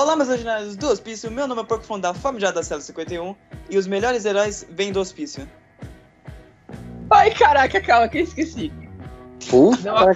Olá, 0.00 0.16
meus 0.16 0.30
ordinários 0.30 0.76
do 0.76 0.88
Hospício. 0.88 1.30
Meu 1.30 1.46
nome 1.46 1.60
é 1.60 1.64
Porco 1.64 1.84
Fundo 1.84 2.00
da 2.00 2.14
Família 2.14 2.50
da 2.50 2.62
Cela 2.62 2.80
51 2.80 3.36
e 3.68 3.76
os 3.76 3.86
melhores 3.86 4.24
heróis 4.24 4.66
vêm 4.70 4.92
do 4.92 4.98
Hospício. 4.98 5.46
Ai, 7.10 7.30
caraca, 7.34 7.78
calma 7.82 8.08
que 8.08 8.16
eu 8.16 8.22
esqueci. 8.22 8.72
Puta 9.50 9.92
Não, 9.92 10.14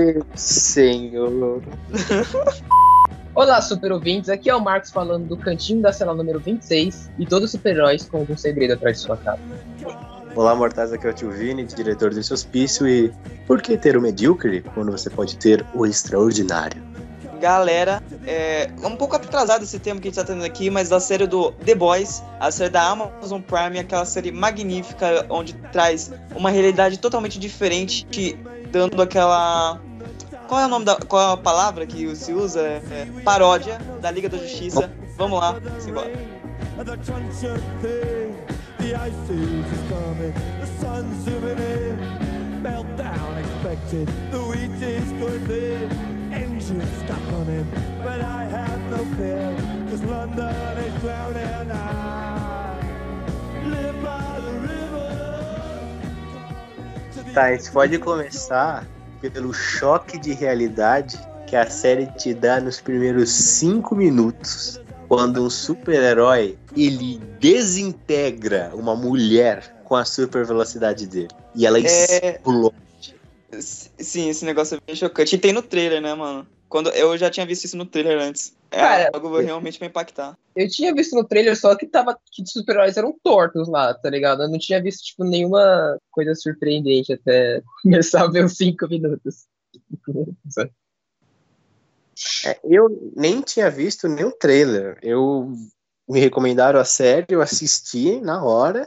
que 0.00 0.24
senhor. 0.34 1.62
Olá, 3.36 3.62
super 3.62 3.92
ouvintes. 3.92 4.28
Aqui 4.28 4.50
é 4.50 4.56
o 4.56 4.60
Marcos 4.60 4.90
falando 4.90 5.28
do 5.28 5.36
cantinho 5.36 5.80
da 5.80 5.92
cela 5.92 6.16
número 6.16 6.40
26 6.40 7.12
e 7.16 7.26
todos 7.26 7.44
os 7.44 7.52
super-heróis 7.52 8.08
com 8.08 8.16
algum 8.16 8.36
segredo 8.36 8.72
atrás 8.72 8.96
de 8.96 9.02
sua 9.04 9.16
cara. 9.18 9.38
Olá, 10.34 10.52
mortais, 10.56 10.92
aqui 10.92 11.06
é 11.06 11.10
o 11.10 11.14
tio 11.14 11.30
Vini, 11.30 11.64
diretor 11.64 12.12
desse 12.12 12.34
hospício 12.34 12.88
e 12.88 13.12
por 13.46 13.62
que 13.62 13.78
ter 13.78 13.96
o 13.96 14.02
medíocre 14.02 14.62
quando 14.74 14.90
você 14.90 15.08
pode 15.08 15.36
ter 15.36 15.64
o 15.72 15.86
extraordinário? 15.86 16.93
Galera, 17.44 18.02
é 18.26 18.70
um 18.82 18.96
pouco 18.96 19.16
atrasado 19.16 19.64
esse 19.64 19.78
tema 19.78 20.00
que 20.00 20.08
a 20.08 20.10
gente 20.10 20.18
tá 20.18 20.24
tendo 20.24 20.42
aqui, 20.42 20.70
mas 20.70 20.88
da 20.88 20.98
série 20.98 21.26
do 21.26 21.52
The 21.52 21.74
Boys, 21.74 22.22
a 22.40 22.50
série 22.50 22.70
da 22.70 22.88
Amazon 22.88 23.42
Prime, 23.42 23.78
aquela 23.78 24.06
série 24.06 24.32
magnífica 24.32 25.26
onde 25.28 25.52
traz 25.70 26.10
uma 26.34 26.48
realidade 26.48 26.98
totalmente 26.98 27.38
diferente, 27.38 28.06
te 28.06 28.34
dando 28.72 29.02
aquela. 29.02 29.78
Qual 30.48 30.58
é 30.58 30.64
o 30.64 30.68
nome 30.68 30.86
da. 30.86 30.96
Qual 30.96 31.20
é 31.20 31.34
a 31.34 31.36
palavra 31.36 31.84
que 31.84 32.16
se 32.16 32.32
usa? 32.32 32.62
É, 32.62 33.06
paródia 33.22 33.76
da 34.00 34.10
Liga 34.10 34.30
da 34.30 34.38
Justiça. 34.38 34.90
Vamos 35.18 35.38
lá, 35.38 35.60
simbora. 35.80 36.10
Meltdown 42.64 43.36
expected, 43.36 44.08
the 44.32 44.38
wheat 44.38 44.82
is 44.82 45.12
good 45.20 45.44
there, 45.44 46.13
engines 46.70 46.88
stop 47.04 47.20
running, 47.32 47.66
but 48.02 48.20
I 48.20 48.44
have 48.44 48.80
no 48.90 49.04
fear, 49.16 49.54
cause 49.90 50.02
London 50.04 50.78
is 50.78 51.02
drowning, 51.02 51.70
I 51.70 52.78
live 53.66 54.02
by 54.02 54.40
the 54.40 54.52
river. 54.60 55.04
Tá, 57.34 57.44
a 57.44 57.56
gente 57.56 57.70
pode 57.70 57.98
começar 57.98 58.86
pelo 59.20 59.52
choque 59.52 60.18
de 60.18 60.32
realidade 60.32 61.18
que 61.46 61.56
a 61.56 61.68
série 61.68 62.06
te 62.18 62.32
dá 62.34 62.60
nos 62.60 62.80
primeiros 62.80 63.30
cinco 63.30 63.94
minutos. 63.94 64.80
Quando 65.08 65.44
um 65.44 65.50
super-herói 65.50 66.56
ele 66.76 67.20
desintegra 67.38 68.70
uma 68.74 68.96
mulher 68.96 69.76
com 69.84 69.96
a 69.96 70.04
super 70.04 70.44
velocidade 70.46 71.06
dele. 71.06 71.28
E 71.54 71.66
ela 71.66 71.78
É. 71.78 71.82
explode. 71.82 72.74
Sim, 73.62 74.28
esse 74.28 74.44
negócio 74.44 74.76
é 74.76 74.80
bem 74.86 74.96
chocante. 74.96 75.34
E 75.34 75.38
tem 75.38 75.52
no 75.52 75.62
trailer, 75.62 76.00
né, 76.00 76.14
mano? 76.14 76.46
Quando 76.68 76.90
eu 76.90 77.16
já 77.16 77.30
tinha 77.30 77.46
visto 77.46 77.64
isso 77.64 77.76
no 77.76 77.86
trailer 77.86 78.20
antes. 78.20 78.54
É 78.70 78.78
Cara, 78.80 79.10
algo 79.14 79.38
realmente 79.38 79.78
pra 79.78 79.86
impactar. 79.86 80.36
Eu 80.56 80.68
tinha 80.68 80.92
visto 80.92 81.14
no 81.14 81.24
trailer 81.24 81.56
só 81.56 81.76
que 81.76 81.86
tava 81.86 82.18
que 82.32 82.42
os 82.42 82.50
super-heróis 82.50 82.96
eram 82.96 83.14
tortos 83.22 83.68
lá, 83.68 83.94
tá 83.94 84.10
ligado? 84.10 84.42
Eu 84.42 84.48
não 84.48 84.58
tinha 84.58 84.82
visto, 84.82 85.04
tipo, 85.04 85.24
nenhuma 85.24 85.98
coisa 86.10 86.34
surpreendente 86.34 87.12
até 87.12 87.62
começar 87.82 88.24
a 88.24 88.30
ver 88.30 88.44
os 88.44 88.56
cinco 88.56 88.88
minutos. 88.88 89.46
É, 92.44 92.58
eu 92.64 93.12
nem 93.16 93.40
tinha 93.40 93.70
visto 93.70 94.08
nenhum 94.08 94.30
trailer. 94.30 94.98
Eu 95.02 95.52
me 96.08 96.20
recomendaram 96.20 96.78
a 96.78 96.84
série, 96.84 97.26
eu 97.30 97.40
assisti 97.40 98.20
na 98.20 98.44
hora. 98.44 98.86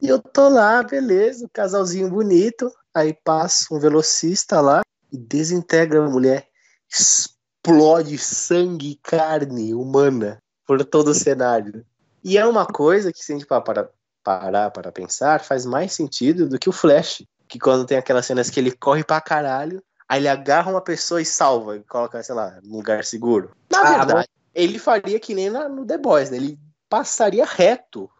E 0.00 0.08
eu 0.08 0.20
tô 0.20 0.48
lá, 0.48 0.82
beleza, 0.82 1.48
casalzinho 1.52 2.08
bonito. 2.08 2.72
Aí 2.98 3.12
passa 3.24 3.72
um 3.72 3.78
velocista 3.78 4.60
lá 4.60 4.82
e 5.12 5.16
desintegra 5.16 6.04
a 6.04 6.08
mulher. 6.08 6.48
Explode 6.90 8.18
sangue 8.18 8.92
e 8.92 8.96
carne 8.96 9.74
humana 9.74 10.38
por 10.66 10.84
todo 10.84 11.08
o 11.08 11.14
cenário. 11.14 11.84
E 12.22 12.36
é 12.36 12.44
uma 12.46 12.66
coisa 12.66 13.12
que, 13.12 13.24
se 13.24 13.32
a 13.32 13.36
gente 13.36 13.46
parar 13.46 13.88
para, 14.24 14.70
para 14.70 14.92
pensar, 14.92 15.40
faz 15.40 15.64
mais 15.64 15.92
sentido 15.92 16.48
do 16.48 16.58
que 16.58 16.68
o 16.68 16.72
Flash. 16.72 17.24
Que 17.48 17.58
quando 17.58 17.86
tem 17.86 17.96
aquelas 17.96 18.26
cenas 18.26 18.50
que 18.50 18.60
ele 18.60 18.72
corre 18.72 19.02
pra 19.04 19.20
caralho, 19.20 19.82
Aí 20.08 20.20
ele 20.20 20.28
agarra 20.28 20.70
uma 20.70 20.80
pessoa 20.80 21.20
e 21.20 21.24
salva, 21.26 21.76
e 21.76 21.80
coloca, 21.80 22.22
sei 22.22 22.34
lá, 22.34 22.58
num 22.62 22.76
lugar 22.76 23.04
seguro. 23.04 23.50
Na 23.70 23.82
Ah, 23.82 23.98
verdade, 23.98 24.28
ele 24.54 24.78
faria 24.78 25.20
que 25.20 25.34
nem 25.34 25.50
na- 25.50 25.68
no 25.68 25.84
The 25.84 25.98
Boys, 25.98 26.30
né? 26.30 26.38
Ele 26.38 26.58
passaria 26.88 27.44
reto, 27.44 28.10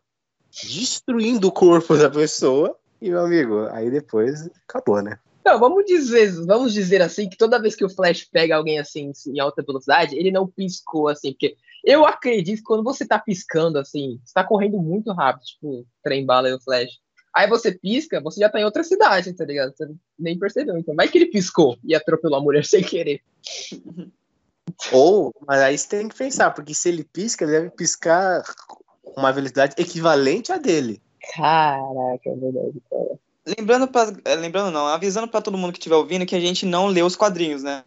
destruindo 0.50 1.48
o 1.48 1.52
corpo 1.52 1.96
da 1.96 2.10
pessoa. 2.10 2.76
E, 3.00 3.10
meu 3.10 3.20
amigo, 3.20 3.68
aí 3.70 3.90
depois 3.90 4.48
acabou, 4.66 5.00
né? 5.02 5.18
Não, 5.44 5.58
vamos 5.58 5.84
dizer, 5.86 6.30
vamos 6.44 6.74
dizer 6.74 7.00
assim 7.00 7.28
que 7.28 7.36
toda 7.36 7.60
vez 7.60 7.74
que 7.74 7.84
o 7.84 7.88
Flash 7.88 8.24
pega 8.24 8.56
alguém 8.56 8.78
assim 8.78 9.12
em 9.28 9.40
alta 9.40 9.62
velocidade, 9.62 10.16
ele 10.16 10.30
não 10.30 10.46
piscou 10.46 11.08
assim, 11.08 11.32
porque 11.32 11.56
eu 11.84 12.04
acredito 12.04 12.58
que 12.58 12.64
quando 12.64 12.84
você 12.84 13.06
tá 13.06 13.18
piscando 13.18 13.78
assim, 13.78 14.20
você 14.24 14.34
tá 14.34 14.44
correndo 14.44 14.78
muito 14.78 15.12
rápido, 15.12 15.46
tipo, 15.46 15.86
trem 16.02 16.26
bala 16.26 16.50
e 16.50 16.52
o 16.52 16.60
Flash. 16.60 17.00
Aí 17.34 17.48
você 17.48 17.72
pisca, 17.72 18.20
você 18.20 18.40
já 18.40 18.48
tá 18.48 18.60
em 18.60 18.64
outra 18.64 18.82
cidade, 18.82 19.32
tá 19.32 19.44
ligado? 19.44 19.72
Você 19.74 19.88
nem 20.18 20.38
percebeu. 20.38 20.76
Então, 20.76 20.94
vai 20.94 21.08
que 21.08 21.16
ele 21.16 21.30
piscou 21.30 21.78
e 21.84 21.94
atropelou 21.94 22.38
a 22.38 22.42
mulher 22.42 22.64
sem 22.66 22.82
querer. 22.82 23.22
Ou, 24.92 25.32
mas 25.46 25.60
aí 25.60 25.78
você 25.78 25.88
tem 25.88 26.08
que 26.08 26.16
pensar, 26.16 26.50
porque 26.50 26.74
se 26.74 26.88
ele 26.88 27.04
pisca, 27.04 27.44
ele 27.44 27.52
deve 27.52 27.70
piscar 27.70 28.42
com 28.66 29.20
uma 29.20 29.32
velocidade 29.32 29.74
equivalente 29.78 30.52
à 30.52 30.58
dele. 30.58 31.00
Caraca, 31.34 32.30
é 32.30 32.36
verdade, 32.36 32.82
cara. 32.90 33.18
Lembrando, 33.58 33.88
pra, 33.88 34.12
eh, 34.24 34.34
lembrando 34.36 34.70
não, 34.70 34.86
avisando 34.86 35.28
pra 35.28 35.40
todo 35.40 35.56
mundo 35.56 35.72
que 35.72 35.78
estiver 35.78 35.96
ouvindo 35.96 36.26
que 36.26 36.36
a 36.36 36.40
gente 36.40 36.66
não 36.66 36.86
lê 36.86 37.02
os 37.02 37.16
quadrinhos, 37.16 37.62
né? 37.62 37.82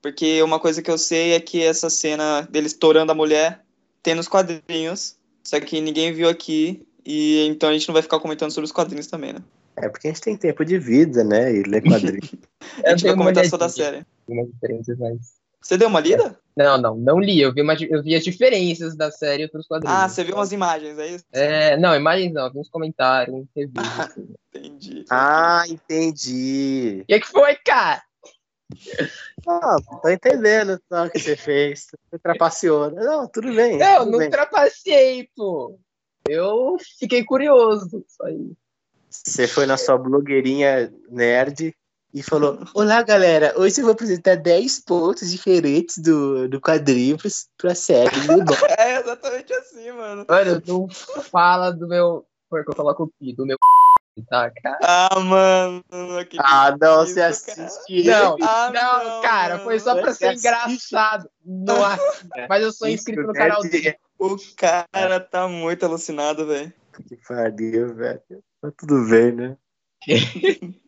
Porque 0.00 0.42
uma 0.42 0.58
coisa 0.58 0.82
que 0.82 0.90
eu 0.90 0.98
sei 0.98 1.32
é 1.32 1.40
que 1.40 1.62
essa 1.62 1.90
cena 1.90 2.42
dele 2.42 2.66
estourando 2.66 3.12
a 3.12 3.14
mulher 3.14 3.62
tem 4.02 4.14
nos 4.14 4.26
quadrinhos, 4.26 5.16
só 5.44 5.60
que 5.60 5.80
ninguém 5.80 6.12
viu 6.12 6.28
aqui, 6.28 6.82
e 7.04 7.46
então 7.46 7.68
a 7.68 7.72
gente 7.72 7.86
não 7.86 7.92
vai 7.92 8.02
ficar 8.02 8.18
comentando 8.20 8.50
sobre 8.50 8.64
os 8.64 8.72
quadrinhos 8.72 9.06
também, 9.06 9.32
né? 9.32 9.40
É 9.76 9.88
porque 9.88 10.08
a 10.08 10.10
gente 10.10 10.22
tem 10.22 10.36
tempo 10.36 10.64
de 10.64 10.78
vida, 10.78 11.24
né? 11.24 11.54
E 11.54 11.62
lê 11.62 11.80
quadrinho. 11.80 12.20
A 12.84 12.90
gente 12.90 13.02
vai 13.02 13.12
uma 13.12 13.18
comentar 13.18 13.44
só 13.46 13.56
da 13.56 13.68
série. 13.68 14.04
Algumas 14.28 14.50
diferenças, 14.52 14.98
mas. 14.98 15.41
Você 15.62 15.78
deu 15.78 15.88
uma 15.88 16.00
lida? 16.00 16.38
Não, 16.56 16.76
não, 16.76 16.96
não 16.96 17.20
li. 17.20 17.40
Eu 17.40 17.54
vi, 17.54 17.62
uma, 17.62 17.74
eu 17.74 18.02
vi 18.02 18.14
as 18.14 18.24
diferenças 18.24 18.96
da 18.96 19.10
série 19.10 19.42
e 19.42 19.46
outros 19.46 19.66
quadrinhos. 19.66 19.96
Ah, 19.96 20.08
você 20.08 20.24
viu 20.24 20.34
umas 20.34 20.52
imagens, 20.52 20.98
é 20.98 21.06
isso? 21.06 21.24
É, 21.32 21.76
não, 21.76 21.94
imagens 21.94 22.32
não, 22.32 22.52
vi 22.52 22.58
uns 22.58 22.68
comentários, 22.68 23.34
uns 23.34 23.48
reviews. 23.54 24.00
assim. 24.00 24.34
Entendi. 24.54 25.04
ah, 25.08 25.62
entendi. 25.68 27.00
O 27.02 27.06
que, 27.06 27.20
que 27.20 27.28
foi, 27.28 27.54
cara? 27.56 28.02
Ah, 29.46 29.76
tô 30.02 30.08
entendendo 30.08 30.80
só 30.88 31.06
o 31.06 31.10
que 31.10 31.18
você 31.18 31.36
fez. 31.36 31.86
Você 32.10 32.18
trapaceou. 32.18 32.90
né? 32.90 33.02
Não, 33.02 33.28
tudo 33.28 33.54
bem. 33.54 33.78
Não, 33.78 34.00
tudo 34.00 34.10
não 34.10 34.18
bem. 34.18 34.30
trapacei, 34.30 35.28
pô. 35.36 35.78
Eu 36.28 36.76
fiquei 36.98 37.24
curioso. 37.24 38.04
Isso 38.06 38.22
aí. 38.24 38.52
Você 39.08 39.46
foi 39.46 39.66
na 39.66 39.76
sua 39.76 39.98
blogueirinha 39.98 40.92
nerd 41.10 41.74
e 42.12 42.22
falou: 42.22 42.58
Olá, 42.74 43.02
galera. 43.02 43.54
Hoje 43.56 43.80
eu 43.80 43.84
vou 43.84 43.92
apresentar 43.92 44.36
10 44.36 44.80
pontos 44.80 45.30
diferentes 45.30 45.98
do, 45.98 46.48
do 46.48 46.60
quadrinho 46.60 47.16
pra, 47.16 47.30
pra 47.56 47.74
série. 47.74 48.10
do 48.26 48.44
Bo-". 48.44 48.54
É 48.78 49.00
exatamente 49.00 49.52
assim, 49.54 49.90
mano. 49.92 50.26
Mano, 50.28 50.62
não 50.66 50.88
fala 51.30 51.70
do 51.70 51.88
meu. 51.88 52.26
Porque 52.50 52.70
eu 52.70 52.74
coloco 52.76 53.04
o 53.04 53.08
pi, 53.18 53.34
do 53.34 53.46
meu 53.46 53.56
tá, 54.28 54.50
cara? 54.50 54.78
Ah, 54.82 55.20
mano. 55.20 55.82
ah, 56.38 56.76
não, 56.78 57.06
você 57.06 57.14
cara. 57.14 57.30
assiste. 57.30 58.04
Não, 58.04 58.36
Ah, 58.42 58.70
não, 58.74 59.04
não, 59.04 59.22
cara, 59.22 59.58
foi 59.60 59.80
só 59.80 59.94
pra 59.94 60.12
ser 60.12 60.26
assiste. 60.26 60.48
engraçado. 60.48 61.30
Nossa, 61.42 62.28
mas 62.46 62.62
eu 62.62 62.72
sou 62.72 62.88
Isso, 62.88 62.96
inscrito 62.96 63.26
no 63.26 63.32
canal 63.32 63.62
dele. 63.62 63.96
O 64.18 64.36
cara 64.90 65.18
tá 65.18 65.48
muito 65.48 65.86
alucinado, 65.86 66.46
velho. 66.46 66.70
Que 67.08 67.16
pariu, 67.26 67.94
velho. 67.94 68.20
Tá 68.60 68.70
tudo 68.76 69.08
bem, 69.08 69.32
né? 69.32 69.56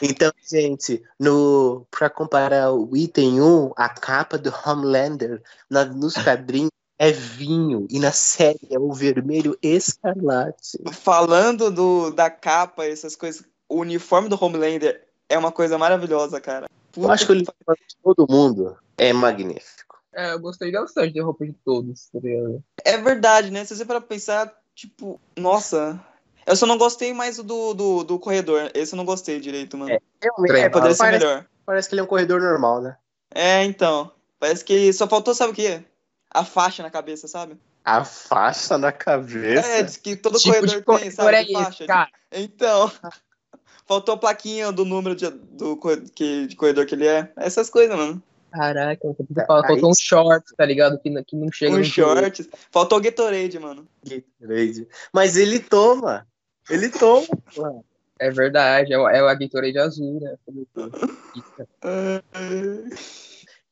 Então, 0.00 0.32
gente, 0.50 1.02
no, 1.18 1.86
pra 1.90 2.10
comparar 2.10 2.72
o 2.72 2.96
item 2.96 3.40
1, 3.40 3.72
a 3.76 3.88
capa 3.88 4.36
do 4.36 4.52
Homelander 4.64 5.42
na- 5.70 5.84
nos 5.84 6.14
quadrinhos 6.36 6.70
é 6.98 7.10
vinho 7.10 7.86
e 7.90 7.98
na 7.98 8.12
série 8.12 8.68
é 8.70 8.78
o 8.78 8.92
vermelho 8.92 9.58
escarlate. 9.62 10.78
Falando 10.92 11.70
do, 11.70 12.10
da 12.10 12.30
capa, 12.30 12.84
essas 12.84 13.16
coisas, 13.16 13.44
o 13.68 13.80
uniforme 13.80 14.28
do 14.28 14.38
Homelander 14.42 15.06
é 15.28 15.38
uma 15.38 15.50
coisa 15.50 15.78
maravilhosa, 15.78 16.40
cara. 16.40 16.66
Eu 16.96 17.10
acho 17.10 17.26
que 17.26 17.32
o 17.32 17.34
uniforme 17.34 17.80
de 17.88 17.96
todo 18.02 18.30
mundo 18.30 18.76
é 18.98 19.12
magnífico. 19.12 19.96
É, 20.14 20.34
eu 20.34 20.40
gostei 20.40 20.70
bastante 20.70 21.14
da 21.14 21.24
roupa 21.24 21.46
de 21.46 21.54
todos, 21.64 22.10
tá? 22.12 22.18
É 22.84 22.98
verdade, 22.98 23.50
né? 23.50 23.64
Se 23.64 23.74
você 23.74 23.84
para 23.84 24.00
pensar, 24.00 24.52
tipo, 24.74 25.18
nossa. 25.36 25.98
Eu 26.46 26.56
só 26.56 26.66
não 26.66 26.76
gostei 26.78 27.12
mais 27.14 27.36
do, 27.36 27.74
do, 27.74 28.04
do 28.04 28.18
corredor. 28.18 28.70
Esse 28.74 28.94
eu 28.94 28.96
não 28.96 29.04
gostei 29.04 29.38
direito, 29.40 29.76
mano. 29.76 29.90
É, 29.92 29.94
É, 29.96 30.00
Realmente, 30.22 30.70
poderia 30.70 30.94
ser 30.94 30.98
parece, 30.98 31.24
melhor. 31.24 31.46
parece 31.64 31.88
que 31.88 31.94
ele 31.94 32.00
é 32.00 32.04
um 32.04 32.08
corredor 32.08 32.40
normal, 32.40 32.80
né? 32.82 32.96
É, 33.34 33.64
então. 33.64 34.10
Parece 34.40 34.64
que 34.64 34.92
só 34.92 35.06
faltou, 35.06 35.34
sabe 35.34 35.52
o 35.52 35.54
quê? 35.54 35.82
A 36.30 36.44
faixa 36.44 36.82
na 36.82 36.90
cabeça, 36.90 37.28
sabe? 37.28 37.56
A 37.84 38.04
faixa 38.04 38.76
na 38.78 38.90
cabeça. 38.92 39.66
É, 39.66 39.82
diz 39.82 39.96
que 39.96 40.16
todo 40.16 40.38
tipo 40.38 40.48
corredor 40.54 40.68
de 40.68 40.74
tem, 40.76 40.82
corredor 40.84 41.12
sabe? 41.12 41.36
é 41.36 41.52
faixa. 41.64 41.86
cara. 41.86 42.10
Então. 42.32 42.90
Faltou 43.86 44.14
a 44.14 44.18
plaquinha 44.18 44.70
do 44.72 44.84
número 44.84 45.14
de, 45.14 45.28
do, 45.28 45.76
que, 46.14 46.46
de 46.46 46.56
corredor 46.56 46.86
que 46.86 46.94
ele 46.94 47.06
é. 47.06 47.30
Essas 47.36 47.68
coisas, 47.68 47.94
mano. 47.96 48.22
Caraca, 48.50 49.00
eu 49.06 49.16
fala, 49.46 49.66
faltou 49.66 49.90
um 49.90 49.94
short, 49.98 50.44
tá 50.56 50.64
ligado? 50.64 50.98
Que, 51.00 51.10
não- 51.10 51.24
que 51.24 51.34
não 51.34 51.50
chega 51.50 51.74
Um 51.74 51.78
no 51.78 51.84
shorts. 51.84 52.48
Faltou 52.70 52.98
o 52.98 53.00
Gatorade, 53.00 53.58
mano. 53.58 53.86
Gatorade. 54.04 54.86
Mas 55.12 55.36
ele 55.36 55.58
toma. 55.58 56.26
Ele 56.70 56.88
toma. 56.88 57.26
pô. 57.54 57.84
É 58.18 58.30
verdade, 58.30 58.92
é 58.92 58.98
o, 58.98 59.08
é 59.08 59.20
o 59.22 59.36
Gatorade 59.36 59.78
azul, 59.78 60.20
né? 60.20 60.36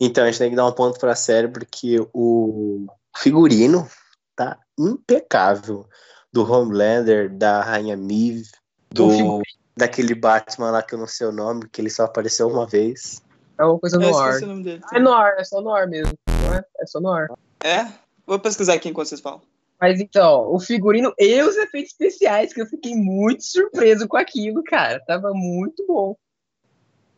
Então 0.00 0.24
a 0.24 0.26
gente 0.26 0.38
tem 0.38 0.50
que 0.50 0.56
dar 0.56 0.66
um 0.66 0.72
ponto 0.72 0.98
pra 0.98 1.14
série 1.14 1.46
porque 1.46 1.98
o 2.12 2.86
figurino 3.16 3.88
tá 4.34 4.58
impecável. 4.78 5.86
Do 6.32 6.48
Homelander, 6.48 7.28
da 7.28 7.60
Rainha 7.60 7.96
Miv, 7.96 8.44
do 8.88 9.42
daquele 9.76 10.14
Batman 10.14 10.70
lá 10.70 10.80
que 10.80 10.94
eu 10.94 10.98
não 10.98 11.06
sei 11.08 11.26
o 11.26 11.32
nome, 11.32 11.68
que 11.68 11.80
ele 11.80 11.90
só 11.90 12.04
apareceu 12.04 12.46
uma 12.48 12.66
vez. 12.68 13.20
É 13.58 13.64
uma 13.64 13.78
coisa 13.80 13.96
Eu 13.96 14.00
no 14.00 14.16
ar. 14.16 14.28
esqueci 14.28 14.44
o 14.44 14.48
nome 14.48 14.62
dele. 14.62 14.82
É 14.92 15.00
no 15.00 15.12
ar, 15.12 15.34
é 15.38 15.44
só 15.44 15.60
no 15.60 15.74
ar 15.74 15.88
mesmo. 15.88 16.14
É? 16.28 16.64
É 16.82 16.86
só 16.86 17.00
no 17.00 17.08
ar. 17.10 17.28
É? 17.64 17.86
Vou 18.24 18.38
pesquisar 18.38 18.74
aqui 18.74 18.88
enquanto 18.88 19.08
vocês 19.08 19.20
falam. 19.20 19.42
Mas 19.80 19.98
então, 19.98 20.52
o 20.52 20.60
figurino 20.60 21.12
e 21.18 21.42
os 21.42 21.56
efeitos 21.56 21.92
especiais, 21.92 22.52
que 22.52 22.60
eu 22.60 22.66
fiquei 22.66 22.94
muito 22.94 23.42
surpreso 23.42 24.06
com 24.06 24.16
aquilo, 24.16 24.62
cara. 24.62 25.00
Tava 25.06 25.32
muito 25.32 25.86
bom. 25.86 26.14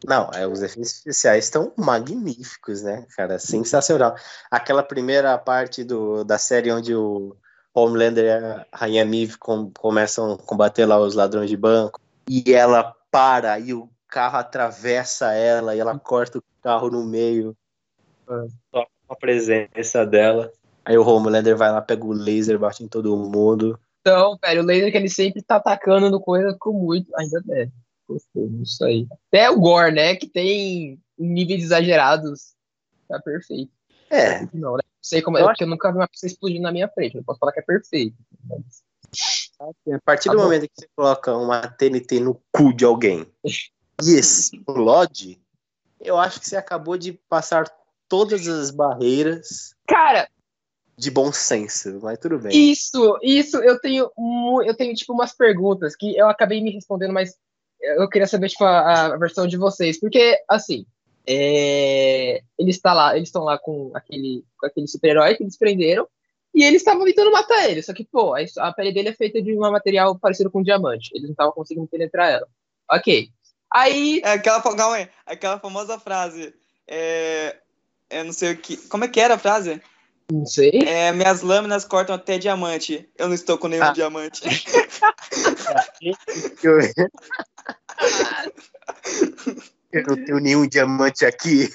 Não, 0.06 0.31
é, 0.32 0.47
os 0.47 0.62
efeitos 0.62 0.93
especiais 0.93 1.44
estão 1.44 1.73
magníficos, 1.76 2.82
né, 2.82 3.06
cara? 3.17 3.38
Sensacional. 3.38 4.14
Aquela 4.50 4.82
primeira 4.82 5.37
parte 5.38 5.85
do, 5.85 6.25
da 6.25 6.38
série 6.38 6.73
onde 6.73 6.94
o 6.94 7.37
Homelander 7.75 8.25
e 8.25 8.31
a 8.31 8.67
Rainha 8.73 9.05
Miv 9.05 9.37
com- 9.38 9.70
começam 9.73 10.32
a 10.32 10.38
combater 10.38 10.87
lá 10.87 10.99
os 10.99 11.15
ladrões 11.15 11.49
de 11.49 11.56
banco 11.56 12.00
e 12.29 12.53
ela 12.53 12.94
para 13.11 13.58
e 13.58 13.73
o 13.73 13.88
carro 14.08 14.38
atravessa 14.38 15.32
ela 15.32 15.75
e 15.75 15.81
ela 15.81 15.99
corta 15.99 16.38
o 16.38 16.44
carro 16.62 16.91
no 16.91 17.05
meio. 17.05 17.56
Só 18.70 18.87
com 19.06 19.12
a 19.12 19.17
presença 19.17 20.05
dela. 20.05 20.53
Aí 20.84 20.99
o 20.99 21.06
Homelander 21.06 21.56
vai 21.56 21.70
lá, 21.70 21.81
pega 21.81 22.05
o 22.05 22.12
laser, 22.12 22.58
bate 22.58 22.82
em 22.82 22.88
todo 22.88 23.17
mundo. 23.17 23.79
Então, 24.00 24.37
velho, 24.43 24.62
o 24.62 24.64
laser 24.67 24.90
que 24.90 24.96
ele 24.99 25.08
sempre 25.08 25.43
tá 25.43 25.56
atacando 25.56 26.11
no 26.11 26.20
coisa 26.20 26.52
ficou 26.52 26.73
muito. 26.73 27.14
Ainda 27.17 27.43
é. 27.50 27.69
Gostei 28.08 28.49
disso 28.49 28.84
aí. 28.84 29.06
Até 29.29 29.49
o 29.49 29.61
Gore, 29.61 29.93
né? 29.94 30.17
Que 30.17 30.26
tem 30.26 31.00
níveis 31.17 31.62
exagerados. 31.62 32.52
Tá 33.08 33.20
perfeito. 33.20 33.70
É, 34.11 34.40
Não, 34.52 34.73
né? 34.76 34.82
Não 34.82 35.00
sei 35.08 35.23
como 35.23 35.38
Eu 35.38 35.44
é, 35.44 35.49
porque 35.49 35.64
eu 35.64 35.69
nunca 35.69 35.90
vi 35.90 35.99
uma 35.99 36.08
pessoa 36.08 36.29
explodindo 36.29 36.62
na 36.62 36.73
minha 36.73 36.88
frente. 36.88 37.17
Não 37.17 37.23
posso 37.23 37.38
falar 37.38 37.52
que 37.52 37.61
é 37.61 37.62
perfeito. 37.62 38.17
Mas- 38.49 38.82
a 39.61 39.99
partir 40.05 40.26
Tá 40.29 40.32
do 40.32 40.38
bom. 40.38 40.44
momento 40.44 40.62
que 40.62 40.73
você 40.76 40.88
coloca 40.96 41.37
uma 41.37 41.69
TNT 41.69 42.19
no 42.19 42.40
cu 42.52 42.73
de 42.75 42.84
alguém 42.84 43.26
e 43.44 43.50
explode, 44.19 45.40
eu 46.00 46.19
acho 46.19 46.40
que 46.40 46.49
você 46.49 46.56
acabou 46.56 46.96
de 46.99 47.12
passar 47.29 47.70
todas 48.08 48.46
as 48.49 48.70
barreiras 48.70 49.75
Cara, 49.87 50.29
de 50.97 51.11
bom 51.11 51.33
senso, 51.33 51.99
mas 52.03 52.19
tudo 52.19 52.39
bem. 52.39 52.71
Isso, 52.71 53.19
isso, 53.23 53.56
eu 53.59 53.79
tenho, 53.81 54.11
eu 54.65 54.75
tenho 54.77 54.94
tipo 54.94 55.12
umas 55.12 55.33
perguntas 55.35 55.97
que 55.97 56.17
eu 56.17 56.29
acabei 56.29 56.61
me 56.61 56.71
respondendo, 56.71 57.12
mas 57.12 57.35
eu 57.81 58.09
queria 58.09 58.27
saber 58.27 58.49
tipo 58.49 58.65
a, 58.65 59.06
a 59.06 59.17
versão 59.17 59.47
de 59.47 59.56
vocês, 59.56 59.99
porque 59.99 60.39
assim, 60.49 60.87
é, 61.27 62.43
eles 62.59 62.81
tá 62.81 62.93
lá, 62.93 63.17
eles 63.17 63.29
estão 63.29 63.44
lá 63.44 63.59
com 63.59 63.91
aquele, 63.94 64.44
com 64.59 64.67
aquele 64.67 64.87
super-herói 64.87 65.35
que 65.35 65.43
eles 65.43 65.56
prenderam 65.56 66.06
e 66.55 66.62
eles 66.62 66.83
estavam 66.83 67.05
tentando 67.05 67.33
matar 67.33 67.71
ele, 67.71 67.83
só 67.83 67.93
que 67.93 68.05
pô, 68.05 68.35
a, 68.35 68.41
a 68.59 68.73
pele 68.73 68.93
dele 68.93 69.09
é 69.09 69.15
feita 69.15 69.41
de 69.41 69.56
um 69.56 69.61
material 69.61 70.19
parecido 70.19 70.50
com 70.50 70.62
diamante, 70.62 71.11
eles 71.12 71.25
não 71.25 71.33
estavam 71.33 71.53
conseguindo 71.53 71.89
penetrar 71.89 72.31
ela. 72.31 72.47
Ok. 72.91 73.31
Aí, 73.73 74.21
É 74.23 74.33
aquela, 74.33 74.61
calma 74.61 74.97
aí, 74.97 75.09
aquela 75.25 75.59
famosa 75.59 75.99
frase. 75.99 76.55
É, 76.87 77.56
é 78.11 78.23
não 78.23 78.33
sei 78.33 78.53
o 78.53 78.56
que. 78.56 78.77
Como 78.77 79.05
é 79.05 79.09
que 79.09 79.19
era 79.19 79.35
a 79.35 79.39
frase? 79.39 79.81
Não 80.32 80.46
sei. 80.46 80.70
É, 80.87 81.12
minhas 81.12 81.43
lâminas 81.43 81.84
cortam 81.84 82.14
até 82.14 82.38
diamante. 82.38 83.08
Eu 83.17 83.29
não 83.29 83.34
estou 83.34 83.58
com 83.58 83.69
nenhum 83.69 83.84
Ah. 83.84 83.93
diamante. 83.93 84.43
Eu... 86.62 86.81
eu 89.93 90.02
não 90.06 90.25
tenho 90.25 90.38
nenhum 90.38 90.67
diamante 90.67 91.25
aqui. 91.25 91.69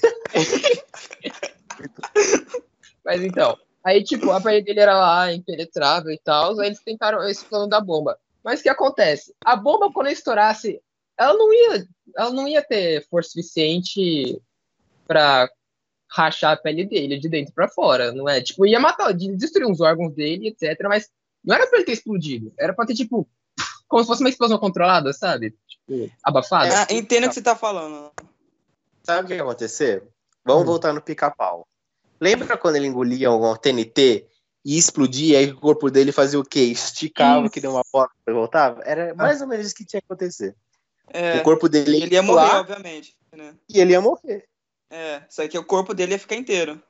Mas 3.05 3.21
então, 3.21 3.57
aí, 3.83 4.03
tipo, 4.03 4.31
a 4.31 4.41
pele 4.41 4.61
dele 4.61 4.79
era 4.81 4.97
lá, 4.97 5.33
impenetrável 5.33 6.11
e 6.11 6.17
tal, 6.17 6.59
aí 6.59 6.67
eles 6.67 6.79
tentaram 6.79 7.27
esse 7.27 7.45
plano 7.45 7.67
da 7.67 7.79
bomba. 7.79 8.17
Mas 8.43 8.59
o 8.59 8.63
que 8.63 8.69
acontece? 8.69 9.33
A 9.43 9.55
bomba, 9.55 9.91
quando 9.91 10.07
estourasse, 10.07 10.81
ela 11.17 11.33
não 11.33 11.53
ia, 11.53 11.87
ela 12.15 12.31
não 12.31 12.47
ia 12.47 12.61
ter 12.61 13.07
força 13.09 13.29
suficiente 13.29 14.41
pra 15.07 15.49
rachar 16.09 16.53
a 16.53 16.57
pele 16.57 16.85
dele 16.85 17.19
de 17.19 17.27
dentro 17.29 17.53
pra 17.53 17.67
fora, 17.67 18.11
não 18.11 18.27
é? 18.29 18.41
Tipo, 18.41 18.65
ia 18.65 18.79
matar, 18.79 19.11
de- 19.13 19.35
destruir 19.35 19.65
uns 19.67 19.81
órgãos 19.81 20.13
dele, 20.13 20.47
etc. 20.49 20.79
Mas 20.87 21.09
não 21.43 21.55
era 21.55 21.67
pra 21.67 21.77
ele 21.77 21.85
ter 21.85 21.93
explodido, 21.93 22.53
era 22.57 22.73
pra 22.73 22.85
ter, 22.85 22.93
tipo, 22.95 23.27
como 23.87 24.01
se 24.03 24.07
fosse 24.07 24.21
uma 24.23 24.29
explosão 24.29 24.57
controlada, 24.57 25.11
sabe? 25.13 25.55
Tipo, 25.67 26.11
abafada. 26.23 26.81
Ah, 26.81 26.87
entendo 26.93 27.25
o 27.25 27.29
que 27.29 27.35
você 27.35 27.41
tá 27.41 27.55
falando. 27.55 28.11
Sabe 29.03 29.23
o 29.23 29.27
que 29.27 29.33
ia 29.35 29.41
acontecer? 29.41 30.03
Vamos 30.45 30.63
Hum. 30.63 30.65
voltar 30.67 30.93
no 30.93 31.01
pica-pau. 31.01 31.67
Lembra 32.19 32.57
quando 32.57 32.75
ele 32.77 32.87
engolia 32.87 33.31
um 33.31 33.55
TNT 33.55 34.25
e 34.65 34.77
explodia, 34.77 35.37
aí 35.39 35.51
o 35.51 35.57
corpo 35.59 35.89
dele 35.89 36.11
fazia 36.11 36.39
o 36.39 36.43
quê? 36.43 36.61
Esticava, 36.61 37.43
Isso. 37.45 37.51
que 37.51 37.61
deu 37.61 37.71
uma 37.71 37.83
porta 37.91 38.13
e 38.27 38.33
voltava? 38.33 38.81
Era 38.85 39.13
mais 39.15 39.39
ou 39.39 39.47
menos 39.47 39.67
isso 39.67 39.75
que 39.75 39.85
tinha 39.85 40.01
que 40.01 40.05
acontecer. 40.05 40.55
É, 41.13 41.37
O 41.37 41.43
corpo 41.43 41.69
dele 41.69 41.97
ele 42.03 42.13
ia 42.15 42.23
pular 42.23 42.47
morrer, 42.47 42.59
obviamente. 42.59 43.15
Né? 43.31 43.53
e 43.69 43.79
ele 43.79 43.91
ia 43.91 44.01
morrer. 44.01 44.45
É, 44.89 45.21
só 45.29 45.47
que 45.47 45.57
o 45.57 45.65
corpo 45.65 45.93
dele 45.93 46.13
ia 46.13 46.19
ficar 46.19 46.35
inteiro. 46.35 46.81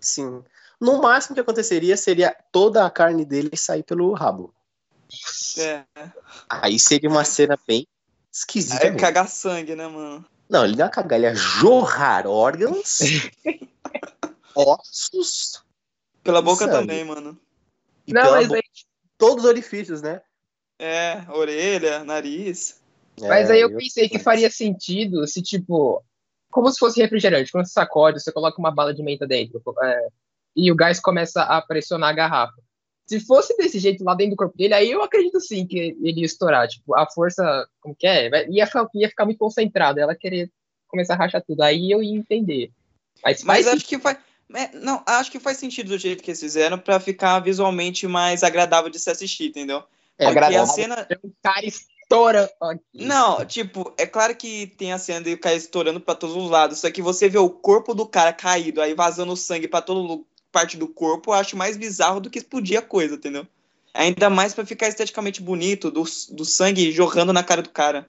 Sim. 0.00 0.44
No 0.80 1.00
máximo 1.00 1.34
que 1.34 1.40
aconteceria 1.40 1.96
seria 1.96 2.36
toda 2.52 2.84
a 2.84 2.90
carne 2.90 3.24
dele 3.24 3.56
sair 3.56 3.82
pelo 3.82 4.12
rabo. 4.12 4.54
É, 5.58 5.84
Aí 6.50 6.78
seria 6.78 7.08
uma 7.08 7.24
cena 7.24 7.58
bem 7.66 7.86
esquisita. 8.30 8.82
aí 8.82 8.90
mesmo. 8.90 9.00
cagar 9.00 9.28
sangue, 9.28 9.74
né, 9.74 9.86
mano? 9.86 10.24
Não, 10.48 10.64
ele 10.64 10.76
ia 10.76 10.88
cagar, 10.88 11.18
ele 11.18 11.26
ia 11.28 11.34
jorrar 11.34 12.26
órgãos, 12.26 12.98
ossos 14.54 15.64
Pela 16.22 16.42
boca 16.42 16.66
Sangue. 16.66 16.78
também, 16.80 17.04
mano. 17.04 17.38
e 18.06 18.12
Não, 18.12 18.30
mas 18.32 18.48
boca, 18.48 18.58
aí, 18.58 18.64
todos 19.16 19.44
os 19.44 19.50
orifícios, 19.50 20.02
né? 20.02 20.20
É, 20.78 21.24
orelha, 21.30 22.04
nariz. 22.04 22.80
Mas 23.20 23.48
É, 23.48 23.54
aí 23.54 23.60
eu 23.62 23.74
pensei 23.74 24.08
que 24.08 24.18
faria 24.18 24.50
sentido 24.50 25.26
se, 25.26 25.40
tipo, 25.40 26.04
como 26.50 26.70
se 26.70 26.78
fosse 26.78 27.00
refrigerante. 27.00 27.50
Quando 27.52 27.66
você 27.66 27.72
sacode, 27.72 28.20
você 28.20 28.32
coloca 28.32 28.58
uma 28.58 28.70
bala 28.70 28.94
de 28.94 29.02
menta 29.02 29.26
dentro 29.26 29.62
é, 29.82 30.08
e 30.54 30.70
o 30.72 30.76
gás 30.76 31.00
começa 31.00 31.42
a 31.42 31.60
pressionar 31.60 32.10
a 32.10 32.14
garrafa. 32.14 32.54
Se 33.06 33.20
fosse 33.20 33.56
desse 33.56 33.78
jeito 33.78 34.02
lá 34.02 34.14
dentro 34.14 34.32
do 34.32 34.36
corpo 34.36 34.56
dele, 34.56 34.74
aí 34.74 34.90
eu 34.90 35.00
acredito 35.02 35.40
sim 35.40 35.64
que 35.66 35.96
ele 36.02 36.20
ia 36.20 36.26
estourar. 36.26 36.66
Tipo, 36.66 36.96
a 36.96 37.06
força, 37.08 37.68
como 37.80 37.94
que 37.94 38.06
é? 38.06 38.48
Ia, 38.50 38.66
ficar- 38.66 38.88
ia 38.94 39.08
ficar 39.08 39.24
muito 39.24 39.38
concentrada, 39.38 40.00
ela 40.00 40.14
querer 40.14 40.50
começar 40.88 41.14
a 41.14 41.18
rachar 41.18 41.42
tudo. 41.46 41.62
Aí 41.62 41.90
eu 41.90 42.02
ia 42.02 42.16
entender. 42.16 42.72
Mas, 43.22 43.44
Mas 43.44 43.66
acho 43.68 43.84
que 43.86 43.98
faz. 43.98 44.18
é, 44.54 44.76
Não, 44.76 45.02
acho 45.06 45.30
que 45.30 45.38
faz 45.38 45.56
sentido 45.58 45.88
do 45.88 45.98
jeito 45.98 46.22
que 46.22 46.30
eles 46.30 46.40
fizeram 46.40 46.78
pra 46.78 46.98
ficar 46.98 47.38
visualmente 47.40 48.06
mais 48.08 48.42
agradável 48.42 48.90
de 48.90 48.98
se 48.98 49.08
assistir, 49.10 49.48
entendeu? 49.48 49.78
É 50.18 50.24
Porque 50.24 50.38
agradável. 50.38 50.62
a 50.62 50.66
cena. 50.66 50.96
sentido. 50.96 51.20
O 51.22 51.32
cara 51.42 51.66
estoura. 52.06 52.50
aqui. 52.62 52.80
Não, 52.94 53.44
tipo, 53.44 53.92
é 53.98 54.06
claro 54.06 54.34
que 54.34 54.68
tem 54.78 54.92
a 54.92 54.98
cena 54.98 55.20
dele 55.20 55.36
cair 55.36 55.56
estourando 55.56 56.00
pra 56.00 56.14
todos 56.14 56.36
os 56.36 56.48
lados, 56.50 56.78
só 56.78 56.90
que 56.90 57.02
você 57.02 57.28
vê 57.28 57.38
o 57.38 57.50
corpo 57.50 57.94
do 57.94 58.06
cara 58.06 58.32
caído, 58.32 58.80
aí 58.80 58.94
vazando 58.94 59.36
sangue 59.36 59.68
pra 59.68 59.82
toda 59.82 60.22
parte 60.52 60.76
do 60.76 60.88
corpo, 60.88 61.30
eu 61.30 61.34
acho 61.34 61.56
mais 61.56 61.76
bizarro 61.76 62.20
do 62.20 62.30
que 62.30 62.38
explodir 62.38 62.78
a 62.78 62.82
coisa, 62.82 63.16
entendeu? 63.16 63.46
Ainda 63.92 64.30
mais 64.30 64.54
pra 64.54 64.64
ficar 64.64 64.88
esteticamente 64.88 65.42
bonito, 65.42 65.90
do, 65.90 66.04
do 66.30 66.44
sangue 66.44 66.92
jorrando 66.92 67.32
na 67.32 67.42
cara 67.42 67.62
do 67.62 67.70
cara. 67.70 68.06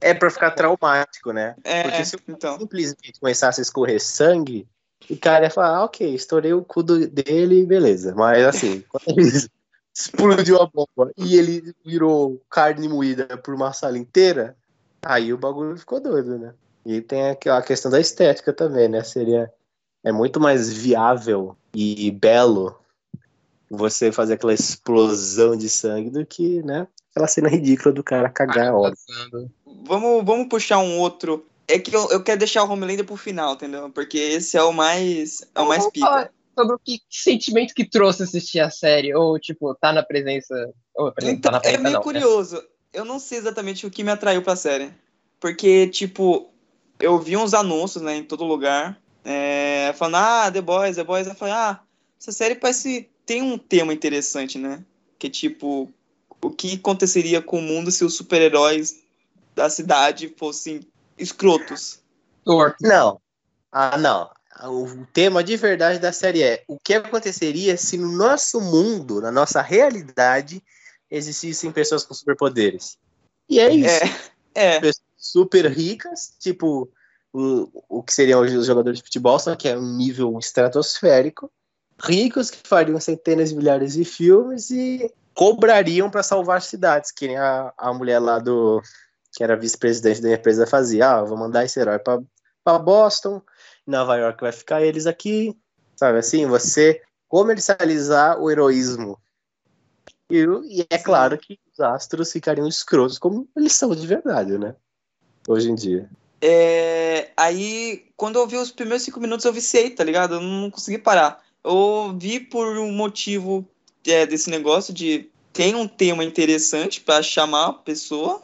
É 0.00 0.14
pra 0.14 0.30
ficar 0.30 0.52
traumático, 0.52 1.32
né? 1.32 1.54
É, 1.62 1.82
Porque 1.82 2.04
se 2.04 2.16
então. 2.28 2.58
simplesmente 2.58 3.20
começasse 3.20 3.60
a 3.60 3.62
escorrer 3.62 4.00
sangue, 4.00 4.66
o 5.10 5.16
cara 5.16 5.44
ia 5.44 5.50
falar, 5.50 5.76
ah, 5.76 5.84
ok, 5.84 6.14
estourei 6.14 6.52
o 6.54 6.62
cu 6.64 6.82
do- 6.82 7.06
dele, 7.08 7.66
beleza. 7.66 8.14
Mas 8.14 8.44
assim, 8.46 8.82
quando 8.88 9.18
ele 9.18 9.30
explodiu 9.94 10.60
a 10.60 10.66
bomba 10.66 11.12
e 11.16 11.36
ele 11.36 11.74
virou 11.84 12.40
carne 12.48 12.88
moída 12.88 13.36
por 13.38 13.54
uma 13.54 13.72
sala 13.72 13.98
inteira, 13.98 14.56
aí 15.02 15.32
o 15.32 15.38
bagulho 15.38 15.76
ficou 15.76 16.00
doido, 16.00 16.38
né? 16.38 16.54
E 16.84 17.00
tem 17.00 17.30
a 17.30 17.62
questão 17.62 17.90
da 17.90 18.00
estética 18.00 18.52
também, 18.52 18.88
né? 18.88 19.02
Seria. 19.02 19.52
É 20.02 20.10
muito 20.10 20.40
mais 20.40 20.72
viável 20.72 21.54
e 21.74 22.10
belo 22.10 22.74
você 23.70 24.10
fazer 24.10 24.34
aquela 24.34 24.54
explosão 24.54 25.54
de 25.54 25.68
sangue 25.68 26.08
do 26.08 26.24
que, 26.24 26.62
né? 26.62 26.88
Aquela 27.10 27.28
cena 27.28 27.48
ridícula 27.48 27.94
do 27.94 28.02
cara 28.02 28.30
cagar. 28.30 28.72
Passando. 28.72 29.50
Vamos, 29.84 30.24
vamos 30.24 30.48
puxar 30.48 30.78
um 30.78 30.98
outro. 30.98 31.46
É 31.68 31.78
que 31.78 31.94
eu, 31.94 32.08
eu 32.10 32.22
quero 32.22 32.38
deixar 32.38 32.64
o 32.64 32.70
Homelander 32.70 33.04
pro 33.04 33.16
final, 33.16 33.54
entendeu? 33.54 33.90
Porque 33.90 34.18
esse 34.18 34.56
é 34.56 34.62
o 34.62 34.72
mais. 34.72 35.46
É 35.54 35.60
o 35.60 35.68
mais 35.68 35.86
pica. 35.90 36.30
Sobre 36.58 36.74
o 36.74 36.78
que, 36.78 36.98
que 36.98 37.04
sentimento 37.10 37.74
que 37.74 37.84
trouxe 37.88 38.22
assistir 38.22 38.60
a 38.60 38.70
série, 38.70 39.14
ou 39.14 39.38
tipo, 39.38 39.74
tá 39.74 39.92
na 39.92 40.02
presença. 40.02 40.54
Ou, 40.94 41.12
por 41.12 41.22
exemplo, 41.22 41.38
Então, 41.38 41.52
tá 41.52 41.58
na 41.58 41.58
é 41.58 41.60
presença, 41.60 41.82
meio 41.82 41.94
não, 41.94 42.00
né? 42.00 42.04
curioso. 42.04 42.62
Eu 42.92 43.04
não 43.04 43.18
sei 43.18 43.38
exatamente 43.38 43.86
o 43.86 43.90
que 43.90 44.02
me 44.02 44.10
atraiu 44.10 44.42
pra 44.42 44.56
série. 44.56 44.92
Porque, 45.38 45.86
tipo, 45.88 46.50
eu 46.98 47.18
vi 47.18 47.36
uns 47.36 47.54
anúncios, 47.54 48.02
né, 48.02 48.16
em 48.16 48.24
todo 48.24 48.44
lugar. 48.44 49.00
é, 49.24 49.92
falando, 49.96 50.16
ah, 50.16 50.50
The 50.50 50.60
Boys, 50.60 50.96
The 50.96 51.04
Boys. 51.04 51.26
Eu 51.26 51.34
falei, 51.34 51.54
ah, 51.54 51.80
essa 52.18 52.32
série 52.32 52.54
parece 52.54 53.08
tem 53.24 53.42
um 53.42 53.56
tema 53.56 53.92
interessante, 53.92 54.58
né? 54.58 54.84
Que 55.18 55.28
é 55.28 55.30
tipo, 55.30 55.88
o 56.42 56.50
que 56.50 56.74
aconteceria 56.74 57.40
com 57.40 57.58
o 57.58 57.62
mundo 57.62 57.90
se 57.90 58.04
os 58.04 58.14
super-heróis 58.14 59.00
da 59.54 59.68
cidade 59.70 60.34
fossem 60.36 60.80
escrotos? 61.18 62.00
Não. 62.80 63.20
Ah, 63.70 63.96
não. 63.98 64.30
O 64.64 65.06
tema 65.12 65.44
de 65.44 65.56
verdade 65.56 65.98
da 65.98 66.12
série 66.12 66.42
é 66.42 66.64
o 66.66 66.78
que 66.78 66.94
aconteceria 66.94 67.76
se 67.76 67.96
no 67.96 68.10
nosso 68.12 68.60
mundo, 68.60 69.20
na 69.20 69.30
nossa 69.30 69.62
realidade, 69.62 70.62
existissem 71.10 71.70
pessoas 71.70 72.04
com 72.04 72.14
superpoderes. 72.14 72.98
E 73.48 73.60
é 73.60 73.72
isso. 73.72 74.04
É, 74.54 74.76
é. 74.76 74.80
Pessoas 74.80 75.02
super 75.16 75.66
ricas, 75.66 76.34
tipo 76.38 76.90
o, 77.32 77.68
o 77.88 78.02
que 78.02 78.12
seriam 78.12 78.40
os 78.40 78.66
jogadores 78.66 78.98
de 78.98 79.04
futebol, 79.04 79.38
só 79.38 79.54
que 79.54 79.68
é 79.68 79.76
um 79.76 79.96
nível 79.96 80.38
estratosférico. 80.38 81.50
Ricos 82.02 82.50
que 82.50 82.66
fariam 82.66 82.98
centenas 83.00 83.50
de 83.50 83.56
milhares 83.56 83.92
de 83.92 84.04
filmes 84.04 84.70
e 84.70 85.12
cobrariam 85.34 86.10
para 86.10 86.22
salvar 86.22 86.62
cidades, 86.62 87.10
que 87.10 87.28
nem 87.28 87.36
a, 87.36 87.72
a 87.76 87.92
mulher 87.92 88.18
lá 88.18 88.38
do 88.38 88.82
que 89.32 89.44
era 89.44 89.56
vice-presidente 89.56 90.20
da 90.20 90.32
empresa 90.32 90.66
fazia. 90.66 91.08
Ah, 91.08 91.22
vou 91.22 91.36
mandar 91.36 91.64
esse 91.64 91.78
herói 91.78 91.98
para 91.98 92.78
Boston, 92.78 93.40
Nova 93.90 94.16
York 94.16 94.40
vai 94.40 94.52
ficar 94.52 94.82
eles 94.82 95.06
aqui, 95.06 95.56
sabe 95.96 96.18
assim? 96.18 96.46
Você 96.46 97.02
comercializar 97.28 98.40
o 98.40 98.50
heroísmo. 98.50 99.18
E, 100.30 100.44
e 100.64 100.86
é 100.88 100.98
claro 100.98 101.36
que 101.36 101.58
os 101.72 101.80
astros 101.80 102.32
ficariam 102.32 102.66
escrotos 102.66 103.18
como 103.18 103.48
eles 103.56 103.72
são 103.72 103.94
de 103.94 104.06
verdade, 104.06 104.56
né? 104.58 104.74
Hoje 105.48 105.70
em 105.70 105.74
dia. 105.74 106.08
É, 106.40 107.30
aí, 107.36 108.06
quando 108.16 108.38
eu 108.38 108.46
vi 108.46 108.56
os 108.56 108.70
primeiros 108.70 109.02
cinco 109.02 109.20
minutos, 109.20 109.44
eu 109.44 109.52
viciei, 109.52 109.90
tá 109.90 110.02
ligado? 110.02 110.34
Eu 110.34 110.40
não 110.40 110.70
consegui 110.70 110.98
parar. 110.98 111.42
Eu 111.62 112.16
vi 112.18 112.40
por 112.40 112.66
um 112.78 112.92
motivo 112.92 113.66
é, 114.06 114.24
desse 114.24 114.48
negócio 114.48 114.94
de 114.94 115.28
tem 115.52 115.74
um 115.74 115.86
tema 115.86 116.24
interessante 116.24 117.00
para 117.00 117.22
chamar 117.22 117.66
a 117.66 117.72
pessoa. 117.72 118.42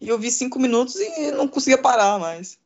E 0.00 0.08
eu 0.08 0.18
vi 0.18 0.30
cinco 0.30 0.58
minutos 0.58 0.96
e 0.96 1.32
não 1.32 1.48
conseguia 1.48 1.78
parar 1.78 2.18
mais. 2.18 2.58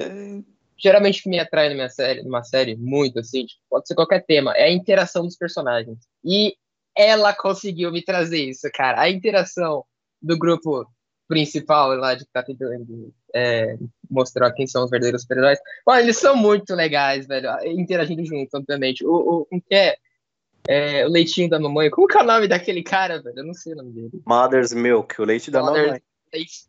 É, 0.00 0.42
geralmente 0.84 1.20
o 1.20 1.22
que 1.22 1.30
me 1.30 1.40
atrai 1.40 1.72
numa 1.72 1.88
série, 1.88 2.22
numa 2.22 2.44
série 2.44 2.76
muito 2.76 3.18
assim, 3.18 3.46
tipo, 3.46 3.60
pode 3.70 3.88
ser 3.88 3.94
qualquer 3.94 4.22
tema, 4.26 4.52
é 4.52 4.64
a 4.64 4.70
interação 4.70 5.24
dos 5.24 5.34
personagens. 5.34 5.98
E 6.22 6.54
ela 6.94 7.32
conseguiu 7.34 7.90
me 7.90 8.04
trazer 8.04 8.44
isso, 8.44 8.68
cara. 8.74 9.00
A 9.00 9.08
interação 9.08 9.82
do 10.20 10.38
grupo 10.38 10.86
principal 11.26 11.96
lá 11.96 12.14
de 12.14 12.26
que 12.26 12.30
tá 12.30 12.42
tentando 12.42 13.12
é, 13.34 13.78
mostrar 14.10 14.52
quem 14.52 14.66
são 14.66 14.84
os 14.84 14.90
verdadeiros 14.90 15.22
super-heróis. 15.22 15.58
Mano, 15.86 16.00
eles 16.00 16.18
são 16.18 16.36
muito 16.36 16.74
legais, 16.74 17.26
velho. 17.26 17.48
Interagindo 17.64 18.22
juntos, 18.26 18.52
obviamente. 18.52 19.04
O, 19.06 19.14
o, 19.14 19.46
como 19.46 19.62
que 19.62 19.74
é? 19.74 19.96
É, 20.68 21.06
o 21.06 21.10
leitinho 21.10 21.48
da 21.48 21.58
mamãe. 21.58 21.88
Como 21.88 22.06
que 22.06 22.16
é 22.18 22.22
o 22.22 22.26
nome 22.26 22.46
daquele 22.46 22.82
cara, 22.82 23.22
velho? 23.22 23.38
Eu 23.38 23.44
não 23.44 23.54
sei 23.54 23.72
o 23.72 23.76
nome 23.76 23.92
dele. 23.92 24.22
Mother's 24.26 24.74
Milk, 24.74 25.18
o 25.20 25.24
leite 25.24 25.50
da 25.50 25.60
Mother's- 25.62 25.86
mamãe. 25.86 26.02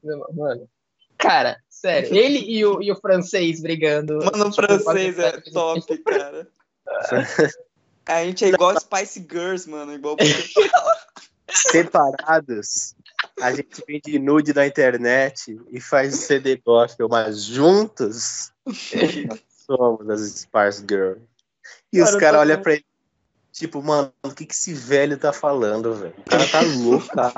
Mamãe, 0.03 0.33
Mano. 0.33 0.69
Cara, 1.17 1.57
sério, 1.75 2.15
ele 2.15 2.39
e 2.39 2.65
o, 2.65 2.81
e 2.81 2.91
o 2.91 2.95
francês 2.95 3.61
brigando. 3.61 4.17
Mano, 4.17 4.47
o 4.47 4.49
tipo, 4.49 4.67
francês 4.67 5.19
é 5.19 5.31
top, 5.51 5.97
cara. 6.03 6.47
A 8.05 8.23
gente 8.23 8.45
é 8.45 8.49
igual 8.49 8.79
Spice 8.79 9.19
Girls, 9.29 9.69
mano. 9.69 9.93
Igual 9.93 10.15
Separados, 11.49 12.95
a 13.39 13.53
gente 13.53 13.83
vende 13.87 14.17
nude 14.19 14.53
na 14.53 14.65
internet 14.65 15.59
e 15.71 15.79
faz 15.79 16.15
CD 16.15 16.57
gospel, 16.57 17.07
mas 17.07 17.43
juntos 17.43 18.51
somos 19.65 20.09
as 20.09 20.21
Spice 20.21 20.83
Girls. 20.89 21.21
E 21.93 21.99
Cara, 21.99 22.09
os 22.09 22.15
caras 22.15 22.41
olham 22.41 22.61
pra 22.61 22.73
ele, 22.73 22.85
tipo, 23.51 23.81
mano, 23.81 24.11
o 24.23 24.31
que, 24.31 24.45
que 24.45 24.53
esse 24.53 24.73
velho 24.73 25.17
tá 25.17 25.31
falando, 25.31 25.93
velho? 25.93 26.15
O 26.17 26.23
cara 26.23 26.47
tá 26.47 26.61
louco, 26.61 27.07
cara. 27.07 27.33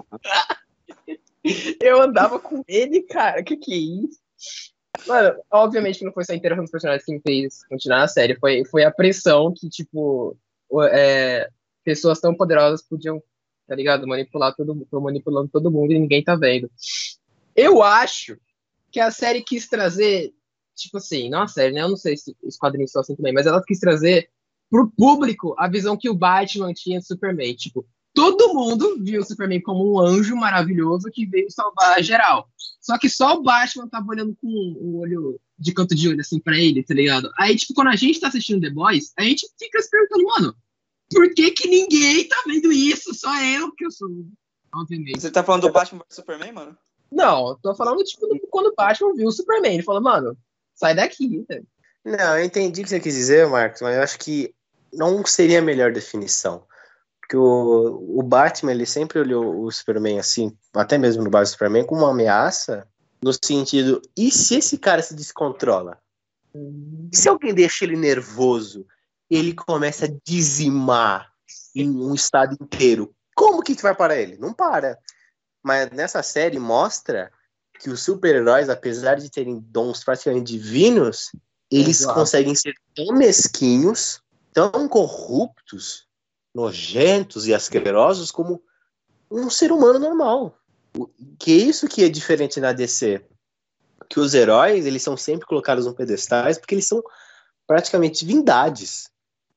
Eu 1.82 2.02
andava 2.02 2.40
com 2.40 2.64
ele, 2.68 3.02
cara. 3.04 3.44
Que 3.44 3.56
que 3.56 3.74
é 3.74 3.78
isso? 3.78 4.27
Mano, 5.06 5.40
obviamente 5.52 6.00
que 6.00 6.06
não 6.06 6.14
foi 6.14 6.26
só 6.26 6.34
a 6.34 6.36
interação 6.36 6.64
dos 6.64 6.72
personagens 6.72 7.06
que 7.06 7.14
me 7.14 7.22
fez 7.22 7.66
continuar 7.68 8.04
a 8.04 8.08
série. 8.08 8.36
Foi, 8.36 8.66
foi 8.66 8.84
a 8.84 8.92
pressão 8.92 9.54
que, 9.56 9.70
tipo, 9.70 10.36
é, 10.92 11.50
pessoas 11.84 12.20
tão 12.20 12.36
poderosas 12.36 12.82
podiam, 12.82 13.22
tá 13.68 13.76
ligado? 13.76 14.08
Manipular 14.08 14.56
todo 14.56 14.74
mundo, 14.74 15.02
manipulando 15.02 15.50
todo 15.50 15.72
mundo 15.72 15.94
e 15.94 16.00
ninguém 16.00 16.24
tá 16.24 16.36
vendo. 16.36 16.70
Eu 17.56 17.84
acho 17.84 18.38
que 18.92 19.00
a 19.00 19.12
série 19.12 19.42
quis 19.42 19.68
trazer, 19.68 20.34
tipo 20.76 20.98
assim, 20.98 21.30
não 21.30 21.44
a 21.44 21.48
série, 21.48 21.74
né? 21.74 21.82
Eu 21.82 21.90
não 21.90 21.98
sei 21.98 22.18
se 22.18 22.36
os 22.44 22.58
quadrinhos 22.58 22.92
são 22.92 23.02
assim 23.02 23.16
também, 23.16 23.34
mas 23.34 23.46
ela 23.46 23.64
quis 23.64 23.80
trazer 23.80 24.30
pro 24.70 24.90
público 24.90 25.56
a 25.58 25.68
visão 25.68 25.98
que 25.98 26.10
o 26.10 26.16
Batman 26.16 26.74
tinha 26.74 27.00
de 27.00 27.06
Superman. 27.06 27.56
Tipo, 27.56 27.86
todo 28.18 28.52
mundo 28.52 28.98
viu 29.04 29.22
o 29.22 29.24
Superman 29.24 29.62
como 29.62 29.94
um 29.94 30.00
anjo 30.00 30.36
maravilhoso 30.36 31.08
que 31.14 31.24
veio 31.28 31.52
salvar 31.52 32.02
geral. 32.02 32.50
Só 32.82 32.98
que 32.98 33.08
só 33.08 33.36
o 33.36 33.44
Batman 33.44 33.88
tava 33.88 34.08
olhando 34.10 34.36
com 34.42 34.48
o 34.48 34.98
olho 35.02 35.40
de 35.60 35.72
canto 35.72 35.94
de 35.94 36.10
olho, 36.10 36.20
assim, 36.20 36.40
pra 36.40 36.58
ele, 36.58 36.84
tá 36.84 36.96
ligado? 36.96 37.32
Aí, 37.38 37.56
tipo, 37.56 37.76
quando 37.76 37.90
a 37.90 37.96
gente 37.96 38.20
tá 38.20 38.28
assistindo 38.28 38.60
The 38.60 38.72
Boys, 38.72 39.14
a 39.20 39.22
gente 39.22 39.48
fica 39.60 39.80
se 39.80 39.90
perguntando, 39.92 40.24
mano, 40.24 40.56
por 41.12 41.32
que 41.36 41.52
que 41.52 41.68
ninguém 41.68 42.28
tá 42.28 42.42
vendo 42.48 42.72
isso? 42.72 43.14
Só 43.14 43.30
eu, 43.44 43.72
que 43.74 43.86
eu 43.86 43.92
sou, 43.92 44.10
obviamente. 44.74 45.22
Você 45.22 45.30
tá 45.30 45.44
falando 45.44 45.62
do 45.62 45.72
Batman 45.72 46.00
vs 46.00 46.16
Superman, 46.16 46.52
mano? 46.54 46.78
Não, 47.12 47.50
eu 47.50 47.56
tô 47.62 47.76
falando, 47.76 48.04
tipo, 48.04 48.26
do- 48.26 48.40
quando 48.50 48.68
o 48.68 48.76
Batman 48.76 49.14
viu 49.14 49.28
o 49.28 49.32
Superman, 49.32 49.76
ele 49.76 49.84
falou, 49.84 50.02
mano, 50.02 50.36
sai 50.74 50.96
daqui, 50.96 51.46
velho. 51.48 51.68
Não, 52.04 52.38
eu 52.40 52.46
entendi 52.46 52.82
o 52.82 52.84
que 52.84 52.90
você 52.90 53.00
quis 53.00 53.14
dizer, 53.14 53.48
Marcos, 53.48 53.82
mas 53.82 53.96
eu 53.96 54.02
acho 54.02 54.18
que 54.18 54.56
não 54.92 55.24
seria 55.24 55.60
a 55.60 55.62
melhor 55.62 55.92
definição. 55.92 56.66
Porque 57.28 57.36
o, 57.36 58.20
o 58.20 58.24
Batman, 58.24 58.72
ele 58.72 58.86
sempre 58.86 59.20
olhou 59.20 59.62
o 59.62 59.70
Superman 59.70 60.18
assim, 60.18 60.58
até 60.74 60.98
mesmo 60.98 61.26
no 61.26 61.30
base 61.30 61.52
do 61.52 61.54
Superman, 61.54 61.86
como 61.86 62.04
uma 62.04 62.12
ameaça, 62.12 62.88
no 63.22 63.34
sentido, 63.34 64.02
e 64.16 64.32
se 64.32 64.56
esse 64.56 64.78
cara 64.78 65.02
se 65.02 65.14
descontrola? 65.14 66.00
E 66.56 67.18
se 67.18 67.28
alguém 67.28 67.54
deixa 67.54 67.84
ele 67.84 67.98
nervoso, 67.98 68.88
ele 69.30 69.54
começa 69.54 70.06
a 70.06 70.10
dizimar 70.26 71.30
em 71.76 71.90
um 71.90 72.16
estado 72.16 72.56
inteiro? 72.62 73.14
Como 73.36 73.62
que 73.62 73.74
vai 73.82 73.94
parar 73.94 74.16
ele? 74.16 74.38
Não 74.38 74.54
para. 74.54 74.98
Mas 75.62 75.92
nessa 75.92 76.24
série 76.24 76.58
mostra 76.58 77.30
que 77.78 77.90
os 77.90 78.02
super-heróis, 78.02 78.70
apesar 78.70 79.16
de 79.16 79.30
terem 79.30 79.60
dons 79.60 80.02
praticamente 80.02 80.54
divinos, 80.54 81.34
eles 81.70 82.00
Exato. 82.00 82.14
conseguem 82.16 82.56
ser 82.56 82.74
tão 82.96 83.14
mesquinhos, 83.18 84.22
tão 84.54 84.88
corruptos, 84.88 86.07
nojentos 86.58 87.46
e 87.46 87.54
asquerosos 87.54 88.32
como 88.32 88.60
um 89.30 89.48
ser 89.48 89.72
humano 89.72 90.00
normal. 90.00 90.58
Que 91.38 91.52
isso 91.52 91.88
que 91.88 92.04
é 92.04 92.10
diferente 92.10 92.60
na 92.60 92.74
DC. 92.74 93.24
Que 94.10 94.20
os 94.20 94.34
heróis, 94.34 94.88
eles 94.88 95.04
são 95.04 95.16
sempre 95.16 95.46
colocados 95.46 95.86
no 95.86 95.94
pedestais 95.94 96.58
porque 96.58 96.74
eles 96.74 96.88
são 96.88 97.04
praticamente 97.68 98.26
divindades. 98.26 99.08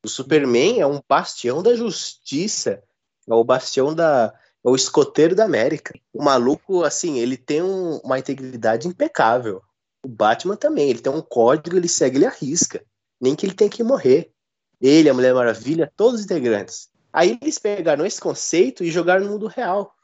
O 0.04 0.09
Superman 0.11 0.78
é 0.78 0.87
um 0.87 1.00
bastião 1.09 1.62
da 1.62 1.75
justiça, 1.75 2.83
é 3.26 3.33
o 3.33 3.45
bastião 3.45 3.95
da 3.95 4.35
é 4.62 4.69
o 4.69 4.76
escoteiro 4.76 5.35
da 5.35 5.47
América. 5.47 5.99
O 6.12 6.23
maluco, 6.23 6.85
assim, 6.85 7.19
ele 7.19 7.38
tem 7.38 7.62
um- 7.62 7.97
uma 8.04 8.19
integridade 8.19 8.87
impecável. 8.87 9.62
O 10.04 10.09
Batman 10.09 10.54
também, 10.54 10.90
ele 10.90 10.99
tem 10.99 11.11
um 11.11 11.23
código, 11.23 11.78
ele 11.78 11.88
segue, 11.88 12.19
ele 12.19 12.26
arrisca. 12.26 12.85
Nem 13.19 13.35
que 13.35 13.47
ele 13.47 13.54
tenha 13.54 13.71
que 13.71 13.83
morrer. 13.83 14.30
Ele, 14.78 15.09
a 15.09 15.14
Mulher 15.14 15.33
Maravilha, 15.33 15.90
todos 15.97 16.21
os 16.21 16.26
integrantes. 16.26 16.89
Aí 17.12 17.38
eles 17.40 17.59
pegaram 17.59 18.07
esse 18.07 18.21
conceito 18.21 18.85
e 18.85 18.90
jogaram 18.90 19.25
no 19.25 19.33
mundo 19.33 19.47
real. 19.47 19.95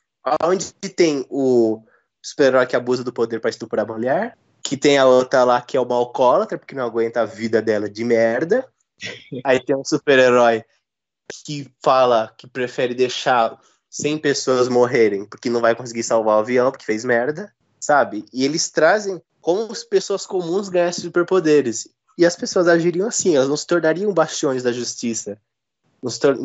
Onde 0.43 0.73
tem 0.73 1.25
o 1.31 1.83
super-herói 2.23 2.67
que 2.67 2.75
abusa 2.75 3.05
do 3.05 3.13
poder 3.13 3.41
para 3.41 3.51
estuprar 3.51 3.85
a 3.85 3.93
mulher, 3.93 4.37
que 4.63 4.77
tem 4.77 4.99
a 4.99 5.07
outra 5.07 5.45
lá 5.45 5.61
que 5.63 5.77
é 5.77 5.81
uma 5.81 5.95
alcoólatra, 5.95 6.59
porque 6.59 6.75
não 6.75 6.85
aguenta 6.85 7.21
a 7.21 7.25
vida 7.25 7.63
dela 7.63 7.89
de 7.89 8.05
merda. 8.05 8.69
Aí 9.45 9.65
tem 9.65 9.77
um 9.77 9.85
super-herói 9.85 10.65
que 11.45 11.71
fala 11.83 12.33
que 12.37 12.47
prefere 12.47 12.95
deixar 12.95 13.59
100 13.91 14.19
pessoas 14.19 14.69
morrerem 14.69 15.25
porque 15.25 15.51
não 15.51 15.61
vai 15.61 15.75
conseguir 15.75 16.03
salvar 16.03 16.37
o 16.37 16.41
avião 16.41 16.71
porque 16.71 16.85
fez 16.85 17.05
merda, 17.05 17.53
sabe? 17.81 18.25
E 18.33 18.45
eles 18.45 18.71
trazem 18.71 19.21
como 19.41 19.71
as 19.71 19.85
pessoas 19.85 20.27
comuns 20.27 20.69
ganhassem 20.69 21.05
superpoderes. 21.05 21.89
E 22.19 22.27
as 22.27 22.35
pessoas 22.35 22.67
agiriam 22.67 23.07
assim, 23.07 23.37
elas 23.37 23.49
não 23.49 23.57
se 23.57 23.67
tornariam 23.67 24.13
bastiões 24.13 24.63
da 24.63 24.73
justiça. 24.73 25.39
Não 26.03 26.11
se 26.11 26.19
tor- 26.19 26.39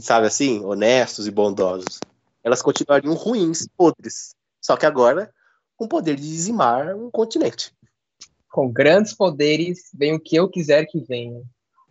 sabe 0.00 0.26
assim? 0.26 0.64
Honestos 0.64 1.26
e 1.26 1.30
bondosos. 1.30 2.00
Elas 2.42 2.62
continuariam 2.62 3.14
ruins, 3.14 3.66
podres. 3.76 4.34
Só 4.60 4.76
que 4.76 4.86
agora 4.86 5.32
com 5.76 5.84
o 5.84 5.88
poder 5.88 6.16
de 6.16 6.22
dizimar 6.22 6.94
um 6.94 7.10
continente. 7.10 7.72
Com 8.50 8.70
grandes 8.70 9.14
poderes, 9.14 9.90
vem 9.94 10.14
o 10.14 10.20
que 10.20 10.36
eu 10.36 10.48
quiser 10.48 10.86
que 10.86 11.00
venha. 11.00 11.42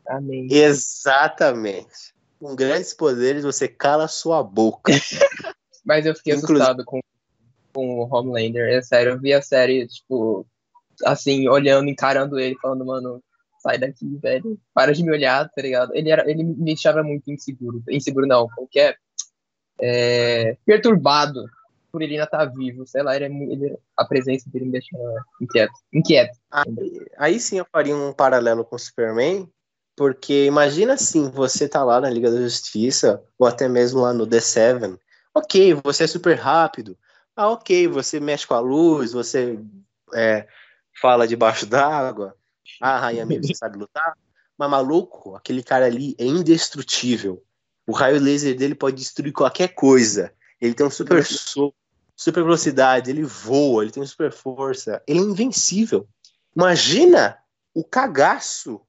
Amém. 0.07 0.47
Exatamente. 0.51 2.13
Com 2.39 2.55
grandes 2.55 2.93
poderes, 2.93 3.43
você 3.43 3.67
cala 3.67 4.07
sua 4.07 4.41
boca. 4.43 4.91
Mas 5.85 6.05
eu 6.05 6.15
fiquei 6.15 6.33
Inclusive- 6.33 6.59
assustado 6.61 6.85
com, 6.85 6.99
com 7.73 7.99
o 7.99 8.07
Homelander. 8.13 8.69
É 8.69 8.81
sério, 8.81 9.13
eu 9.13 9.19
vi 9.19 9.33
a 9.33 9.41
série, 9.41 9.87
tipo, 9.87 10.45
assim, 11.05 11.47
olhando, 11.47 11.89
encarando 11.89 12.39
ele, 12.39 12.55
falando, 12.61 12.85
mano, 12.85 13.23
sai 13.61 13.77
daqui, 13.77 14.17
velho. 14.17 14.59
Para 14.73 14.93
de 14.93 15.03
me 15.03 15.11
olhar, 15.11 15.47
tá 15.49 15.61
ligado? 15.61 15.95
Ele, 15.95 16.09
era, 16.09 16.29
ele 16.29 16.43
me 16.43 16.55
deixava 16.55 17.03
muito 17.03 17.31
inseguro. 17.31 17.83
Inseguro 17.89 18.27
não, 18.27 18.47
que 18.69 18.79
é? 18.79 18.95
É, 19.79 20.57
perturbado 20.65 21.45
por 21.91 22.01
ele 22.01 22.13
ainda 22.13 22.25
estar 22.25 22.45
vivo. 22.45 22.87
Sei 22.87 23.03
lá, 23.03 23.15
ele, 23.15 23.25
é 23.25 23.27
ele- 23.27 23.77
a 23.97 24.05
presença 24.05 24.49
dele 24.49 24.65
me 24.65 24.71
deixava 24.71 25.25
inquieto. 25.41 25.73
Inquieto. 25.93 26.37
Aí, 26.51 27.05
aí 27.17 27.39
sim 27.39 27.57
eu 27.57 27.65
faria 27.71 27.95
um 27.95 28.13
paralelo 28.13 28.63
com 28.63 28.75
o 28.75 28.79
Superman, 28.79 29.47
porque 29.95 30.45
imagina 30.45 30.93
assim, 30.93 31.29
você 31.29 31.67
tá 31.67 31.83
lá 31.83 31.99
na 31.99 32.09
Liga 32.09 32.31
da 32.31 32.37
Justiça, 32.41 33.21
ou 33.37 33.45
até 33.45 33.67
mesmo 33.67 34.01
lá 34.01 34.13
no 34.13 34.25
The 34.25 34.39
Seven. 34.39 34.97
Ok, 35.33 35.73
você 35.83 36.05
é 36.05 36.07
super 36.07 36.37
rápido. 36.37 36.97
Ah, 37.35 37.49
ok, 37.49 37.87
você 37.87 38.19
mexe 38.19 38.45
com 38.45 38.53
a 38.53 38.59
luz, 38.59 39.13
você 39.13 39.59
é, 40.13 40.47
fala 41.01 41.27
debaixo 41.27 41.65
d'água. 41.65 42.35
Ah, 42.79 42.99
Rainha 42.99 43.25
Mib, 43.25 43.45
você 43.45 43.55
sabe 43.55 43.77
lutar. 43.77 44.15
Mas 44.57 44.69
maluco, 44.69 45.35
aquele 45.35 45.63
cara 45.63 45.85
ali 45.85 46.15
é 46.19 46.25
indestrutível. 46.25 47.43
O 47.87 47.93
raio 47.93 48.19
laser 48.19 48.55
dele 48.55 48.75
pode 48.75 48.97
destruir 48.97 49.33
qualquer 49.33 49.69
coisa. 49.69 50.31
Ele 50.59 50.73
tem 50.73 50.85
um 50.85 50.91
super 50.91 51.25
soco, 51.25 51.75
super 52.15 52.43
velocidade, 52.43 53.09
ele 53.09 53.23
voa, 53.23 53.83
ele 53.83 53.91
tem 53.91 54.05
super 54.05 54.31
força. 54.31 55.01
Ele 55.07 55.19
é 55.19 55.23
invencível. 55.23 56.07
Imagina 56.55 57.37
o 57.73 57.83
cagaço 57.83 58.81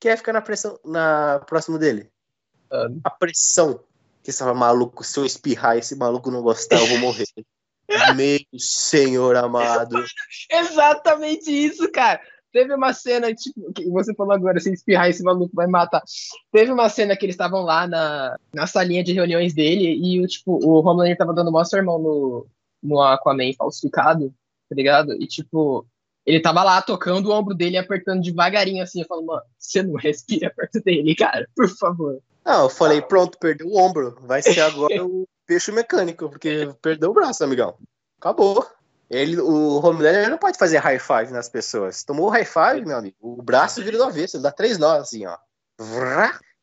que 0.00 0.08
é 0.08 0.16
ficar 0.16 0.32
na 0.32 0.42
pressão 0.42 0.78
na 0.84 1.38
próximo 1.46 1.78
dele. 1.78 2.10
A 3.04 3.10
pressão 3.10 3.84
que 4.22 4.30
estava 4.30 4.54
maluco, 4.54 5.04
se 5.04 5.18
eu 5.18 5.24
espirrar 5.24 5.76
esse 5.76 5.94
maluco 5.94 6.30
não 6.30 6.42
gostar, 6.42 6.80
eu 6.80 6.86
vou 6.86 6.98
morrer. 6.98 7.26
Meu 8.16 8.40
senhor 8.58 9.36
amado. 9.36 10.04
Exatamente 10.50 11.50
isso, 11.50 11.90
cara. 11.92 12.20
Teve 12.52 12.74
uma 12.74 12.92
cena, 12.92 13.34
tipo, 13.34 13.72
que 13.72 13.88
você 13.88 14.14
falou 14.14 14.34
agora, 14.34 14.60
se 14.60 14.72
espirrar 14.72 15.08
esse 15.08 15.22
maluco 15.22 15.54
vai 15.54 15.66
matar. 15.66 16.02
Teve 16.52 16.70
uma 16.70 16.88
cena 16.88 17.16
que 17.16 17.24
eles 17.24 17.34
estavam 17.34 17.62
lá 17.62 17.86
na, 17.86 18.36
na 18.54 18.66
salinha 18.66 19.02
de 19.02 19.12
reuniões 19.12 19.54
dele 19.54 19.98
e 20.02 20.20
o 20.20 20.26
tipo, 20.26 20.58
o 20.62 20.80
Homelander 20.80 21.16
tava 21.16 21.32
dando 21.32 21.50
maior 21.50 21.64
sermão 21.64 21.98
no, 21.98 22.46
no 22.82 23.00
Aquaman 23.00 23.52
falsificado, 23.56 24.34
tá 24.68 24.76
ligado? 24.76 25.12
E 25.14 25.26
tipo, 25.26 25.86
ele 26.26 26.40
tava 26.40 26.62
lá 26.62 26.82
tocando 26.82 27.30
o 27.30 27.32
ombro 27.32 27.54
dele 27.54 27.76
e 27.76 27.78
apertando 27.78 28.22
devagarinho 28.22 28.82
assim, 28.82 29.00
eu 29.00 29.06
falo, 29.06 29.24
mano, 29.24 29.42
você 29.58 29.82
não 29.82 29.94
respira 29.94 30.52
perto 30.54 30.80
dele, 30.82 31.14
cara, 31.14 31.48
por 31.56 31.68
favor. 31.68 32.20
Não, 32.44 32.64
eu 32.64 32.68
falei, 32.68 33.00
pronto, 33.00 33.38
perdeu 33.38 33.68
o 33.68 33.78
ombro. 33.78 34.16
Vai 34.22 34.42
ser 34.42 34.60
agora 34.60 34.92
o 35.04 35.26
peixe 35.46 35.72
mecânico, 35.72 36.28
porque 36.28 36.68
perdeu 36.82 37.10
o 37.10 37.14
braço, 37.14 37.44
amigão. 37.44 37.76
Acabou. 38.18 38.66
Ele, 39.12 39.38
o 39.38 39.78
Homelander 39.84 40.30
não 40.30 40.38
pode 40.38 40.56
fazer 40.56 40.78
high 40.78 40.98
five 40.98 41.30
nas 41.30 41.46
pessoas. 41.46 42.02
Tomou 42.02 42.28
o 42.28 42.30
high 42.30 42.46
five, 42.46 42.82
meu 42.86 42.96
amigo. 42.96 43.14
O 43.20 43.42
braço 43.42 43.82
vira 43.82 43.98
do 43.98 44.04
avesso, 44.04 44.38
ele 44.38 44.42
dá 44.42 44.50
três 44.50 44.78
nós, 44.78 45.02
assim, 45.02 45.26
ó. 45.26 45.36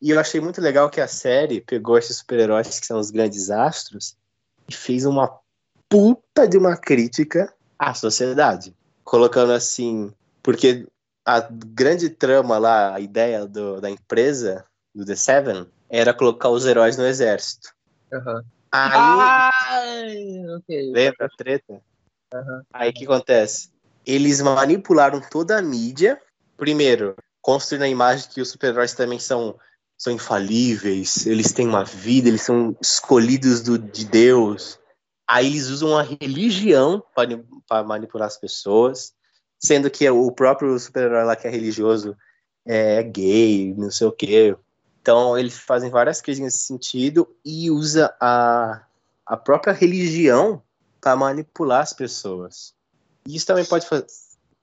E 0.02 0.10
eu 0.10 0.20
achei 0.20 0.42
muito 0.42 0.60
legal 0.60 0.90
que 0.90 1.00
a 1.00 1.08
série 1.08 1.62
pegou 1.62 1.96
esses 1.96 2.18
super-heróis 2.18 2.80
que 2.80 2.88
são 2.88 2.98
os 3.00 3.12
grandes 3.12 3.52
astros 3.52 4.18
e 4.68 4.74
fez 4.74 5.06
uma 5.06 5.40
puta 5.88 6.48
de 6.48 6.58
uma 6.58 6.76
crítica 6.76 7.54
à 7.78 7.94
sociedade. 7.94 8.76
Colocando 9.04 9.52
assim, 9.52 10.12
porque 10.42 10.88
a 11.24 11.42
grande 11.42 12.10
trama 12.10 12.58
lá, 12.58 12.96
a 12.96 13.00
ideia 13.00 13.46
do- 13.46 13.80
da 13.80 13.92
empresa, 13.92 14.66
do 14.96 15.06
The 15.06 15.16
Seven, 15.16 15.68
era 15.88 16.16
colocar 16.16 16.50
os 16.50 16.66
heróis 16.66 16.98
no 16.98 17.06
exército. 17.06 17.70
Aham. 18.12 18.42
Aí, 18.72 19.20
Ai, 19.22 20.56
ok. 20.56 20.92
lembra 20.94 21.26
a 21.26 21.30
treta? 21.38 21.82
Aí 22.74 22.90
o 22.90 22.94
que 22.94 23.06
acontece? 23.06 23.70
Eles 24.06 24.42
manipularam 24.42 25.22
toda 25.22 25.58
a 25.58 25.62
mídia. 25.62 26.22
Primeiro, 26.58 27.16
construindo 27.42 27.84
a 27.84 27.88
imagem 27.88 28.30
que 28.30 28.42
os 28.42 28.50
super-heróis 28.50 28.94
também 28.94 29.20
são, 29.20 29.58
são 29.98 30.14
infalíveis, 30.14 31.26
eles 31.26 31.52
têm 31.52 31.68
uma 31.68 31.84
vida, 31.84 32.28
eles 32.28 32.42
são 32.42 32.76
escolhidos 32.82 33.62
do, 33.62 33.78
de 33.78 34.06
Deus. 34.06 34.80
Aí 35.28 35.48
eles 35.48 35.68
usam 35.68 35.98
a 35.98 36.04
religião 36.04 37.04
para 37.68 37.84
manipular 37.84 38.28
as 38.28 38.38
pessoas, 38.38 39.14
sendo 39.60 39.90
que 39.90 40.10
o 40.10 40.32
próprio 40.32 40.78
super-herói 40.80 41.24
lá 41.24 41.36
que 41.36 41.48
é 41.48 41.52
religioso 41.52 42.18
é 42.66 43.02
gay, 43.04 43.74
não 43.78 43.92
sei 43.92 44.08
o 44.08 44.12
quê. 44.12 44.56
Então 45.02 45.38
eles 45.38 45.58
fazem 45.58 45.90
várias 45.90 46.22
críticas 46.22 46.46
nesse 46.46 46.60
sentido 46.66 47.28
e 47.46 47.72
usa 47.72 48.14
a, 48.20 48.84
a 49.26 49.38
própria 49.38 49.74
religião 49.74 50.62
para 51.02 51.16
manipular 51.16 51.82
as 51.82 51.94
pessoas. 51.94 52.74
E 53.28 53.36
isso 53.36 53.46
também 53.46 53.66
pode 53.66 53.88
fazer. 53.88 54.06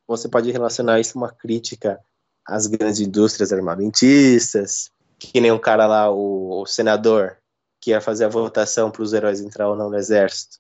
Você 0.07 0.29
pode 0.29 0.51
relacionar 0.51 1.01
isso 1.01 1.19
a 1.19 1.23
uma 1.23 1.33
crítica 1.33 2.01
às 2.47 2.67
grandes 2.67 3.01
indústrias 3.01 3.53
armamentistas, 3.53 4.91
que 5.19 5.41
nem 5.41 5.51
o 5.51 5.59
cara 5.59 5.87
lá, 5.87 6.11
o, 6.11 6.63
o 6.63 6.67
senador, 6.67 7.37
que 7.81 7.91
ia 7.91 8.01
fazer 8.01 8.25
a 8.25 8.29
votação 8.29 8.91
para 8.91 9.03
os 9.03 9.13
heróis 9.13 9.41
entrar 9.41 9.69
ou 9.69 9.77
não 9.77 9.91
no 9.91 9.97
exército. 9.97 10.59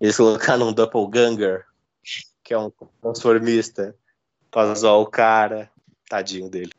Eles 0.00 0.16
colocaram 0.16 0.68
um 0.68 0.72
doppelganger, 0.72 1.64
que 2.42 2.52
é 2.52 2.58
um 2.58 2.70
transformista, 3.00 3.94
para 4.50 4.74
zoar 4.74 4.98
o 4.98 5.06
cara. 5.06 5.70
Tadinho 6.08 6.50
dele. 6.50 6.70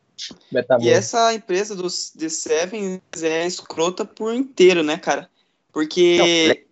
E 0.79 0.89
essa 0.89 1.33
empresa 1.33 1.75
dos 1.75 2.11
The 2.11 2.29
Seven 2.29 3.01
é 3.21 3.45
escrota 3.45 4.05
por 4.05 4.33
inteiro, 4.33 4.83
né, 4.83 4.97
cara? 4.97 5.29
Porque. 5.73 6.64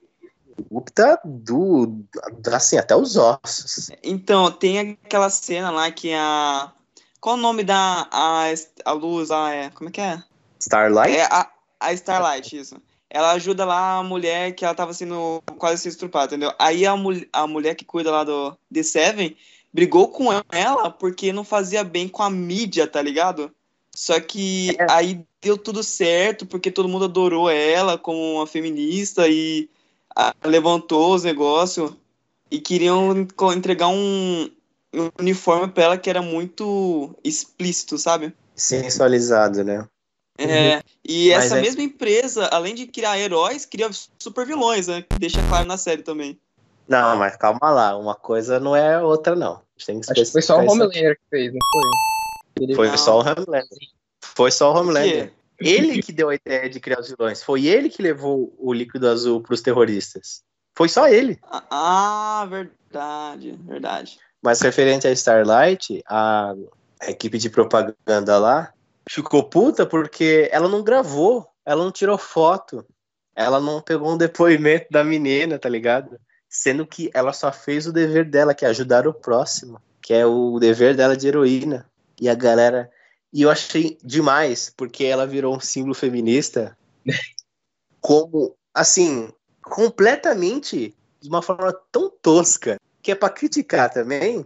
Corrupta 0.73 1.19
do. 1.23 2.03
assim, 2.51 2.77
até 2.77 2.95
os 2.95 3.15
ossos. 3.15 3.91
Então, 4.01 4.51
tem 4.51 4.79
aquela 4.79 5.29
cena 5.29 5.69
lá 5.69 5.91
que 5.91 6.11
a. 6.13 6.71
Qual 7.21 7.35
o 7.35 7.39
nome 7.39 7.63
da. 7.63 8.07
A, 8.11 8.45
a 8.83 8.91
luz 8.91 9.29
lá 9.29 9.53
é. 9.53 9.69
Como 9.69 9.89
é 9.89 9.91
que 9.91 10.01
é? 10.01 10.23
Starlight? 10.59 11.15
É 11.15 11.25
a, 11.25 11.47
a 11.79 11.93
Starlight, 11.93 12.57
isso. 12.57 12.75
Ela 13.07 13.33
ajuda 13.33 13.63
lá 13.65 13.97
a 13.97 14.03
mulher 14.03 14.53
que 14.53 14.65
ela 14.65 14.73
tava 14.73 14.93
sendo 14.93 15.43
quase 15.59 15.83
se 15.83 15.89
estrupada, 15.89 16.33
entendeu? 16.33 16.51
Aí 16.57 16.87
a, 16.87 16.95
mul 16.95 17.23
a 17.31 17.45
mulher 17.45 17.75
que 17.75 17.85
cuida 17.85 18.09
lá 18.09 18.23
do 18.23 18.57
The 18.73 18.81
Seven 18.81 19.37
brigou 19.71 20.07
com 20.07 20.29
ela 20.51 20.89
porque 20.89 21.31
não 21.31 21.43
fazia 21.43 21.83
bem 21.83 22.07
com 22.07 22.23
a 22.23 22.29
mídia, 22.31 22.87
tá 22.87 22.99
ligado? 22.99 23.53
Só 23.95 24.19
que 24.19 24.75
É. 24.79 24.87
aí 24.89 25.23
deu 25.39 25.55
tudo 25.55 25.83
certo 25.83 26.47
porque 26.47 26.71
todo 26.71 26.89
mundo 26.89 27.05
adorou 27.05 27.47
ela 27.47 27.95
como 27.99 28.37
uma 28.37 28.47
feminista 28.47 29.27
e 29.27 29.69
levantou 30.43 31.13
os 31.13 31.23
negócios 31.23 31.91
e 32.51 32.59
queriam 32.59 33.11
entregar 33.55 33.87
um, 33.87 34.49
um 34.93 35.09
uniforme 35.19 35.67
pra 35.67 35.83
ela 35.83 35.97
que 35.97 36.09
era 36.09 36.21
muito 36.21 37.15
explícito, 37.23 37.97
sabe? 37.97 38.33
Sensualizado, 38.55 39.63
né? 39.63 39.87
É, 40.37 40.81
e 41.03 41.29
Mas 41.33 41.45
essa 41.45 41.57
é- 41.57 41.61
mesma 41.61 41.81
empresa, 41.83 42.47
além 42.47 42.75
de 42.75 42.85
criar 42.87 43.17
heróis, 43.19 43.65
cria 43.65 43.89
super 44.19 44.45
vilões, 44.45 44.87
né? 44.87 45.01
Que 45.01 45.17
deixa 45.19 45.41
claro 45.47 45.65
na 45.67 45.77
série 45.77 46.03
também. 46.03 46.39
Não, 46.87 47.15
mas 47.15 47.35
calma 47.37 47.71
lá, 47.71 47.97
uma 47.97 48.13
coisa 48.13 48.59
não 48.59 48.75
é 48.75 49.01
outra, 49.01 49.35
não. 49.35 49.53
A 49.53 49.61
gente 49.77 49.85
tem 49.85 50.01
que 50.01 50.11
Acho 50.11 50.25
que 50.25 50.31
foi 50.31 50.41
só 50.41 50.57
o. 50.59 50.69
Homelander 50.69 51.15
que 51.15 51.21
fez, 51.29 51.53
não 51.53 51.59
foi? 51.71 52.63
Ele- 52.63 52.75
Foi 52.75 52.87
Não. 52.89 52.97
só 52.97 53.17
o 53.17 53.21
Homelander. 53.21 53.65
Foi 54.21 54.51
só 54.51 54.71
o 54.73 54.77
Homelander. 54.77 55.33
Ele 55.67 56.01
que 56.01 56.11
deu 56.11 56.29
a 56.29 56.35
ideia 56.35 56.69
de 56.69 56.79
criar 56.79 56.99
os 56.99 57.09
vilões. 57.09 57.43
Foi 57.43 57.65
ele 57.65 57.89
que 57.89 58.01
levou 58.01 58.53
o 58.57 58.73
líquido 58.73 59.07
azul 59.07 59.41
pros 59.41 59.61
terroristas. 59.61 60.43
Foi 60.75 60.89
só 60.89 61.07
ele. 61.07 61.39
Ah, 61.43 61.63
Ah, 61.69 62.45
verdade, 62.45 63.57
verdade. 63.65 64.19
Mas 64.41 64.59
referente 64.61 65.07
a 65.07 65.11
Starlight, 65.11 66.03
a, 66.07 66.53
a 67.01 67.11
equipe 67.11 67.37
de 67.37 67.49
propaganda 67.49 68.37
lá 68.37 68.73
ficou 69.09 69.43
puta 69.43 69.85
porque 69.85 70.49
ela 70.51 70.67
não 70.67 70.83
gravou, 70.83 71.47
ela 71.65 71.83
não 71.83 71.91
tirou 71.91 72.17
foto, 72.17 72.85
ela 73.35 73.59
não 73.59 73.81
pegou 73.81 74.13
um 74.13 74.17
depoimento 74.17 74.87
da 74.91 75.03
menina, 75.03 75.57
tá 75.57 75.69
ligado? 75.69 76.19
Sendo 76.49 76.85
que 76.85 77.09
ela 77.13 77.33
só 77.33 77.51
fez 77.51 77.87
o 77.87 77.93
dever 77.93 78.25
dela, 78.25 78.53
que 78.53 78.65
é 78.65 78.67
ajudar 78.67 79.07
o 79.07 79.13
próximo, 79.13 79.81
que 80.01 80.13
é 80.13 80.25
o 80.25 80.59
dever 80.59 80.95
dela 80.95 81.17
de 81.17 81.27
heroína. 81.27 81.85
E 82.19 82.29
a 82.29 82.35
galera. 82.35 82.91
E 83.33 83.41
eu 83.41 83.49
achei 83.49 83.97
demais, 84.03 84.71
porque 84.77 85.03
ela 85.03 85.25
virou 85.25 85.55
um 85.55 85.59
símbolo 85.59 85.95
feminista 85.95 86.77
como, 87.99 88.55
assim, 88.73 89.33
completamente 89.63 90.95
de 91.19 91.29
uma 91.29 91.41
forma 91.41 91.73
tão 91.91 92.11
tosca 92.21 92.77
que 93.01 93.11
é 93.11 93.15
pra 93.15 93.29
criticar 93.29 93.91
também. 93.91 94.45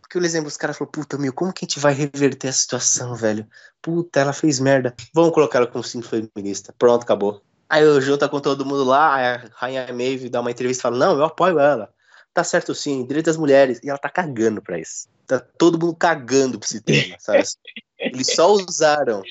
Porque 0.00 0.18
eu 0.18 0.22
lembro, 0.22 0.48
os 0.48 0.56
caras 0.56 0.76
falaram, 0.76 0.92
puta, 0.92 1.18
meu, 1.18 1.32
como 1.32 1.52
que 1.52 1.64
a 1.64 1.66
gente 1.66 1.80
vai 1.80 1.92
reverter 1.92 2.48
a 2.48 2.52
situação, 2.52 3.14
velho? 3.16 3.48
Puta, 3.82 4.20
ela 4.20 4.32
fez 4.32 4.60
merda. 4.60 4.94
Vamos 5.12 5.32
colocar 5.32 5.58
ela 5.58 5.66
como 5.66 5.82
símbolo 5.82 6.28
feminista. 6.34 6.74
Pronto, 6.78 7.02
acabou. 7.02 7.42
Aí 7.68 7.82
eu 7.82 8.00
junto 8.00 8.28
com 8.28 8.40
todo 8.40 8.64
mundo 8.64 8.84
lá, 8.84 9.16
a 9.16 9.36
Rainha 9.54 9.92
Maeve 9.92 10.28
dá 10.28 10.40
uma 10.40 10.50
entrevista 10.50 10.80
e 10.80 10.82
fala, 10.82 10.98
não, 10.98 11.16
eu 11.16 11.24
apoio 11.24 11.58
ela. 11.58 11.92
Tá 12.34 12.42
certo 12.42 12.74
sim, 12.74 13.06
direito 13.06 13.26
das 13.26 13.36
mulheres. 13.36 13.80
E 13.84 13.88
ela 13.88 13.98
tá 13.98 14.10
cagando 14.10 14.60
pra 14.60 14.76
isso. 14.76 15.08
Tá 15.24 15.38
todo 15.38 15.78
mundo 15.78 15.94
cagando 15.94 16.58
pra 16.58 16.66
esse 16.66 16.80
tema, 16.80 17.16
sabe? 17.20 17.44
Eles 17.96 18.26
só 18.34 18.52
usaram 18.52 19.22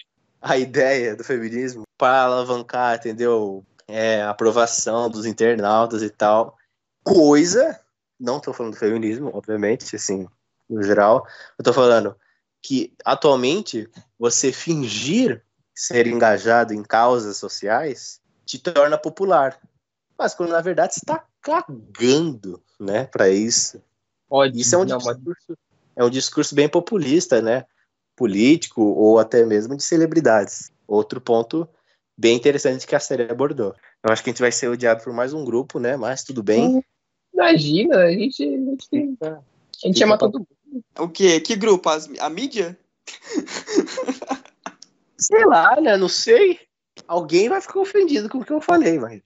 a 0.41 0.57
ideia 0.57 1.13
do 1.13 1.23
feminismo 1.23 1.83
para 1.97 2.23
alavancar, 2.23 2.95
entendeu? 2.95 3.63
É, 3.87 4.21
a 4.21 4.29
aprovação 4.29 5.09
dos 5.09 5.25
internautas 5.25 6.01
e 6.01 6.09
tal. 6.09 6.57
Coisa, 7.03 7.77
não 8.17 8.39
tô 8.39 8.53
falando 8.53 8.73
do 8.73 8.79
feminismo, 8.79 9.29
obviamente, 9.33 9.93
assim, 9.95 10.25
no 10.69 10.81
geral. 10.81 11.27
Eu 11.59 11.65
tô 11.65 11.73
falando 11.73 12.15
que 12.61 12.93
atualmente 13.03 13.89
você 14.17 14.53
fingir 14.53 15.43
ser 15.75 16.07
engajado 16.07 16.73
em 16.73 16.81
causas 16.81 17.35
sociais 17.35 18.21
te 18.45 18.57
torna 18.57 18.97
popular. 18.97 19.59
Mas 20.17 20.33
quando 20.33 20.51
na 20.51 20.61
verdade 20.61 20.93
você 20.93 20.99
está 20.99 21.25
cagando, 21.43 22.61
né, 22.79 23.05
para 23.05 23.29
isso. 23.29 23.81
Pode. 24.29 24.59
Isso 24.59 24.73
é 24.73 24.77
um 24.77 24.85
não, 24.85 24.97
mas- 25.03 25.17
discurso, 25.17 25.57
é 25.95 26.03
um 26.03 26.09
discurso 26.09 26.55
bem 26.55 26.69
populista, 26.69 27.41
né? 27.41 27.65
Político 28.15 28.81
ou 28.81 29.19
até 29.19 29.45
mesmo 29.45 29.75
de 29.75 29.83
celebridades. 29.83 30.71
Outro 30.87 31.19
ponto 31.21 31.67
bem 32.17 32.35
interessante 32.35 32.87
que 32.87 32.95
a 32.95 32.99
série 32.99 33.29
abordou. 33.29 33.75
Eu 34.03 34.11
acho 34.11 34.23
que 34.23 34.29
a 34.29 34.33
gente 34.33 34.41
vai 34.41 34.51
ser 34.51 34.69
odiado 34.69 35.03
por 35.03 35.13
mais 35.13 35.33
um 35.33 35.43
grupo, 35.43 35.79
né? 35.79 35.97
Mas 35.97 36.23
tudo 36.23 36.41
bem. 36.41 36.83
Imagina, 37.33 37.97
a 37.97 38.11
gente, 38.11 38.43
a 38.43 38.47
gente, 38.47 39.17
a 39.21 39.87
gente 39.87 40.03
ama 40.03 40.17
todo 40.17 40.39
mundo. 40.39 40.83
O 40.99 41.09
quê? 41.09 41.39
Que 41.39 41.55
grupo? 41.55 41.89
As- 41.89 42.09
a 42.19 42.29
mídia? 42.29 42.77
Sei 45.17 45.45
lá, 45.45 45.79
né? 45.79 45.97
Não 45.97 46.09
sei. 46.09 46.59
Alguém 47.07 47.49
vai 47.49 47.61
ficar 47.61 47.79
ofendido 47.79 48.29
com 48.29 48.39
o 48.39 48.45
que 48.45 48.51
eu 48.53 48.61
falei, 48.61 48.99
mas. 48.99 49.21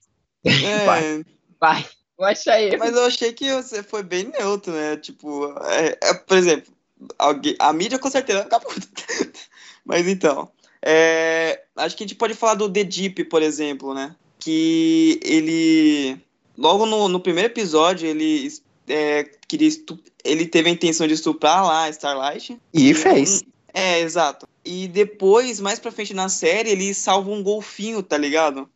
É, 0.45 0.85
Vai, 0.85 1.25
vai 1.59 1.85
achar 2.25 2.61
erro. 2.61 2.77
mas 2.79 2.95
eu 2.95 3.05
achei 3.05 3.33
que 3.33 3.51
você 3.53 3.83
foi 3.83 4.03
bem 4.03 4.25
neutro, 4.25 4.71
né? 4.73 4.97
Tipo, 4.97 5.53
é, 5.63 5.97
é, 6.01 6.13
por 6.13 6.37
exemplo, 6.37 6.73
alguém, 7.17 7.55
a 7.59 7.71
mídia 7.73 7.99
com 7.99 8.09
certeza 8.09 8.39
vai 8.39 8.45
ficar 8.45 8.59
puta. 8.59 8.87
Mas 9.85 10.05
então, 10.07 10.51
é, 10.81 11.63
acho 11.77 11.95
que 11.95 12.03
a 12.03 12.07
gente 12.07 12.17
pode 12.17 12.33
falar 12.33 12.55
do 12.55 12.69
The 12.69 12.83
Deep, 12.83 13.23
por 13.25 13.41
exemplo, 13.41 13.93
né? 13.93 14.15
Que 14.39 15.19
ele, 15.23 16.17
logo 16.57 16.85
no, 16.85 17.07
no 17.07 17.19
primeiro 17.21 17.47
episódio, 17.49 18.07
ele 18.07 18.51
é, 18.87 19.23
queria 19.47 19.67
estu- 19.67 19.99
ele 20.23 20.45
teve 20.45 20.69
a 20.69 20.73
intenção 20.73 21.07
de 21.07 21.13
estuprar 21.13 21.65
lá 21.65 21.83
a 21.83 21.89
Starlight. 21.89 22.59
E 22.73 22.93
fez. 22.93 23.43
É, 23.73 23.99
exato. 24.01 24.45
E 24.65 24.87
depois, 24.87 25.61
mais 25.61 25.79
pra 25.79 25.91
frente 25.91 26.13
na 26.13 26.27
série, 26.27 26.71
ele 26.71 26.93
salva 26.93 27.29
um 27.31 27.41
golfinho, 27.41 28.03
tá 28.03 28.17
ligado? 28.17 28.69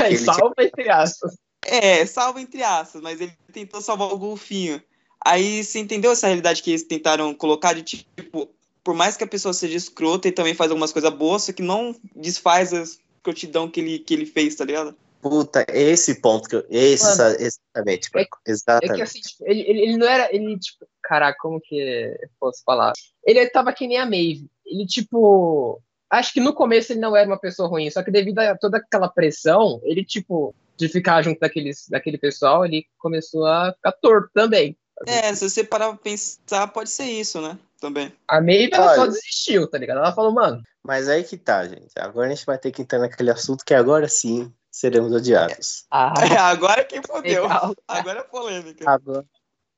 Aí, 0.00 0.14
ele 0.14 0.18
salva 0.18 0.54
entre 0.58 0.90
aspas. 0.90 1.36
É, 1.64 2.04
salva 2.06 2.40
entre 2.40 2.62
aspas, 2.62 3.02
mas 3.02 3.20
ele 3.20 3.32
tentou 3.52 3.80
salvar 3.80 4.12
o 4.12 4.18
golfinho. 4.18 4.82
Aí 5.24 5.62
você 5.62 5.78
entendeu 5.78 6.12
essa 6.12 6.26
realidade 6.26 6.62
que 6.62 6.70
eles 6.70 6.82
tentaram 6.82 7.34
colocar 7.34 7.74
de 7.74 7.82
tipo, 7.82 8.48
por 8.82 8.94
mais 8.94 9.16
que 9.16 9.24
a 9.24 9.28
pessoa 9.28 9.52
seja 9.52 9.76
escrota 9.76 10.28
e 10.28 10.32
também 10.32 10.54
faz 10.54 10.70
algumas 10.70 10.92
coisas 10.92 11.12
boas, 11.12 11.42
só 11.42 11.52
que 11.52 11.62
não 11.62 11.94
desfaz 12.16 12.72
a 12.72 12.82
escrotidão 12.82 13.70
que 13.70 13.80
ele, 13.80 13.98
que 13.98 14.14
ele 14.14 14.24
fez, 14.24 14.54
tá 14.56 14.64
ligado? 14.64 14.96
Puta, 15.20 15.66
esse 15.68 16.18
ponto 16.20 16.48
que 16.48 16.56
eu. 16.56 16.64
Essa, 16.70 17.36
exatamente, 17.38 18.08
é- 18.16 18.26
Exatamente. 18.46 18.92
É 18.92 18.96
que 18.96 19.02
assim, 19.02 19.20
tipo, 19.20 19.44
ele, 19.46 19.60
ele, 19.60 19.80
ele 19.82 19.96
não 19.98 20.06
era. 20.06 20.34
Ele, 20.34 20.58
tipo, 20.58 20.86
caraca, 21.02 21.36
como 21.38 21.60
que 21.60 21.76
eu 21.78 22.28
posso 22.38 22.62
falar? 22.64 22.92
Ele 23.24 23.46
tava 23.50 23.72
que 23.72 23.86
nem 23.86 23.98
a 23.98 24.06
Maeve. 24.06 24.48
Ele, 24.64 24.86
tipo. 24.86 25.80
Acho 26.08 26.32
que 26.32 26.40
no 26.40 26.54
começo 26.54 26.92
ele 26.92 27.00
não 27.00 27.14
era 27.14 27.28
uma 27.28 27.38
pessoa 27.38 27.68
ruim, 27.68 27.88
só 27.90 28.02
que 28.02 28.10
devido 28.10 28.38
a 28.40 28.56
toda 28.56 28.78
aquela 28.78 29.08
pressão, 29.08 29.80
ele, 29.84 30.04
tipo, 30.04 30.54
de 30.80 30.88
ficar 30.88 31.22
junto 31.22 31.38
daqueles, 31.40 31.86
daquele 31.88 32.18
pessoal, 32.18 32.64
ele 32.64 32.84
começou 32.98 33.46
a 33.46 33.72
ficar 33.72 33.92
torto 33.92 34.30
também. 34.34 34.76
É, 35.06 35.34
se 35.34 35.48
você 35.48 35.64
parar 35.64 35.88
pra 35.88 35.96
pensar, 35.96 36.66
pode 36.68 36.90
ser 36.90 37.04
isso, 37.04 37.40
né? 37.40 37.58
Também. 37.80 38.12
A 38.28 38.40
Maeve, 38.40 38.70
ela 38.72 38.94
só 38.94 39.06
desistiu, 39.06 39.66
tá 39.66 39.78
ligado? 39.78 39.98
Ela 39.98 40.12
falou, 40.12 40.32
mano, 40.32 40.62
Mas 40.84 41.08
aí 41.08 41.24
que 41.24 41.38
tá, 41.38 41.66
gente. 41.66 41.92
Agora 41.98 42.26
a 42.26 42.34
gente 42.34 42.44
vai 42.44 42.58
ter 42.58 42.70
que 42.70 42.82
entrar 42.82 42.98
naquele 42.98 43.30
assunto 43.30 43.64
que 43.64 43.72
agora 43.72 44.06
sim 44.08 44.52
seremos 44.70 45.12
odiados. 45.12 45.86
ah, 45.90 46.12
É, 46.30 46.36
agora 46.36 46.84
quem 46.84 47.00
fodeu. 47.02 47.44
legal. 47.44 47.74
Agora 47.88 48.20
é 48.20 48.22
polêmica. 48.22 48.90
Agora, 48.90 49.24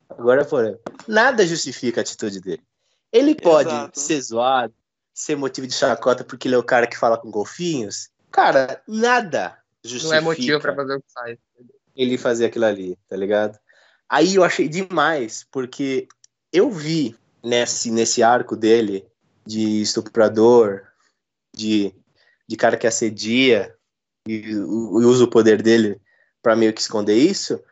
agora 0.08 0.44
foi. 0.44 0.76
Nada 1.06 1.46
justifica 1.46 2.00
a 2.00 2.02
atitude 2.02 2.40
dele. 2.40 2.62
Ele 3.12 3.34
pode 3.34 3.68
Exato. 3.68 4.00
ser 4.00 4.20
zoado, 4.20 4.74
ser 5.14 5.36
motivo 5.36 5.66
de 5.68 5.74
chacota 5.74 6.24
porque 6.24 6.48
ele 6.48 6.56
é 6.56 6.58
o 6.58 6.64
cara 6.64 6.86
que 6.88 6.98
fala 6.98 7.16
com 7.16 7.30
golfinhos. 7.30 8.08
Cara, 8.30 8.82
nada 8.88 9.61
justifica 9.84 10.08
não 10.10 10.18
é 10.18 10.20
motivo 10.20 10.60
pra 10.60 10.74
fazer 10.74 10.94
o 10.94 11.00
que 11.00 11.12
faz. 11.12 11.38
ele 11.96 12.18
fazer 12.18 12.46
aquilo 12.46 12.64
ali, 12.64 12.98
tá 13.08 13.16
ligado? 13.16 13.58
Aí 14.08 14.34
eu 14.34 14.44
achei 14.44 14.68
demais, 14.68 15.46
porque 15.50 16.06
eu 16.52 16.70
vi 16.70 17.16
nesse, 17.42 17.90
nesse 17.90 18.22
arco 18.22 18.56
dele 18.56 19.06
de 19.44 19.80
estuprador, 19.82 20.86
de, 21.54 21.94
de 22.46 22.56
cara 22.56 22.76
que 22.76 22.86
assedia 22.86 23.74
e, 24.26 24.34
e 24.34 24.56
usa 24.56 25.24
o 25.24 25.30
poder 25.30 25.62
dele 25.62 26.00
pra 26.42 26.56
meio 26.56 26.72
que 26.72 26.80
esconder 26.80 27.16
isso, 27.16 27.62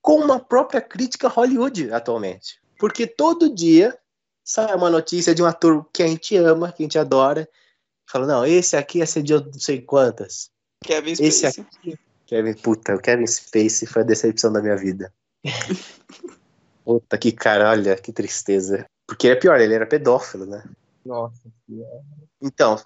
com 0.00 0.16
uma 0.20 0.40
própria 0.40 0.80
crítica 0.80 1.28
Hollywood 1.28 1.92
atualmente. 1.92 2.60
Porque 2.78 3.06
todo 3.06 3.54
dia 3.54 3.96
sai 4.44 4.74
uma 4.74 4.90
notícia 4.90 5.34
de 5.34 5.42
um 5.42 5.46
ator 5.46 5.88
que 5.92 6.02
a 6.02 6.06
gente 6.06 6.36
ama, 6.36 6.72
que 6.72 6.82
a 6.82 6.84
gente 6.84 6.98
adora, 6.98 7.48
falando, 8.08 8.30
não, 8.30 8.46
esse 8.46 8.76
aqui 8.76 9.00
assediou 9.00 9.44
não 9.44 9.52
sei 9.54 9.80
quantas. 9.80 10.50
Kevin 10.82 11.12
Esse 11.12 11.50
Spacey. 11.50 11.98
Kevin, 12.26 12.54
puta, 12.54 12.94
o 12.94 13.00
Kevin 13.00 13.26
Spacey 13.26 13.86
foi 13.86 14.02
a 14.02 14.06
decepção 14.06 14.52
da 14.52 14.62
minha 14.62 14.76
vida. 14.76 15.12
puta, 16.84 17.18
que 17.18 17.32
cara, 17.32 17.70
olha, 17.70 17.96
que 17.96 18.12
tristeza. 18.12 18.86
Porque 19.06 19.28
é 19.28 19.34
pior, 19.34 19.60
ele 19.60 19.74
era 19.74 19.86
pedófilo, 19.86 20.46
né? 20.46 20.62
Nossa 21.04 21.42
senhora. 21.66 22.02
Então, 22.40 22.80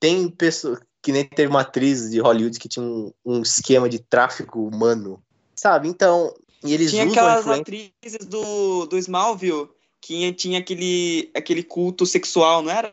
tem 0.00 0.28
pessoa 0.28 0.80
que 1.02 1.12
nem 1.12 1.24
teve 1.24 1.48
uma 1.48 1.60
atriz 1.60 2.10
de 2.10 2.20
Hollywood 2.20 2.58
que 2.58 2.68
tinha 2.68 2.84
um, 2.84 3.12
um 3.24 3.42
esquema 3.42 3.88
de 3.88 3.98
tráfico 3.98 4.66
humano, 4.66 5.22
sabe? 5.54 5.88
Então, 5.88 6.34
e 6.64 6.74
eles 6.74 6.90
Tinha 6.90 7.04
aquelas 7.04 7.40
influência. 7.40 7.62
atrizes 7.62 8.26
do, 8.26 8.86
do 8.86 8.98
Smallville 8.98 9.68
que 10.00 10.32
tinha 10.32 10.58
aquele, 10.58 11.30
aquele 11.34 11.62
culto 11.62 12.06
sexual, 12.06 12.62
não 12.62 12.70
era? 12.70 12.92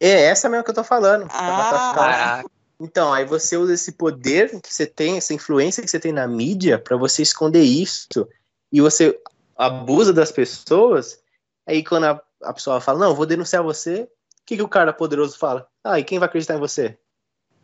É, 0.00 0.24
essa 0.24 0.48
mesmo 0.48 0.64
que 0.64 0.70
eu 0.70 0.74
tô 0.74 0.84
falando. 0.84 1.26
Ah. 1.30 2.42
Então, 2.78 3.12
aí 3.12 3.24
você 3.24 3.56
usa 3.56 3.72
esse 3.72 3.92
poder 3.92 4.60
que 4.60 4.72
você 4.72 4.86
tem, 4.86 5.16
essa 5.16 5.32
influência 5.32 5.82
que 5.82 5.90
você 5.90 5.98
tem 5.98 6.12
na 6.12 6.26
mídia 6.28 6.78
pra 6.78 6.96
você 6.96 7.22
esconder 7.22 7.62
isso. 7.62 8.28
E 8.70 8.80
você 8.80 9.18
abusa 9.56 10.12
das 10.12 10.30
pessoas. 10.30 11.18
Aí 11.66 11.82
quando 11.82 12.04
a, 12.04 12.22
a 12.42 12.52
pessoa 12.52 12.80
fala, 12.80 12.98
não, 12.98 13.14
vou 13.14 13.24
denunciar 13.24 13.62
você, 13.62 14.02
o 14.02 14.08
que, 14.44 14.56
que 14.56 14.62
o 14.62 14.68
cara 14.68 14.92
poderoso 14.92 15.38
fala? 15.38 15.66
Ah, 15.82 15.98
e 15.98 16.04
quem 16.04 16.18
vai 16.18 16.28
acreditar 16.28 16.54
em 16.54 16.60
você? 16.60 16.98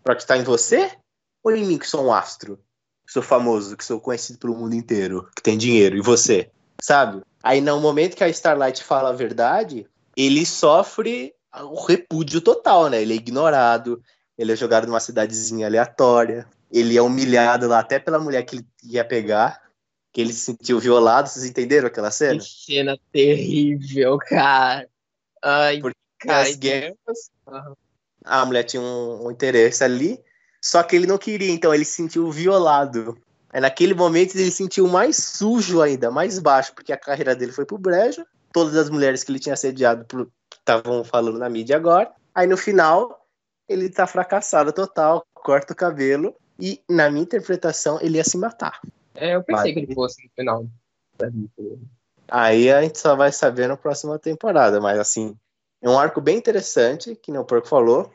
Pra 0.03 0.15
acreditar 0.15 0.39
em 0.39 0.45
você? 0.45 0.91
Ou 1.45 1.55
em 1.55 1.65
mim, 1.65 1.79
que 1.79 1.87
sou 1.87 2.07
um 2.07 2.13
astro? 2.13 2.59
Que 3.07 3.13
sou 3.13 3.23
famoso, 3.23 3.77
que 3.77 3.85
sou 3.85 4.01
conhecido 4.01 4.39
pelo 4.39 4.57
mundo 4.57 4.75
inteiro, 4.75 5.29
que 5.37 5.43
tem 5.43 5.59
dinheiro, 5.59 5.97
e 5.97 6.01
você? 6.01 6.51
Sabe? 6.81 7.23
Aí 7.43 7.61
no 7.61 7.81
momento 7.81 8.17
que 8.17 8.25
a 8.25 8.29
Starlight 8.29 8.83
fala 8.83 9.11
a 9.11 9.13
verdade, 9.13 9.87
ele 10.17 10.47
sofre 10.47 11.35
o 11.55 11.85
repúdio 11.85 12.41
total, 12.41 12.89
né? 12.89 13.03
Ele 13.03 13.13
é 13.13 13.17
ignorado, 13.17 14.03
ele 14.39 14.53
é 14.53 14.57
jogado 14.57 14.87
numa 14.87 15.01
cidadezinha 15.01 15.67
aleatória. 15.67 16.47
Ele 16.71 16.97
é 16.97 17.03
humilhado 17.03 17.69
lá 17.69 17.81
até 17.81 17.99
pela 17.99 18.19
mulher 18.19 18.43
que 18.45 18.57
ele 18.57 18.67
ia 18.85 19.05
pegar. 19.05 19.61
Que 20.13 20.21
ele 20.21 20.33
se 20.33 20.41
sentiu 20.41 20.79
violado. 20.79 21.29
Vocês 21.29 21.45
entenderam 21.45 21.87
aquela 21.87 22.09
Que 22.09 22.15
cena? 22.15 22.41
cena 22.41 22.99
terrível, 23.13 24.19
cara. 24.19 24.89
Ai, 25.43 25.81
Porque 25.81 25.97
cara. 26.21 26.49
As 26.49 26.57
guerras. 26.57 27.31
A 28.25 28.47
mulher 28.47 28.65
tinha 28.65 28.81
um, 28.83 29.27
um 29.27 29.31
interesse 29.31 29.83
ali. 29.85 30.19
Só 30.61 30.83
que 30.83 30.95
ele 30.95 31.07
não 31.07 31.19
queria, 31.19 31.51
então 31.51 31.75
ele 31.75 31.85
se 31.85 31.95
sentiu 31.97 32.31
violado. 32.31 33.19
Aí 33.53 33.61
naquele 33.61 33.95
momento 33.95 34.35
ele 34.37 34.51
se 34.51 34.59
sentiu 34.59 34.87
mais 34.89 35.17
sujo 35.17 35.83
ainda, 35.83 36.11
mais 36.11 36.39
baixo, 36.39 36.73
porque 36.75 36.93
a 36.93 36.97
carreira 36.97 37.35
dele 37.35 37.53
foi 37.53 37.67
pro 37.67 37.77
brejo. 37.77 38.25
Todas 38.53 38.77
as 38.77 38.89
mulheres 38.89 39.25
que 39.25 39.33
ele 39.33 39.39
tinha 39.39 39.55
assediado 39.55 40.07
estavam 40.57 41.05
falando 41.05 41.39
na 41.39 41.49
mídia 41.49 41.77
agora. 41.77 42.11
Aí 42.35 42.47
no 42.47 42.57
final, 42.57 43.22
ele 43.73 43.89
tá 43.89 44.07
fracassado 44.07 44.73
total, 44.73 45.25
corta 45.35 45.73
o 45.73 45.77
cabelo. 45.77 46.35
E 46.61 46.81
na 46.89 47.11
minha 47.11 47.23
interpretação, 47.23 47.99
ele 48.01 48.19
ia 48.19 48.25
se 48.25 48.37
matar. 48.37 48.81
É, 49.15 49.35
eu 49.35 49.43
pensei 49.43 49.73
Mas- 49.73 49.75
que 49.75 49.81
ele 49.81 49.95
fosse 49.95 50.23
no 50.23 50.31
final. 50.37 50.67
Aí 52.29 52.71
a 52.71 52.83
gente 52.83 52.99
só 52.99 53.15
vai 53.15 53.31
saber 53.33 53.69
na 53.69 53.77
próxima 53.77 54.19
temporada, 54.19 54.81
mas 54.81 54.99
assim, 54.99 55.37
é 55.83 55.89
um 55.89 55.99
arco 55.99 56.21
bem 56.21 56.39
interessante, 56.39 57.15
que 57.15 57.31
nem 57.31 57.41
o 57.41 57.45
Porco 57.45 57.69
falou, 57.69 58.11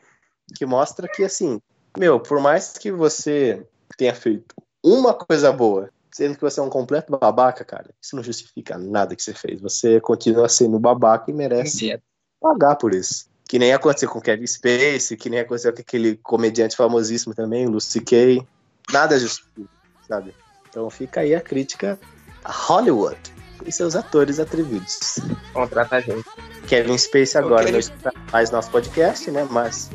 que 0.56 0.66
mostra 0.66 1.06
que 1.06 1.22
assim, 1.22 1.60
meu, 1.96 2.18
por 2.18 2.40
mais 2.40 2.72
que 2.72 2.90
você 2.90 3.64
tenha 3.96 4.14
feito 4.14 4.54
uma 4.82 5.14
coisa 5.14 5.52
boa, 5.52 5.90
sendo 6.10 6.34
que 6.34 6.40
você 6.40 6.58
é 6.58 6.62
um 6.62 6.70
completo 6.70 7.16
babaca, 7.16 7.64
cara, 7.64 7.90
isso 8.02 8.16
não 8.16 8.22
justifica 8.22 8.76
nada 8.76 9.14
que 9.14 9.22
você 9.22 9.34
fez. 9.34 9.60
Você 9.60 10.00
continua 10.00 10.48
sendo 10.48 10.78
babaca 10.78 11.30
e 11.30 11.34
merece 11.34 12.00
pagar 12.40 12.76
por 12.76 12.94
isso. 12.94 13.28
Que 13.48 13.58
nem 13.58 13.72
aconteceu 13.72 14.08
com 14.10 14.20
Kevin 14.20 14.46
Spacey, 14.46 15.16
que 15.16 15.28
nem 15.30 15.40
aconteceu 15.40 15.72
com 15.72 15.80
aquele 15.80 16.16
comediante 16.22 16.76
famosíssimo 16.76 17.34
também, 17.34 17.66
Lucy 17.66 18.00
Kay. 18.00 18.46
Nada 18.92 19.18
justifica, 19.18 19.68
sabe? 20.06 20.34
Então 20.68 20.88
fica 20.90 21.20
aí 21.20 21.34
a 21.34 21.40
crítica 21.40 21.98
a 22.44 22.52
Hollywood 22.52 23.18
e 23.66 23.72
seus 23.72 23.96
atores 23.96 24.38
atrevidos. 24.38 25.18
Contrata 25.52 25.96
a 25.96 26.00
gente. 26.00 26.28
Kevin 26.68 26.96
Spacey 26.98 27.40
agora 27.40 27.62
quero- 27.64 27.72
não 27.72 27.78
escuta 27.80 28.12
mais 28.30 28.50
nosso 28.50 28.70
podcast, 28.70 29.30
né? 29.30 29.48
Mas 29.50 29.90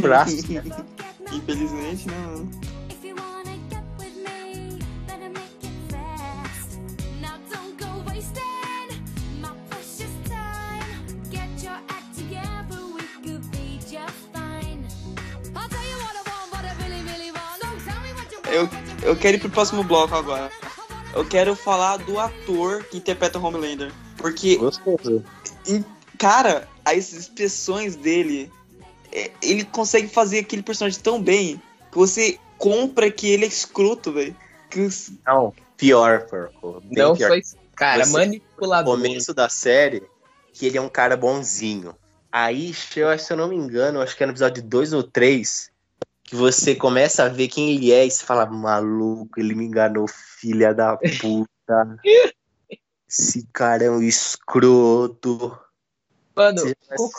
braço. 0.00 0.36
Infelizmente, 1.32 2.06
não. 2.08 2.50
Eu, 18.52 18.68
eu 19.02 19.16
quero 19.16 19.36
ir 19.36 19.40
pro 19.40 19.50
próximo 19.50 19.82
bloco 19.82 20.14
agora. 20.14 20.50
Eu 21.14 21.24
quero 21.26 21.54
falar 21.54 21.98
do 21.98 22.18
ator 22.18 22.84
que 22.84 22.96
interpreta 22.96 23.38
o 23.38 23.44
Homelander. 23.44 23.92
Porque, 24.16 24.56
Gostoso. 24.56 25.22
e, 25.66 25.82
cara, 26.18 26.68
as 26.84 27.12
expressões 27.12 27.96
dele, 27.96 28.50
é, 29.10 29.30
ele 29.42 29.64
consegue 29.64 30.08
fazer 30.08 30.38
aquele 30.40 30.62
personagem 30.62 31.00
tão 31.00 31.20
bem 31.22 31.60
que 31.90 31.98
você 31.98 32.38
compra 32.56 33.10
que 33.10 33.28
ele 33.28 33.44
é 33.44 33.48
escroto, 33.48 34.12
velho. 34.12 34.34
Os- 34.76 35.10
Não, 35.26 35.52
pior, 35.76 36.22
porco. 36.26 36.82
Não 36.90 37.14
pior. 37.16 37.36
isso. 37.36 37.56
Cara, 37.74 38.04
Você- 38.04 38.12
manipulador. 38.12 38.94
começo 38.96 39.34
da 39.34 39.48
série 39.48 40.02
que 40.52 40.66
ele 40.66 40.78
é 40.78 40.80
um 40.80 40.88
cara 40.88 41.16
bonzinho. 41.16 41.94
Aí, 42.30 42.74
eu 42.96 43.08
acho, 43.08 43.24
se 43.24 43.32
eu 43.32 43.36
não 43.36 43.48
me 43.48 43.56
engano, 43.56 44.00
acho 44.00 44.16
que 44.16 44.22
é 44.22 44.26
no 44.26 44.32
episódio 44.32 44.62
2 44.62 44.92
ou 44.92 45.02
3, 45.02 45.70
que 46.24 46.36
você 46.36 46.74
começa 46.74 47.24
a 47.24 47.28
ver 47.28 47.48
quem 47.48 47.74
ele 47.74 47.92
é 47.92 48.06
e 48.06 48.10
você 48.10 48.24
fala, 48.24 48.46
maluco, 48.46 49.38
ele 49.38 49.54
me 49.54 49.64
enganou, 49.64 50.06
filha 50.08 50.72
da 50.74 50.96
puta. 51.20 51.98
Esse 53.08 53.46
cara 53.52 53.84
é 53.84 53.90
um 53.90 54.02
escroto. 54.02 55.56
Mano, 56.34 56.62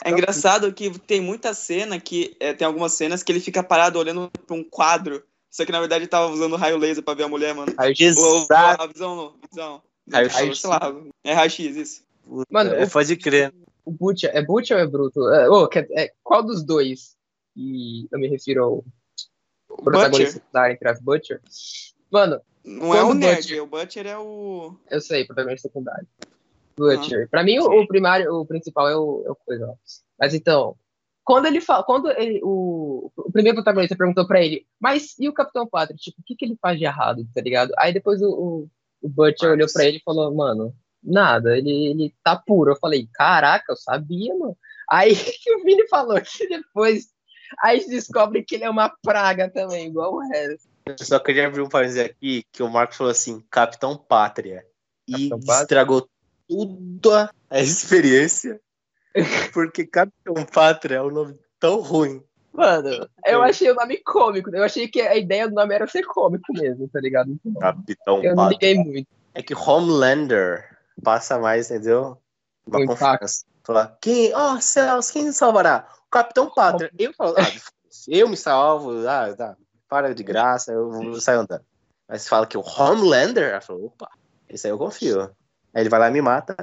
É 0.04 0.10
engraçado 0.10 0.74
que 0.74 0.98
tem 1.00 1.22
muita 1.22 1.54
cena 1.54 2.00
que. 2.00 2.36
é, 2.40 2.52
tem 2.54 2.66
algumas 2.66 2.94
cenas 2.94 3.22
que 3.22 3.32
ele 3.32 3.40
fica 3.40 3.62
parado 3.62 4.00
olhando 4.00 4.32
pra 4.48 4.56
um 4.56 4.64
quadro. 4.64 5.24
Só 5.52 5.64
que 5.66 5.72
na 5.72 5.80
verdade 5.80 6.02
ele 6.04 6.10
tava 6.10 6.32
usando 6.34 6.56
raio 6.56 6.78
laser 6.78 7.04
pra 7.04 7.14
ver 7.14 7.24
a 7.24 7.28
mulher, 7.28 7.54
mano. 7.54 7.72
aí, 7.78 7.94
Ou, 8.18 8.40
ou 8.40 8.48
a 8.50 8.88
visão, 8.88 9.16
não. 9.16 9.36
Visão. 9.48 9.84
Raio 10.12 10.32
Sei 10.32 10.48
X. 10.56 10.64
lá. 10.64 10.80
É 11.24 11.34
raio-x, 11.34 11.76
isso. 11.76 12.02
Mano, 12.50 12.72
É, 12.74 12.84
o- 12.86 12.90
pode 12.90 13.16
crer. 13.18 13.54
o 13.86 13.92
Butcher, 13.92 14.32
é 14.34 14.42
Butcher 14.44 14.78
ou 14.78 14.84
é 14.84 14.88
Bruto? 14.88 15.30
É, 15.30 15.68
quer- 15.70 15.88
é, 15.92 16.12
qual 16.24 16.42
dos 16.42 16.64
dois? 16.64 17.16
E 17.56 18.08
eu 18.12 18.20
me 18.20 18.28
refiro 18.28 18.64
ao 18.64 18.86
protagonista 19.84 20.10
Butcher 20.10 20.32
secundário 20.34 20.74
entre 20.74 20.90
as 20.90 21.00
Butcher. 21.02 21.42
Mano, 22.12 22.42
não 22.64 22.94
é 22.94 23.04
o 23.04 23.14
nerd, 23.14 23.38
Butcher- 23.42 23.64
o 23.64 23.68
Butcher 23.68 24.08
é 24.08 24.18
o. 24.18 24.78
eu 24.90 25.02
sei, 25.02 25.26
protagonista 25.26 25.68
secundário. 25.68 26.08
Butcher. 26.76 27.30
Pra 27.30 27.44
mim, 27.44 27.60
o, 27.60 27.82
o 27.82 27.88
primário, 27.88 28.34
o 28.34 28.46
principal 28.46 28.90
é 28.90 28.96
o, 28.98 29.24
é 29.26 29.32
o 29.32 29.36
Coisa. 29.36 29.74
Mas 30.20 30.34
então, 30.34 30.76
quando 31.24 31.46
ele 31.46 31.62
fala, 31.62 31.84
quando 31.84 32.10
ele, 32.12 32.40
o, 32.44 33.12
o 33.16 33.32
primeiro 33.32 33.56
protagonista 33.58 33.96
perguntou 33.96 34.26
pra 34.28 34.42
ele, 34.42 34.66
mas 34.80 35.18
e 35.20 35.30
o 35.30 35.34
Capitão 35.34 35.68
Pátria? 35.68 35.96
Tipo, 35.98 36.20
o 36.20 36.24
que, 36.26 36.36
que 36.36 36.46
ele 36.46 36.58
faz 36.62 36.78
de 36.80 36.86
errado, 36.86 37.26
tá 37.34 37.42
ligado? 37.42 37.72
Aí 37.78 37.94
depois 37.94 38.22
o, 38.22 38.28
o, 38.30 38.70
o 39.02 39.10
Butcher 39.10 39.52
olhou 39.52 39.68
pra 39.72 39.86
ele 39.86 39.98
e 39.98 40.04
falou, 40.04 40.34
mano, 40.34 40.76
nada, 41.04 41.58
ele, 41.58 41.72
ele 41.88 42.16
tá 42.24 42.36
puro. 42.36 42.72
Eu 42.72 42.78
falei, 42.78 43.08
caraca, 43.14 43.72
eu 43.72 43.78
sabia, 43.78 44.36
mano. 44.36 44.58
Aí 44.90 45.14
que 45.44 45.56
o 45.56 45.64
Vini 45.64 45.88
falou 45.88 46.20
que 46.22 46.48
depois 46.48 47.08
aí 47.62 47.88
descobre 47.88 48.44
que 48.44 48.56
ele 48.56 48.64
é 48.64 48.70
uma 48.70 48.90
praga 49.02 49.50
também, 49.50 49.88
igual 49.88 50.14
o 50.16 50.20
resto. 50.28 50.68
Eu 50.86 50.98
só 51.00 51.20
queria 51.20 51.48
abrir 51.48 51.62
um 51.62 51.70
parênteses 51.70 52.04
aqui, 52.04 52.44
que 52.52 52.62
o 52.62 52.70
Marcos 52.70 52.98
falou 52.98 53.12
assim, 53.12 53.44
Capitão 53.50 53.98
Pátria. 53.98 54.66
E 55.08 55.12
Capitão 55.12 55.40
Pátria? 55.40 55.62
estragou 55.62 56.10
toda 56.48 57.30
a 57.50 57.60
experiência, 57.62 58.60
porque 59.54 59.86
Capitão 59.86 60.46
Pátria 60.46 60.98
é 60.98 61.02
um 61.02 61.12
nome 61.12 61.38
tão 61.60 61.80
ruim. 61.80 62.22
Mano, 62.52 63.10
eu 63.26 63.42
achei 63.42 63.72
o 63.72 63.76
nome 63.76 63.98
cômico. 64.04 64.56
Eu 64.56 64.64
achei 64.64 64.88
que 64.88 65.02
a 65.02 65.16
ideia 65.16 65.48
do 65.50 65.56
nome 65.56 65.74
era 65.74 65.88
ser 65.88 66.04
cômico 66.06 66.54
mesmo, 66.54 66.88
tá 66.88 67.00
ligado? 67.00 67.32
Então, 67.44 67.60
Capitão 67.60 68.24
eu 68.24 68.36
não 68.36 68.44
Pátria. 68.50 68.74
liguei 68.74 68.84
muito. 68.84 69.08
É 69.34 69.42
que 69.42 69.56
Homelander 69.56 70.78
passa 71.02 71.40
mais, 71.40 71.72
entendeu? 71.72 72.18
Uma 72.68 72.80
Um 72.80 72.86
confiança. 72.86 73.46
Falar, 73.64 73.98
quem, 74.02 74.34
ó 74.36 74.60
céus, 74.60 75.10
quem 75.10 75.32
salvará? 75.32 75.88
Capitão 76.14 76.50
Pátria. 76.50 76.92
Eu 76.98 77.14
falo, 77.14 77.36
ah, 77.38 77.42
eu 78.08 78.30
me 78.30 78.38
salvo, 78.38 79.08
ah, 79.08 79.34
tá, 79.36 79.58
para 79.90 80.14
de 80.14 80.24
graça, 80.24 80.72
eu 80.72 81.20
sair 81.20 81.38
andando. 81.38 81.66
Mas 82.08 82.28
fala 82.28 82.46
que 82.46 82.58
o 82.58 82.62
Homelander, 82.62 83.50
ela 83.50 83.62
falou, 83.62 83.88
opa, 83.88 84.10
esse 84.48 84.68
aí 84.68 84.72
eu 84.72 84.78
confio. 84.78 85.22
Aí 85.74 85.82
ele 85.82 85.90
vai 85.90 86.00
lá 86.00 86.10
e 86.10 86.12
me 86.12 86.22
mata, 86.22 86.56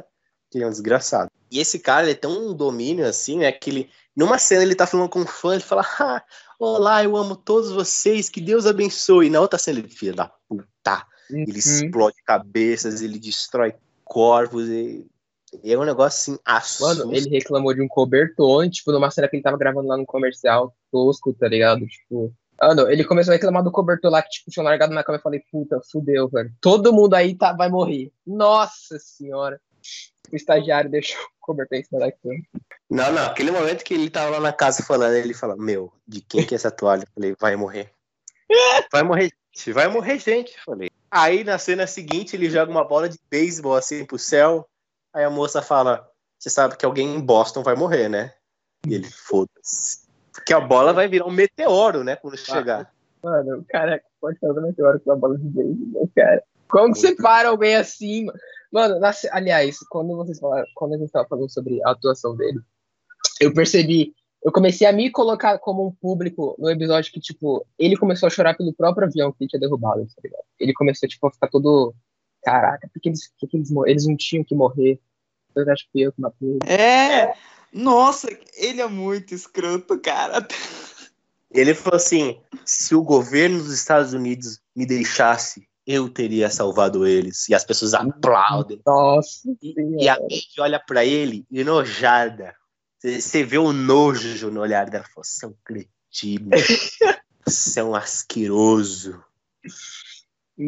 que 0.50 0.58
ele 0.58 0.64
é 0.64 0.66
um 0.66 0.70
desgraçado. 0.70 1.30
E 1.50 1.58
esse 1.58 1.80
cara, 1.80 2.06
ele 2.06 2.14
tem 2.14 2.30
um 2.30 2.54
domínio 2.54 3.06
assim, 3.06 3.38
né, 3.38 3.50
que 3.50 3.70
ele, 3.70 3.90
numa 4.14 4.38
cena 4.38 4.62
ele 4.62 4.74
tá 4.74 4.86
falando 4.86 5.08
com 5.08 5.20
um 5.20 5.26
fã, 5.26 5.54
ele 5.54 5.62
fala, 5.62 5.84
ah, 5.98 6.22
olá, 6.58 7.02
eu 7.02 7.16
amo 7.16 7.34
todos 7.34 7.72
vocês, 7.72 8.28
que 8.28 8.40
Deus 8.40 8.66
abençoe. 8.66 9.26
E 9.26 9.30
na 9.30 9.40
outra 9.40 9.58
cena 9.58 9.80
ele, 9.80 9.88
filho 9.88 10.14
da 10.14 10.30
puta, 10.48 11.04
ele 11.28 11.50
Uhum. 11.52 11.58
explode 11.58 12.16
cabeças, 12.24 13.02
ele 13.02 13.18
destrói 13.18 13.74
corpos, 14.04 14.68
e, 14.68 15.06
e 15.62 15.72
é 15.72 15.78
um 15.78 15.84
negócio 15.84 16.34
assim, 16.34 16.42
assusta. 16.44 17.04
Mano, 17.04 17.16
ele 17.16 17.28
reclamou 17.28 17.74
de 17.74 17.82
um 17.82 17.88
cobertor, 17.88 18.68
tipo, 18.68 18.92
numa 18.92 19.10
cena 19.10 19.28
que 19.28 19.36
ele 19.36 19.42
tava 19.42 19.56
gravando 19.56 19.88
lá 19.88 19.96
no 19.96 20.06
comercial 20.06 20.74
tosco, 20.90 21.32
tá 21.32 21.48
ligado? 21.48 21.86
Tipo. 21.86 22.32
Mano, 22.60 22.90
ele 22.90 23.04
começou 23.04 23.32
a 23.32 23.34
reclamar 23.34 23.64
do 23.64 23.72
cobertor 23.72 24.10
lá 24.10 24.22
que, 24.22 24.28
tipo, 24.28 24.50
tinha 24.50 24.62
largado 24.62 24.92
na 24.92 25.02
cama 25.02 25.18
e 25.18 25.22
falei, 25.22 25.42
puta, 25.50 25.80
fudeu, 25.90 26.28
velho. 26.28 26.52
Todo 26.60 26.92
mundo 26.92 27.14
aí 27.14 27.34
tá, 27.34 27.52
vai 27.52 27.68
morrer. 27.68 28.12
Nossa 28.26 28.98
senhora. 28.98 29.60
O 30.30 30.36
estagiário 30.36 30.90
deixou 30.90 31.20
o 31.20 31.28
cobertor 31.40 31.78
em 31.78 31.84
cima 31.84 32.00
da 32.00 32.12
cama. 32.12 32.38
Não, 32.90 33.12
não, 33.12 33.26
aquele 33.26 33.50
momento 33.50 33.82
que 33.82 33.94
ele 33.94 34.10
tava 34.10 34.30
lá 34.30 34.40
na 34.40 34.52
casa 34.52 34.82
falando, 34.82 35.14
ele 35.14 35.32
fala, 35.32 35.56
meu, 35.56 35.92
de 36.06 36.20
quem 36.20 36.44
que 36.44 36.54
é 36.54 36.56
essa 36.56 36.70
toalha? 36.70 37.02
Eu 37.02 37.08
falei, 37.14 37.34
vai 37.40 37.56
morrer. 37.56 37.90
Vai 38.92 39.04
morrer 39.04 39.30
gente, 39.54 39.72
vai 39.72 39.86
morrer 39.86 40.18
gente, 40.18 40.58
falei. 40.64 40.90
Aí 41.10 41.44
na 41.44 41.56
cena 41.56 41.86
seguinte 41.86 42.34
ele 42.34 42.50
joga 42.50 42.70
uma 42.70 42.84
bola 42.84 43.08
de 43.08 43.16
beisebol 43.30 43.76
assim 43.76 44.04
pro 44.04 44.18
céu, 44.18 44.68
aí 45.12 45.24
a 45.24 45.30
moça 45.30 45.62
fala, 45.62 46.08
você 46.38 46.50
sabe 46.50 46.76
que 46.76 46.84
alguém 46.84 47.14
em 47.14 47.20
Boston 47.20 47.62
vai 47.62 47.74
morrer, 47.74 48.08
né? 48.08 48.32
E 48.86 48.94
ele, 48.94 49.10
foda-se. 49.10 50.08
Porque 50.32 50.54
a 50.54 50.60
bola 50.60 50.92
vai 50.92 51.08
virar 51.08 51.26
um 51.26 51.30
meteoro, 51.30 52.02
né, 52.04 52.16
quando 52.16 52.36
chegar. 52.36 52.92
Mano, 53.22 53.58
o 53.58 53.64
cara 53.64 54.00
pode 54.20 54.38
fazer 54.38 54.60
meteoro 54.60 55.00
com 55.00 55.12
a 55.12 55.16
bola 55.16 55.36
de 55.36 55.44
beisebol, 55.44 56.10
cara. 56.14 56.42
Como 56.68 56.92
que 56.94 57.00
você 57.00 57.14
para 57.16 57.48
alguém 57.48 57.76
assim, 57.76 58.26
mano? 58.72 58.98
Na 59.00 59.12
aliás, 59.32 59.78
quando 59.90 60.16
vocês 60.16 60.38
falaram, 60.38 60.66
quando 60.74 60.94
a 60.94 60.98
gente 60.98 61.10
tava 61.10 61.28
falando 61.28 61.50
sobre 61.50 61.82
a 61.84 61.90
atuação 61.90 62.36
dele, 62.36 62.60
eu 63.40 63.52
percebi, 63.52 64.14
eu 64.42 64.52
comecei 64.52 64.86
a 64.86 64.92
me 64.92 65.10
colocar 65.10 65.58
como 65.58 65.86
um 65.86 65.92
público 65.92 66.54
no 66.58 66.70
episódio 66.70 67.12
que, 67.12 67.20
tipo, 67.20 67.66
ele 67.78 67.96
começou 67.96 68.26
a 68.26 68.30
chorar 68.30 68.56
pelo 68.56 68.72
próprio 68.72 69.06
avião 69.06 69.32
que 69.32 69.42
ele 69.42 69.50
tinha 69.50 69.60
derrubado, 69.60 70.06
tá 70.06 70.20
ligado? 70.22 70.44
Ele 70.58 70.72
começou, 70.72 71.08
tipo, 71.08 71.26
a 71.26 71.32
ficar 71.32 71.48
todo. 71.48 71.94
Caraca, 72.42 72.88
por 72.92 73.00
que 73.00 73.08
eles, 73.08 73.30
por 73.38 73.48
que 73.48 73.56
eles, 73.56 73.70
eles 73.86 74.06
não 74.06 74.16
tinham 74.16 74.44
que 74.44 74.54
morrer? 74.54 74.98
Eu 75.54 75.70
acho 75.70 75.86
que 75.92 76.00
eu 76.00 76.12
que 76.12 76.20
matei. 76.20 76.58
É! 76.66 77.34
Nossa, 77.72 78.28
ele 78.54 78.80
é 78.80 78.88
muito 78.88 79.34
escroto, 79.34 79.98
cara. 80.00 80.46
Ele 81.50 81.74
falou 81.74 81.96
assim: 81.96 82.40
se 82.64 82.94
o 82.94 83.02
governo 83.02 83.58
dos 83.58 83.72
Estados 83.72 84.12
Unidos 84.12 84.60
me 84.74 84.86
deixasse, 84.86 85.68
eu 85.86 86.08
teria 86.08 86.48
salvado 86.50 87.06
eles. 87.06 87.48
E 87.48 87.54
as 87.54 87.64
pessoas 87.64 87.94
aplaudem. 87.94 88.80
Nossa, 88.86 89.48
E, 89.62 89.74
e 90.04 90.08
a 90.08 90.18
Mandy 90.20 90.48
olha 90.60 90.78
pra 90.80 91.04
ele, 91.04 91.44
enojada. 91.50 92.54
Você- 93.02 93.42
vê 93.44 93.58
o 93.58 93.72
nojo 93.72 94.50
no 94.50 94.60
olhar 94.60 94.88
dela. 94.88 95.04
Fala, 95.04 95.24
Você 95.24 95.44
é 95.44 95.48
um 95.48 95.54
cretino. 95.64 96.50
Você 97.46 97.80
é 97.80 97.84
um 97.84 97.94
asqueroso. 97.94 99.22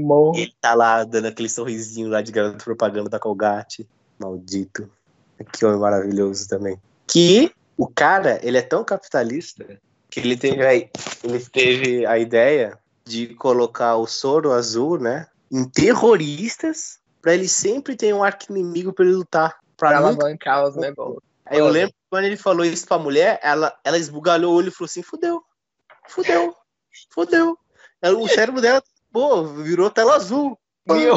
Morro. 0.01 0.37
E 0.37 0.43
ele 0.43 0.55
tá 0.61 0.75
lá 0.75 1.03
dando 1.05 1.27
aquele 1.27 1.49
sorrisinho 1.49 2.09
lá 2.09 2.23
de 2.23 2.31
garoto 2.31 2.65
propaganda 2.65 3.11
da 3.11 3.19
Colgate. 3.19 3.89
Maldito. 4.19 4.89
Que 5.53 5.65
homem 5.65 5.81
maravilhoso 5.81 6.49
também. 6.49 6.81
Que 7.07 7.53
o 7.77 7.89
cara, 7.89 8.39
ele 8.43 8.59
é 8.59 8.63
tão 8.63 8.85
capitalista 8.85 9.67
que 10.09 10.21
ele 10.21 10.37
teve 10.37 10.65
a, 10.65 10.75
ele 10.75 11.41
teve 11.53 12.07
a 12.07 12.19
ideia 12.19 12.79
de 13.05 13.35
colocar 13.35 13.97
o 13.97 14.07
soro 14.07 14.53
azul, 14.53 14.99
né, 14.99 15.27
em 15.51 15.65
terroristas 15.65 17.01
pra 17.21 17.35
ele 17.35 17.49
sempre 17.49 17.97
ter 17.97 18.15
um 18.15 18.23
arco 18.23 18.45
inimigo 18.51 18.93
pra 18.93 19.05
ele 19.05 19.15
lutar. 19.15 19.59
Pra 19.77 19.89
Pra 19.89 20.01
nunca... 20.01 20.23
alavancar 20.23 20.69
os 20.69 20.77
negócios. 20.77 21.23
Aí 21.45 21.59
eu 21.59 21.69
lembro 21.69 21.91
que 21.91 21.99
quando 22.09 22.25
ele 22.25 22.37
falou 22.37 22.65
isso 22.65 22.87
pra 22.87 22.99
mulher, 22.99 23.41
ela, 23.43 23.77
ela 23.85 23.99
esbugalhou 23.99 24.53
o 24.53 24.57
olho 24.57 24.69
e 24.69 24.71
falou 24.71 24.87
assim, 24.87 25.03
fudeu, 25.03 25.43
fudeu, 26.09 26.55
fudeu. 27.11 27.59
O 28.03 28.29
cérebro 28.29 28.61
dela, 28.61 28.83
pô, 29.13 29.45
virou 29.45 29.91
tela 29.91 30.17
azul. 30.17 30.59
Meu. 30.87 31.15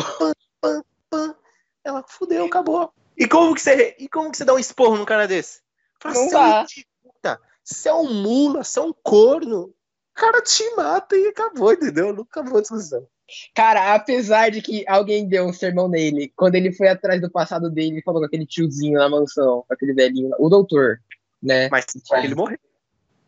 Ela 1.84 2.03
fudeu, 2.08 2.45
acabou. 2.45 2.91
E 3.17 3.27
como 3.27 3.55
que 3.55 3.62
você, 3.62 3.95
e 3.97 4.10
como 4.10 4.31
que 4.31 4.38
você 4.38 4.45
dá 4.45 4.53
um 4.53 4.60
esporro 4.60 4.97
num 4.97 5.05
cara 5.05 5.27
desse? 5.27 5.62
Fala, 6.01 6.15
Não 6.15 6.29
"Você 6.29 6.36
é 6.36 6.39
um 6.39 7.12
dá. 7.21 7.39
Você 7.63 7.89
é 7.89 7.93
um 7.93 8.13
mula, 8.13 8.63
você 8.63 8.79
é 8.79 8.81
um 8.81 8.93
corno. 8.93 9.63
O 9.63 9.73
cara 10.13 10.41
te 10.41 10.63
mata 10.75 11.15
e 11.15 11.27
acabou, 11.27 11.73
entendeu? 11.73 12.13
Nunca 12.13 12.41
a 12.41 12.62
discussão. 12.62 13.08
Cara, 13.55 13.95
apesar 13.95 14.51
de 14.51 14.62
que 14.62 14.86
alguém 14.88 15.27
deu 15.27 15.45
um 15.45 15.53
sermão 15.53 15.88
nele, 15.88 16.31
quando 16.36 16.55
ele 16.55 16.71
foi 16.71 16.88
atrás 16.88 17.19
do 17.19 17.29
passado 17.29 17.71
dele, 17.71 17.95
ele 17.95 18.01
falou 18.03 18.21
com 18.21 18.27
aquele 18.27 18.45
tiozinho 18.45 18.99
na 18.99 19.10
mansão, 19.10 19.63
com 19.67 19.73
aquele 19.73 19.93
velhinho, 19.93 20.29
lá, 20.29 20.38
o 20.39 20.47
doutor, 20.47 21.01
né? 21.41 21.67
Mas 21.69 21.86
ele 22.23 22.36
morreu. 22.36 22.60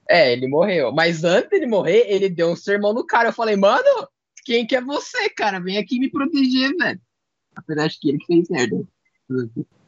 É, 0.07 0.31
ele 0.31 0.47
morreu. 0.47 0.91
Mas 0.91 1.23
antes 1.23 1.49
dele 1.49 1.65
morrer, 1.65 2.05
ele 2.07 2.29
deu 2.29 2.49
um 2.49 2.55
sermão 2.55 2.93
no 2.93 3.05
cara. 3.05 3.29
Eu 3.29 3.33
falei, 3.33 3.55
mano, 3.55 4.07
quem 4.47 4.65
que 4.65 4.77
é 4.77 4.81
você, 4.81 5.29
cara? 5.29 5.59
Vem 5.59 5.77
aqui 5.77 5.99
me 5.99 6.09
proteger, 6.09 6.73
velho. 6.77 7.01
Apesar 7.53 7.87
de 7.87 7.99
que 7.99 8.07
ele 8.07 8.17
que 8.17 8.25
fez 8.27 8.49
merda. 8.49 8.81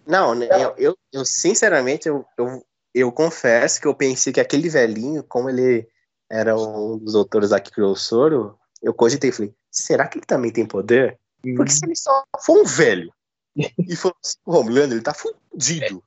Não, 0.06 0.36
né, 0.36 0.48
eu, 0.52 0.76
eu, 0.78 0.98
eu, 1.13 1.24
sinceramente, 1.24 2.10
eu, 2.10 2.26
eu, 2.38 2.65
eu 2.93 3.10
confesso 3.10 3.80
que 3.80 3.88
eu 3.88 3.95
pensei 3.95 4.34
que 4.34 4.41
aquele 4.41 4.67
velhinho, 4.67 5.24
como 5.24 5.50
ele 5.50 5.88
era 6.30 6.58
um 6.58 6.98
dos 6.98 7.13
doutores 7.13 7.52
lá 7.52 7.60
que 7.62 7.72
soro, 7.95 8.60
eu 8.82 8.93
cogitei, 8.93 9.32
falei, 9.32 9.54
será 9.72 10.08
que 10.08 10.17
ele 10.17 10.26
também 10.26 10.52
tem 10.52 10.65
poder? 10.65 11.17
Porque 11.56 11.72
se 11.72 11.86
ele 11.86 11.95
só 11.95 12.26
for 12.43 12.60
um 12.60 12.65
velho 12.65 13.13
e 13.56 13.95
for 13.95 14.13
assim, 14.22 14.38
o 14.45 14.58
Homelander, 14.58 14.98
ele 14.98 15.02
tá 15.02 15.13
fudido. 15.13 16.04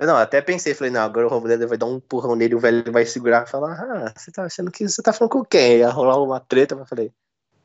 Eu 0.00 0.06
Não, 0.06 0.16
até 0.16 0.40
pensei, 0.40 0.74
falei, 0.74 0.92
não, 0.92 1.02
agora 1.02 1.28
o 1.28 1.34
Homelander 1.34 1.68
vai 1.68 1.78
dar 1.78 1.86
um 1.86 1.96
empurrão 1.96 2.34
nele, 2.34 2.54
o 2.54 2.60
velho 2.60 2.90
vai 2.90 3.04
segurar 3.06 3.44
e 3.46 3.50
falar, 3.50 3.74
ah, 3.74 4.12
você 4.16 4.30
tá 4.30 4.44
achando 4.44 4.70
que 4.70 4.88
você 4.88 5.02
tá 5.02 5.12
falando 5.12 5.32
com 5.32 5.44
quem? 5.44 5.78
Ia 5.78 5.90
rolar 5.90 6.20
uma 6.22 6.40
treta, 6.40 6.74
mas 6.74 6.88
falei, 6.88 7.12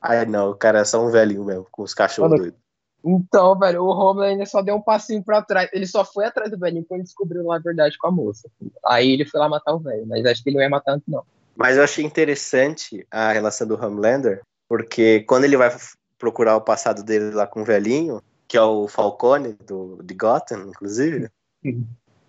ai 0.02 0.26
não, 0.26 0.52
o 0.52 0.56
cara 0.56 0.80
é 0.80 0.86
só 0.86 1.04
um 1.06 1.12
velhinho 1.12 1.44
mesmo, 1.44 1.68
com 1.72 1.84
os 1.84 1.94
cachorros 1.94 2.32
Mano, 2.32 2.44
doidos. 2.44 2.60
Então, 3.04 3.58
velho, 3.58 3.84
o 3.84 3.90
Homelander 3.90 4.32
ainda 4.32 4.46
só 4.46 4.62
deu 4.62 4.76
um 4.76 4.82
passinho 4.82 5.24
pra 5.24 5.42
trás. 5.42 5.70
Ele 5.72 5.88
só 5.88 6.04
foi 6.04 6.26
atrás 6.26 6.52
do 6.52 6.60
velhinho 6.60 6.86
quando 6.86 7.04
descobriu 7.04 7.46
lá 7.46 7.56
a 7.56 7.60
verdade 7.60 7.98
com 7.98 8.08
a 8.08 8.12
moça. 8.12 8.50
Aí 8.86 9.12
ele 9.12 9.26
foi 9.26 9.40
lá 9.40 9.48
matar 9.48 9.74
o 9.74 9.80
velho, 9.80 10.06
mas 10.06 10.26
acho 10.26 10.44
que 10.44 10.50
ele 10.50 10.58
não 10.58 10.64
ia 10.64 10.70
matar 10.70 10.94
antes, 10.94 11.08
não. 11.08 11.24
Mas 11.56 11.78
eu 11.78 11.84
achei 11.84 12.04
interessante 12.04 13.06
a 13.10 13.32
relação 13.32 13.68
do 13.68 13.76
Homelander, 13.76 14.42
porque 14.68 15.22
quando 15.22 15.46
ele 15.46 15.58
vai 15.58 15.76
procurar 16.18 16.58
o 16.58 16.62
passado 16.62 17.04
dele 17.04 17.32
lá 17.32 17.48
com 17.48 17.62
o 17.62 17.66
velhinho, 17.66 18.22
que 18.48 18.58
é 18.58 18.62
o 18.62 18.88
Falcone 18.88 19.54
do, 19.66 20.02
de 20.04 20.14
Gotham, 20.14 20.68
inclusive, 20.70 21.30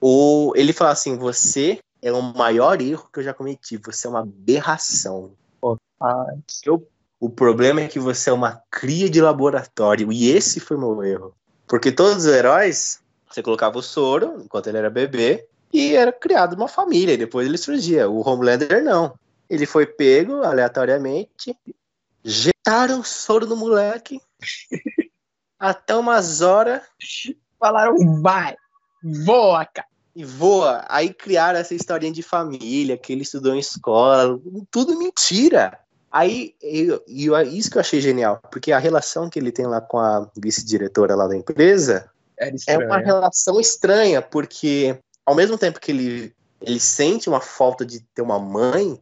Uhum. 0.03 0.51
o, 0.51 0.53
ele 0.57 0.73
fala 0.73 0.91
assim: 0.93 1.17
Você 1.17 1.79
é 2.03 2.13
o 2.13 2.23
maior 2.23 2.81
erro 2.81 3.09
que 3.13 3.21
eu 3.21 3.25
já 3.25 3.35
cometi, 3.35 3.77
você 3.77 4.07
é 4.07 4.11
uma 4.11 4.21
aberração. 4.21 5.33
Ah, 6.01 6.27
Eu- 6.65 6.87
o 7.21 7.29
problema 7.29 7.83
é 7.83 7.89
que 7.89 7.99
você 8.01 8.31
é 8.31 8.33
uma 8.33 8.63
cria 8.71 9.11
de 9.11 9.21
laboratório, 9.21 10.11
e 10.11 10.31
esse 10.31 10.59
foi 10.59 10.79
meu 10.79 11.03
erro. 11.03 11.35
Porque 11.69 11.93
todos 11.93 12.25
os 12.25 12.33
heróis, 12.33 13.03
você 13.29 13.43
colocava 13.43 13.79
o 13.79 13.83
soro 13.83 14.41
enquanto 14.43 14.69
ele 14.69 14.79
era 14.79 14.89
bebê, 14.89 15.47
e 15.73 15.95
era 15.95 16.11
criado 16.11 16.55
uma 16.55 16.67
família, 16.67 17.13
e 17.13 17.19
depois 17.19 17.47
ele 17.47 17.59
surgia. 17.59 18.09
O 18.09 18.27
Homelander 18.27 18.83
não. 18.83 19.15
Ele 19.49 19.67
foi 19.67 19.85
pego 19.85 20.43
aleatoriamente, 20.43 21.55
jetaram 22.25 23.05
soro 23.05 23.47
no 23.47 23.57
moleque, 23.57 24.19
até 25.59 25.95
umas 25.95 26.41
horas, 26.41 26.83
falaram, 27.59 28.23
vai, 28.23 28.57
voa, 29.27 29.67
cara. 29.67 29.90
E 30.15 30.25
voa. 30.25 30.85
Aí 30.89 31.13
criaram 31.13 31.59
essa 31.59 31.75
historinha 31.75 32.13
de 32.13 32.23
família, 32.23 32.97
que 32.97 33.13
ele 33.13 33.23
estudou 33.23 33.55
em 33.55 33.59
escola, 33.59 34.39
tudo 34.71 34.99
mentira. 34.99 35.79
Aí, 36.11 36.55
eu, 36.61 37.03
e 37.07 37.27
eu- 37.27 37.41
isso 37.43 37.71
que 37.71 37.77
eu 37.77 37.81
achei 37.81 38.01
genial, 38.01 38.41
porque 38.51 38.73
a 38.73 38.79
relação 38.79 39.31
que 39.31 39.39
ele 39.39 39.53
tem 39.53 39.67
lá 39.67 39.81
com 39.81 39.99
a 39.99 40.29
vice-diretora 40.37 41.15
lá 41.15 41.29
da 41.29 41.37
empresa 41.37 42.11
é 42.67 42.79
uma 42.87 42.99
relação 42.99 43.61
estranha, 43.61 44.21
porque 44.21 44.99
ao 45.25 45.35
mesmo 45.37 45.57
tempo 45.57 45.79
que 45.79 45.93
ele, 45.93 46.35
ele 46.61 46.81
sente 46.81 47.29
uma 47.29 47.41
falta 47.41 47.87
de 47.87 48.01
ter 48.13 48.23
uma 48.23 48.41
mãe, 48.41 49.01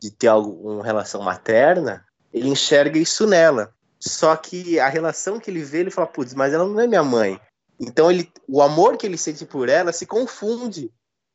de 0.00 0.10
ter 0.10 0.26
algo, 0.26 0.50
uma 0.72 0.84
relação 0.84 1.22
materna, 1.22 2.04
ele 2.32 2.48
enxerga 2.48 2.98
isso 2.98 3.26
nela. 3.26 3.72
Só 4.00 4.34
que 4.36 4.80
a 4.80 4.88
relação 4.88 5.38
que 5.38 5.50
ele 5.50 5.62
vê, 5.62 5.78
ele 5.78 5.90
fala, 5.90 6.06
putz, 6.06 6.34
mas 6.34 6.52
ela 6.52 6.64
não 6.66 6.80
é 6.80 6.86
minha 6.86 7.02
mãe. 7.02 7.40
Então 7.78 8.10
ele, 8.10 8.30
o 8.48 8.60
amor 8.60 8.96
que 8.96 9.06
ele 9.06 9.16
sente 9.16 9.44
por 9.44 9.68
ela 9.68 9.92
se 9.92 10.06
confunde. 10.06 10.90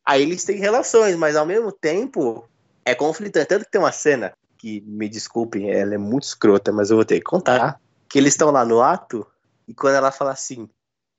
Aí 0.06 0.22
eles 0.22 0.44
têm 0.44 0.58
relações, 0.58 1.16
mas 1.16 1.36
ao 1.36 1.46
mesmo 1.46 1.72
tempo 1.72 2.48
é 2.84 2.94
conflitante. 2.94 3.48
Tanto 3.48 3.66
que 3.66 3.72
tem 3.72 3.80
uma 3.82 3.92
cena 3.92 4.34
que, 4.58 4.82
me 4.82 5.08
desculpem, 5.08 5.72
ela 5.72 5.96
é 5.96 5.98
muito 5.98 6.24
escrota, 6.24 6.72
mas 6.72 6.90
eu 6.90 6.98
vou 6.98 7.06
ter 7.06 7.16
que 7.16 7.26
contar. 7.26 7.80
Que 8.10 8.20
eles 8.20 8.34
estão 8.34 8.52
lá 8.52 8.66
no 8.66 8.82
ato 8.82 9.26
e 9.68 9.74
quando 9.74 9.96
ela 9.96 10.12
fala 10.12 10.32
assim, 10.32 10.70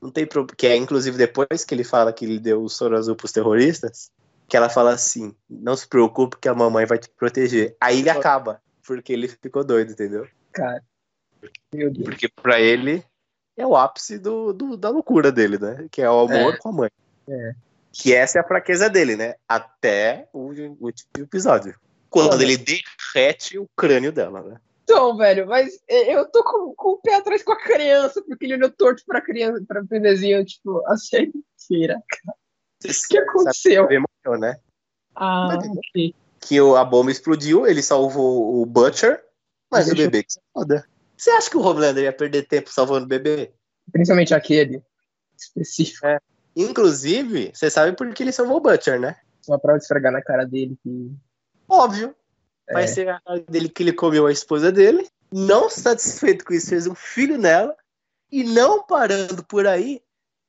não 0.00 0.10
tem 0.10 0.26
problema, 0.26 0.56
que 0.56 0.66
é 0.66 0.76
inclusive 0.76 1.16
depois 1.16 1.64
que 1.64 1.74
ele 1.74 1.84
fala 1.84 2.12
que 2.12 2.24
ele 2.24 2.38
deu 2.38 2.62
o 2.62 2.68
soro 2.68 2.96
azul 2.96 3.16
pros 3.16 3.32
terroristas, 3.32 4.10
que 4.46 4.56
ela 4.56 4.68
fala 4.68 4.92
assim, 4.92 5.34
não 5.48 5.74
se 5.76 5.88
preocupe 5.88 6.36
que 6.36 6.48
a 6.48 6.54
mamãe 6.54 6.84
vai 6.84 6.98
te 6.98 7.08
proteger. 7.08 7.74
Aí 7.80 8.00
ele 8.00 8.10
acaba, 8.10 8.60
porque 8.86 9.12
ele 9.12 9.28
ficou 9.28 9.64
doido, 9.64 9.92
entendeu? 9.92 10.28
Cara. 10.52 10.82
Meu 11.72 11.90
Deus. 11.90 12.04
Porque 12.04 12.28
pra 12.28 12.60
ele 12.60 13.04
é 13.56 13.66
o 13.66 13.76
ápice 13.76 14.18
do, 14.18 14.52
do- 14.52 14.76
da 14.76 14.88
loucura 14.90 15.30
dele, 15.32 15.58
né? 15.58 15.86
Que 15.90 16.02
é 16.02 16.10
o 16.10 16.20
amor 16.20 16.54
É. 16.54 16.56
com 16.58 16.68
a 16.68 16.72
mãe. 16.72 16.90
É. 17.28 17.52
Que 17.92 18.12
essa 18.14 18.38
é 18.38 18.40
a 18.40 18.46
fraqueza 18.46 18.90
dele, 18.90 19.16
né? 19.16 19.34
Até 19.48 20.28
o 20.32 20.38
último 20.40 20.76
episódio. 21.18 21.78
Quando 22.10 22.40
ele 22.42 22.56
derrete 22.56 23.58
o 23.58 23.68
crânio 23.76 24.12
dela, 24.12 24.42
né? 24.42 24.56
Então, 24.84 25.16
velho, 25.16 25.46
mas 25.46 25.80
eu 25.88 26.30
tô 26.30 26.42
com, 26.44 26.74
com 26.74 26.88
o 26.90 26.96
pé 26.98 27.14
atrás 27.16 27.42
com 27.42 27.52
a 27.52 27.60
criança, 27.60 28.22
porque 28.22 28.44
ele 28.44 28.54
olhou 28.54 28.70
torto 28.70 29.02
pra 29.06 29.20
criança, 29.20 29.64
pra 29.66 29.82
bebezinho, 29.82 30.44
tipo, 30.44 30.82
a 30.86 30.96
série 30.96 31.32
inteira. 31.68 32.00
O 32.84 33.08
que 33.08 33.18
aconteceu? 33.18 33.84
Morreu, 33.84 34.38
né? 34.40 34.58
Ah, 35.14 35.56
Mas-. 35.94 36.12
Que 36.40 36.60
o- 36.60 36.76
a 36.76 36.84
bomba 36.84 37.10
explodiu, 37.10 37.66
ele 37.66 37.82
salvou 37.82 38.60
o 38.60 38.66
Butcher, 38.66 39.24
mas 39.70 39.86
o 39.86 39.90
Deixa 39.90 40.02
eu- 40.02 40.06
bebê 40.10 40.22
que 40.24 40.32
se 40.34 40.40
foda. 40.52 40.86
Você 41.16 41.30
acha 41.30 41.48
que 41.50 41.56
o 41.56 41.60
Homelander 41.62 42.04
ia 42.04 42.12
perder 42.12 42.46
tempo 42.46 42.70
salvando 42.72 43.04
o 43.06 43.08
bebê? 43.08 43.52
Principalmente 43.92 44.34
aquele 44.34 44.82
específico. 45.38 46.06
Inclusive, 46.56 47.50
você 47.54 47.68
sabe 47.70 47.96
por 47.96 48.12
que 48.14 48.22
ele 48.22 48.32
salvou 48.32 48.56
o 48.56 48.60
Butcher, 48.60 48.98
né? 49.00 49.16
Só 49.40 49.58
pra 49.58 49.76
esfregar 49.76 50.12
na 50.12 50.22
cara 50.22 50.44
dele 50.44 50.76
que. 50.82 51.12
Óbvio. 51.68 52.14
Vai 52.72 52.84
É. 52.84 52.86
ser 52.86 53.08
a 53.08 53.20
cara 53.20 53.40
dele 53.40 53.68
que 53.68 53.82
ele 53.82 53.92
comeu 53.92 54.26
a 54.26 54.32
esposa 54.32 54.72
dele. 54.72 55.06
Não 55.32 55.68
satisfeito 55.68 56.44
com 56.44 56.54
isso, 56.54 56.68
fez 56.70 56.86
um 56.86 56.94
filho 56.94 57.36
nela. 57.36 57.76
E 58.30 58.42
não 58.42 58.82
parando 58.84 59.44
por 59.44 59.66
aí, 59.66 60.00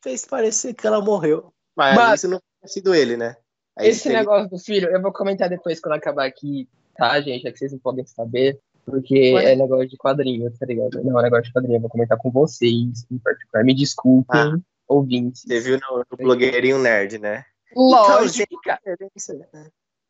fez 0.04 0.25
parecer 0.25 0.73
que 0.73 0.88
ela 0.88 1.01
morreu. 1.01 1.54
Mas 1.75 1.95
Mas- 1.95 2.19
isso 2.21 2.30
não 2.30 2.39
tinha 2.39 2.67
sido 2.71 2.95
ele, 2.95 3.17
né? 3.17 3.36
Aí 3.78 3.89
Esse 3.89 4.08
negócio 4.08 4.49
do 4.49 4.58
filho, 4.58 4.89
eu 4.89 5.01
vou 5.01 5.12
comentar 5.12 5.49
depois 5.49 5.80
quando 5.82 5.95
acabar 5.95 6.25
aqui, 6.25 6.69
tá, 6.95 7.19
gente? 7.19 7.45
É 7.45 7.51
que 7.51 7.58
vocês 7.58 7.73
não 7.73 7.80
podem 7.80 8.06
saber. 8.06 8.58
Porque 8.86 9.34
Ué? 9.34 9.54
é 9.54 9.56
negócio 9.56 9.89
de 9.89 9.98
quadrinho, 9.98 10.52
tá 10.58 10.65
ligado? 10.65 11.04
Não 11.04 11.19
é 11.19 11.24
negócio 11.24 11.45
de 11.45 11.54
quadrinho, 11.54 11.78
eu 11.78 11.82
vou 11.82 11.89
comentar 11.89 12.17
com 12.17 12.30
vocês 12.32 13.06
em 13.12 13.17
particular. 13.17 13.63
Me 13.63 13.74
desculpem, 13.74 14.39
Ah. 14.39 14.58
ouvintes. 14.88 15.41
Você 15.41 15.60
viu 15.60 15.80
no, 15.80 16.06
no 16.10 16.17
blogueirinho 16.17 16.78
nerd, 16.78 17.17
né? 17.17 17.43
Lógico, 17.76 18.60
cara. 18.63 18.80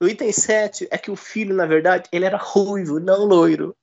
O 0.02 0.08
item 0.08 0.32
7 0.32 0.88
é 0.92 0.98
que 0.98 1.10
o 1.10 1.16
filho, 1.16 1.56
na 1.56 1.66
verdade, 1.66 2.10
ele 2.12 2.26
era 2.26 2.38
ruivo, 2.38 3.00
não 3.00 3.26
loiro. 3.26 3.76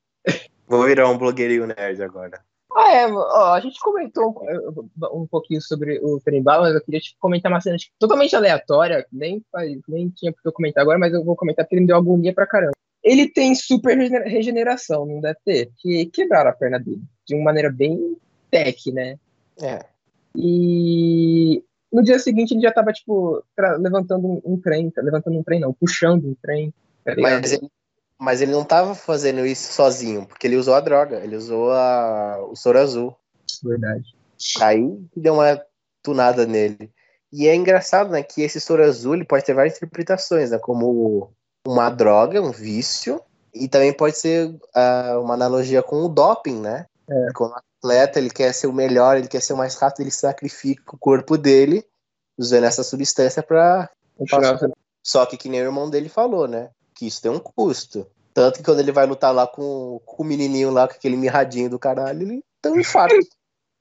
Vou 0.68 0.84
virar 0.84 1.08
um 1.08 1.16
blogueirinho 1.18 1.66
nerd 1.66 2.02
agora. 2.02 2.40
Ah, 2.74 2.92
é, 2.92 3.06
ó, 3.06 3.52
a 3.54 3.60
gente 3.60 3.78
comentou 3.80 4.30
um, 4.30 5.22
um 5.22 5.26
pouquinho 5.26 5.60
sobre 5.60 6.00
o 6.02 6.18
Trembala, 6.20 6.62
mas 6.62 6.74
eu 6.74 6.82
queria 6.82 7.00
tipo, 7.00 7.18
comentar 7.20 7.52
uma 7.52 7.60
cena 7.60 7.76
tipo, 7.76 7.94
totalmente 7.98 8.34
aleatória, 8.34 9.06
nem, 9.12 9.44
faz, 9.52 9.78
nem 9.88 10.08
tinha 10.08 10.32
por 10.32 10.40
que 10.40 10.48
eu 10.48 10.52
comentar 10.52 10.82
agora, 10.82 10.98
mas 10.98 11.12
eu 11.12 11.22
vou 11.22 11.36
comentar 11.36 11.64
porque 11.66 11.74
ele 11.74 11.82
me 11.82 11.86
deu 11.86 11.96
agonia 11.96 12.32
pra 12.32 12.46
caramba. 12.46 12.72
Ele 13.02 13.28
tem 13.28 13.54
super 13.54 13.96
regener- 13.96 14.28
regeneração, 14.28 15.04
não 15.04 15.20
deve 15.20 15.38
ter? 15.44 15.70
Que 15.78 16.06
quebraram 16.06 16.50
a 16.50 16.54
perna 16.54 16.78
dele, 16.78 17.02
de 17.26 17.34
uma 17.34 17.44
maneira 17.44 17.70
bem 17.70 18.16
tech, 18.50 18.92
né? 18.92 19.18
É. 19.60 19.84
E 20.36 21.62
no 21.92 22.02
dia 22.02 22.18
seguinte 22.18 22.54
ele 22.54 22.62
já 22.62 22.72
tava, 22.72 22.92
tipo, 22.92 23.44
levantando 23.78 24.26
um, 24.26 24.40
um 24.44 24.60
trem, 24.60 24.90
tá- 24.90 25.02
levantando 25.02 25.38
um 25.38 25.42
trem 25.42 25.60
não, 25.60 25.72
puxando 25.72 26.26
um 26.26 26.34
trem, 26.40 26.72
tá? 27.04 27.14
Mas 27.18 27.52
ele, 27.52 27.70
mas 28.18 28.40
ele 28.40 28.52
não 28.52 28.64
tava 28.64 28.94
fazendo 28.94 29.44
isso 29.44 29.72
sozinho, 29.72 30.26
porque 30.26 30.46
ele 30.46 30.56
usou 30.56 30.74
a 30.74 30.80
droga, 30.80 31.20
ele 31.22 31.36
usou 31.36 31.72
a, 31.72 32.38
o 32.50 32.56
soro 32.56 32.78
azul. 32.78 33.16
Verdade. 33.62 34.14
Aí 34.60 34.80
deu 35.16 35.34
uma 35.34 35.60
tunada 36.02 36.46
nele. 36.46 36.90
E 37.32 37.48
é 37.48 37.54
engraçado, 37.54 38.10
né, 38.10 38.22
que 38.22 38.42
esse 38.42 38.60
soro 38.60 38.84
azul 38.84 39.14
ele 39.14 39.24
pode 39.24 39.44
ter 39.44 39.54
várias 39.54 39.76
interpretações, 39.76 40.50
né, 40.50 40.58
como 40.58 41.32
uma 41.66 41.90
droga, 41.90 42.40
um 42.40 42.50
vício, 42.50 43.20
e 43.54 43.68
também 43.68 43.92
pode 43.92 44.18
ser 44.18 44.54
ah, 44.74 45.18
uma 45.20 45.34
analogia 45.34 45.82
com 45.82 46.02
o 46.02 46.08
doping, 46.08 46.60
né? 46.60 46.86
Quando 47.34 47.52
o 47.52 47.56
atleta 47.56 48.18
ele 48.18 48.30
quer 48.30 48.52
ser 48.54 48.66
o 48.66 48.72
melhor, 48.72 49.16
ele 49.16 49.28
quer 49.28 49.40
ser 49.40 49.52
o 49.52 49.56
mais 49.56 49.74
rápido, 49.74 50.00
ele 50.00 50.10
sacrifica 50.10 50.94
o 50.94 50.98
corpo 50.98 51.36
dele 51.36 51.84
usando 52.38 52.64
essa 52.64 52.82
substância 52.82 53.42
para 53.42 53.90
só 55.02 55.26
que 55.26 55.36
que 55.36 55.48
nem 55.48 55.60
o 55.60 55.64
irmão 55.64 55.90
dele 55.90 56.08
falou, 56.08 56.46
né? 56.46 56.70
Que 56.94 57.06
isso 57.06 57.20
tem 57.20 57.30
um 57.30 57.40
custo. 57.40 58.06
Tanto 58.32 58.58
que 58.58 58.64
quando 58.64 58.80
ele 58.80 58.92
vai 58.92 59.04
lutar 59.04 59.34
lá 59.34 59.46
com, 59.46 60.00
com 60.06 60.22
o 60.22 60.26
menininho 60.26 60.70
lá, 60.70 60.86
com 60.86 60.94
aquele 60.94 61.16
mirradinho 61.16 61.68
do 61.68 61.78
caralho, 61.78 62.22
ele 62.22 62.44
tem 62.60 62.72
um 62.72 62.80
infarto. 62.80 63.16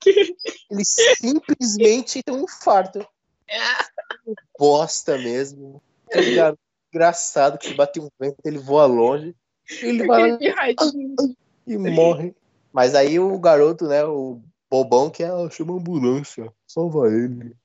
ele 0.06 0.84
simplesmente 0.84 2.24
tem 2.24 2.36
um 2.36 2.44
infarto. 2.44 3.06
Bosta 4.58 5.18
mesmo. 5.18 5.82
Tá 6.10 6.20
ligado? 6.20 6.58
Engraçado 6.94 7.58
que 7.58 7.68
se 7.68 7.74
bater 7.74 8.02
um 8.02 8.10
vento, 8.20 8.38
ele 8.44 8.58
voa 8.58 8.86
longe. 8.86 9.36
Ele 9.82 10.06
vai 10.06 10.38
e 11.66 11.78
morre. 11.78 12.36
Mas 12.74 12.96
aí 12.96 13.20
o 13.20 13.38
garoto, 13.40 13.88
né, 13.88 14.04
o 14.04 14.42
bobão, 14.70 15.10
que 15.10 15.24
é, 15.24 15.28
"Ah, 15.28 15.50
chama 15.50 15.74
a 15.74 15.78
ambulância, 15.78 16.52
salva 16.68 17.08
ele. 17.08 17.56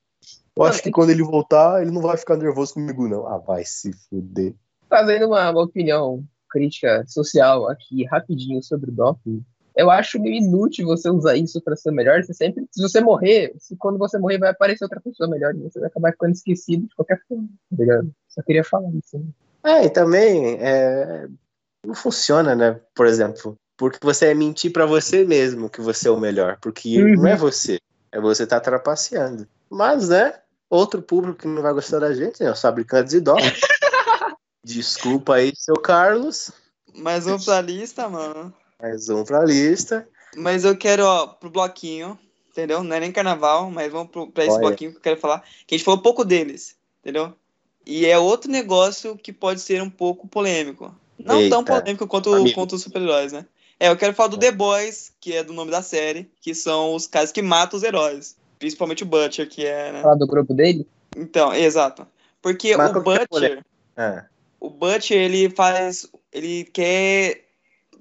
Eu 0.57 0.64
acho 0.64 0.83
que 0.83 0.91
quando 0.91 1.11
ele 1.11 1.22
voltar, 1.22 1.83
ele 1.83 1.91
não 1.91 2.01
vai 2.01 2.16
ficar 2.16 2.37
nervoso 2.37 2.74
comigo, 2.74 3.07
não. 3.07 3.27
Ah, 3.27 3.39
vai 3.39 3.64
se 3.64 3.93
fuder. 3.93 4.55
fazendo 4.89 5.27
uma, 5.27 5.51
uma 5.51 5.62
opinião 5.62 6.24
crítica 6.49 7.05
social 7.07 7.68
aqui 7.68 8.05
rapidinho 8.05 8.62
sobre 8.62 8.91
o 8.91 8.95
doping, 8.95 9.45
eu 9.77 9.91
acho 9.91 10.18
meio 10.18 10.37
inútil 10.37 10.87
você 10.87 11.11
usar 11.11 11.37
isso 11.37 11.61
para 11.61 11.77
ser 11.77 11.91
melhor. 11.91 12.22
Você 12.24 12.33
sempre, 12.33 12.66
se 12.70 12.81
você 12.81 13.01
morrer, 13.01 13.53
se 13.59 13.77
quando 13.77 13.99
você 13.99 14.18
morrer 14.18 14.39
vai 14.39 14.51
aparecer 14.51 14.85
outra 14.85 15.01
pessoa 15.01 15.29
melhor 15.29 15.55
e 15.55 15.59
você 15.59 15.79
vai 15.79 15.89
acabar 15.89 16.12
ficando 16.12 16.33
esquecido 16.33 16.87
de 16.87 16.95
qualquer 16.95 17.20
forma, 17.29 17.47
tá 17.70 17.77
ligado? 17.77 18.11
Só 18.37 18.43
queria 18.43 18.62
falar 18.62 18.91
isso. 18.91 19.18
Né? 19.18 19.24
É, 19.64 19.84
e 19.87 19.91
também 19.91 20.59
é, 20.61 21.26
não 21.84 21.95
funciona, 21.95 22.55
né? 22.55 22.78
Por 22.95 23.07
exemplo, 23.07 23.57
Porque 23.76 23.99
você 24.01 24.26
é 24.26 24.34
mentir 24.34 24.72
pra 24.72 24.87
você 24.87 25.24
mesmo 25.24 25.68
que 25.68 25.80
você 25.80 26.09
é 26.09 26.11
o 26.11 26.18
melhor. 26.20 26.57
Porque 26.62 27.03
Uhum. 27.03 27.16
não 27.22 27.26
é 27.26 27.37
você. 27.37 27.78
É 28.12 28.18
você 28.20 28.47
tá 28.47 28.59
trapaceando. 28.61 29.47
Mas, 29.68 30.09
né? 30.09 30.34
Outro 30.70 31.03
público 31.03 31.39
que 31.41 31.47
não 31.47 31.61
vai 31.62 31.72
gostar 31.74 31.99
da 31.99 32.14
gente, 32.14 32.43
né? 32.43 32.51
Os 32.51 32.61
fabricantes 32.61 33.12
de 33.12 33.20
dó. 33.20 33.37
Desculpa 34.64 35.34
aí, 35.37 35.53
seu 35.55 35.74
Carlos. 35.76 36.51
Mais 36.95 37.26
um 37.26 37.39
pra 37.39 37.61
lista, 37.61 38.09
mano. 38.09 38.53
Mais 38.80 39.09
um 39.09 39.24
pra 39.24 39.45
lista. 39.45 40.09
Mas 40.37 40.64
eu 40.64 40.76
quero, 40.76 41.05
ó, 41.05 41.26
pro 41.26 41.51
bloquinho, 41.51 42.18
entendeu? 42.51 42.82
Não 42.82 42.97
é 42.97 43.01
nem 43.01 43.12
carnaval, 43.12 43.70
mas 43.70 43.93
vamos 43.93 44.11
pro, 44.11 44.30
pra 44.30 44.45
esse 44.45 44.55
Olha. 44.55 44.68
bloquinho 44.68 44.91
que 44.93 44.97
eu 44.97 45.03
quero 45.03 45.20
falar. 45.20 45.41
Que 45.66 45.74
a 45.74 45.78
gente 45.78 45.84
falou 45.84 46.01
pouco 46.03 46.24
deles, 46.24 46.76
entendeu? 47.01 47.34
E 47.87 48.05
é 48.05 48.18
outro 48.18 48.51
negócio 48.51 49.16
que 49.16 49.32
pode 49.32 49.61
ser 49.61 49.80
um 49.80 49.89
pouco 49.89 50.26
polêmico. 50.26 50.93
Não 51.18 51.49
tão 51.49 51.61
Eita. 51.61 51.80
polêmico 51.80 52.07
quanto, 52.07 52.34
Amigo. 52.34 52.55
quanto 52.55 52.74
os 52.74 52.82
super-heróis, 52.82 53.32
né? 53.32 53.47
É, 53.78 53.89
eu 53.89 53.97
quero 53.97 54.14
falar 54.14 54.28
do 54.28 54.39
The 54.39 54.51
Boys, 54.51 55.12
que 55.20 55.34
é 55.34 55.45
do 55.45 55.53
nome 55.53 55.70
da 55.70 55.82
série, 55.82 56.30
que 56.41 56.55
são 56.55 56.95
os 56.95 57.07
caras 57.07 57.30
que 57.30 57.43
matam 57.43 57.76
os 57.76 57.82
heróis. 57.82 58.37
Principalmente 58.59 59.03
o 59.03 59.07
Butcher, 59.07 59.49
que 59.49 59.64
é, 59.64 59.93
né? 59.93 60.03
Falar 60.03 60.14
do 60.14 60.26
grupo 60.26 60.53
dele? 60.55 60.87
Então, 61.14 61.55
exato. 61.55 62.07
Porque 62.41 62.76
Mas 62.76 62.91
o 62.93 62.99
é 62.99 63.01
Butcher, 63.01 63.64
Ah, 63.97 64.24
o 64.59 64.70
Butcher, 64.70 65.18
ele 65.18 65.51
faz. 65.51 66.09
Ele 66.32 66.64
quer. 66.64 67.45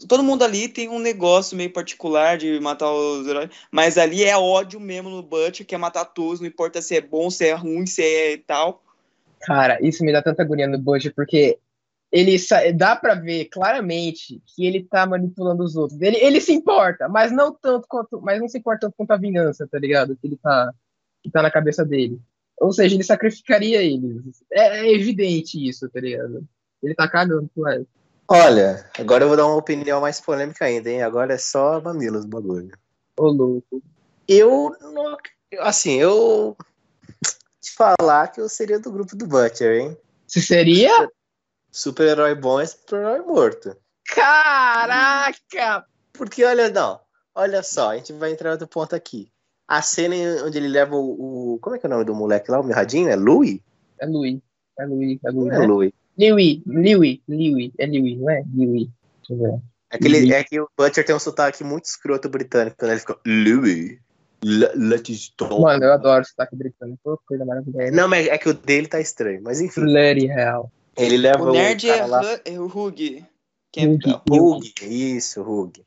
Todo 0.08 0.24
mundo 0.24 0.44
ali 0.44 0.68
tem 0.68 0.90
um 0.90 1.00
negócio 1.00 1.56
meio 1.56 1.72
particular 1.72 2.38
de 2.38 2.60
matar 2.60 2.92
os 2.92 3.26
heróis, 3.28 3.50
mas 3.72 3.98
ali 3.98 4.24
é 4.24 4.38
ódio 4.38 4.80
mesmo 4.80 5.10
no 5.10 5.24
Butcher, 5.24 5.66
que 5.66 5.74
é 5.74 5.78
matar 5.78 6.06
todos, 6.06 6.40
não 6.40 6.48
importa 6.48 6.82
se 6.82 6.96
é 6.96 7.02
bom, 7.02 7.30
se 7.30 7.46
é 7.46 7.54
ruim, 7.54 7.86
se 7.86 8.02
é 8.02 8.38
tal. 8.38 8.84
Cara, 9.46 9.78
isso 9.80 10.04
me 10.04 10.12
dá 10.12 10.22
tanta 10.24 10.42
agonia 10.42 10.68
no 10.68 10.80
Butcher, 10.80 11.14
porque 11.16 11.60
ele 12.12 12.36
dá 12.74 12.96
pra 12.96 13.14
ver 13.14 13.46
claramente 13.46 14.42
que 14.46 14.66
ele 14.66 14.84
tá 14.84 15.06
manipulando 15.06 15.64
os 15.64 15.76
outros. 15.76 16.02
Ele, 16.02 16.18
ele 16.18 16.42
se 16.42 16.52
importa, 16.52 17.08
mas 17.08 17.32
não 17.32 17.54
tanto 17.54 17.88
quanto, 17.88 18.20
mas 18.22 18.40
não 18.40 18.48
se 18.48 18.58
importa 18.58 18.88
tanto 18.88 18.96
quanto 18.98 19.12
a 19.12 19.18
vingança, 19.18 19.68
tá 19.70 19.78
ligado? 19.78 20.16
Que 20.16 20.28
ele 20.28 20.38
tá, 20.38 20.74
que 21.24 21.30
tá 21.30 21.44
na 21.44 21.52
cabeça 21.52 21.86
dele. 21.86 22.20
Ou 22.58 22.72
seja, 22.72 22.96
ele 22.96 23.04
sacrificaria 23.04 23.84
eles. 23.84 24.44
É, 24.52 24.80
é 24.80 24.94
evidente 24.94 25.64
isso, 25.64 25.88
tá 25.90 26.00
ligado? 26.00 26.44
Ele 26.82 26.96
tá 26.96 27.08
cagando 27.08 27.50
com 27.54 27.68
ela. 27.68 27.86
Olha, 28.28 28.90
agora 28.98 29.24
eu 29.24 29.28
vou 29.28 29.38
dar 29.38 29.46
uma 29.46 29.58
opinião 29.58 30.02
mais 30.02 30.20
polêmica 30.20 30.66
ainda, 30.66 30.90
hein? 30.90 31.04
Agora 31.04 31.34
é 31.34 31.38
só 31.38 31.80
mamilos 31.80 32.26
o 32.26 32.28
bagulho. 32.28 32.72
Ô, 33.18 33.28
louco. 33.28 33.84
Eu 34.28 34.76
não. 34.82 35.18
Assim, 35.60 36.00
eu. 36.00 36.58
Te 37.66 37.72
falar 37.72 38.28
que 38.28 38.40
eu 38.40 38.48
seria 38.48 38.80
do 38.80 38.92
grupo 38.92 39.16
do 39.16 39.26
Butcher, 39.26 39.82
hein? 39.82 39.98
Se 40.28 40.40
seria? 40.40 41.10
Super-herói 41.72 42.36
bom 42.36 42.60
é 42.60 42.66
super-herói 42.68 43.22
morto. 43.22 43.76
Caraca! 44.08 45.84
Porque 46.14 46.44
olha, 46.46 46.70
não. 46.70 47.00
Olha 47.34 47.64
só, 47.64 47.90
a 47.92 47.98
gente 47.98 48.14
vai 48.14 48.32
entrar 48.32 48.52
outro 48.52 48.68
ponto 48.68 48.96
aqui. 48.96 49.32
A 49.68 49.82
cena 49.82 50.16
onde 50.46 50.60
ele 50.60 50.68
leva 50.68 50.96
o. 50.96 51.54
o- 51.56 51.60
como 51.60 51.76
é 51.76 51.80
que 51.80 51.88
é 51.88 51.90
o 51.90 51.92
nome 51.92 52.06
do 52.06 52.14
moleque 52.14 52.52
lá? 52.52 52.60
O 52.60 52.64
mirradinho? 52.64 53.10
É 53.10 53.16
Louis? 53.16 53.60
É 54.00 54.06
Louis. 54.06 54.40
É 54.78 54.86
Louis, 54.86 55.20
é 55.26 55.32
Louis. 55.32 55.48
Não 55.48 55.56
é 55.56 55.60
né? 55.60 55.66
Louis. 55.68 55.92
Louis. 57.28 57.72
É 57.80 57.88
Louis, 57.88 58.18
não 58.20 58.30
é? 58.30 58.44
Louis. 58.56 58.88
Deixa 59.28 59.34
eu 59.34 59.38
ver. 59.38 59.60
É 59.90 59.98
que, 59.98 60.34
é 60.34 60.44
que 60.44 60.60
o 60.62 60.70
Butcher 60.78 61.04
tem 61.06 61.16
um 61.16 61.20
sotaque 61.20 61.64
muito 61.64 61.86
escroto 61.86 62.30
britânico, 62.30 62.78
quando 62.78 62.92
ele 62.92 63.00
fica 63.00 63.18
Louis. 63.26 64.00
Le- 64.46 64.72
Let's 64.76 65.30
talk. 65.36 65.60
Mano, 65.60 65.84
eu 65.84 65.94
adoro 65.94 66.24
sotaque 66.24 66.56
britânico. 66.56 67.00
Pô, 67.04 67.20
coisa 67.28 67.44
maravilhosa. 67.44 67.92
Não, 67.92 68.08
mas 68.08 68.28
é 68.28 68.38
que 68.38 68.48
o 68.50 68.54
dele 68.54 68.88
tá 68.88 69.00
estranho. 69.00 69.42
Mas 69.44 69.60
enfim, 69.60 69.82
Bloody 69.82 70.28
hell. 70.28 70.72
ele 70.96 71.18
leva 71.18 71.44
O 71.44 71.52
nerd 71.52 71.88
cara 71.88 72.04
é, 72.04 72.06
lá. 72.06 72.22
Hu- 72.22 72.40
é 72.46 72.60
o 72.60 72.66
Hug. 72.66 73.26
Quem 73.72 73.94
Hug. 73.96 74.10
é? 74.10 74.22
Hug, 74.32 74.74
isso, 74.84 75.42
Hug. 75.42 75.84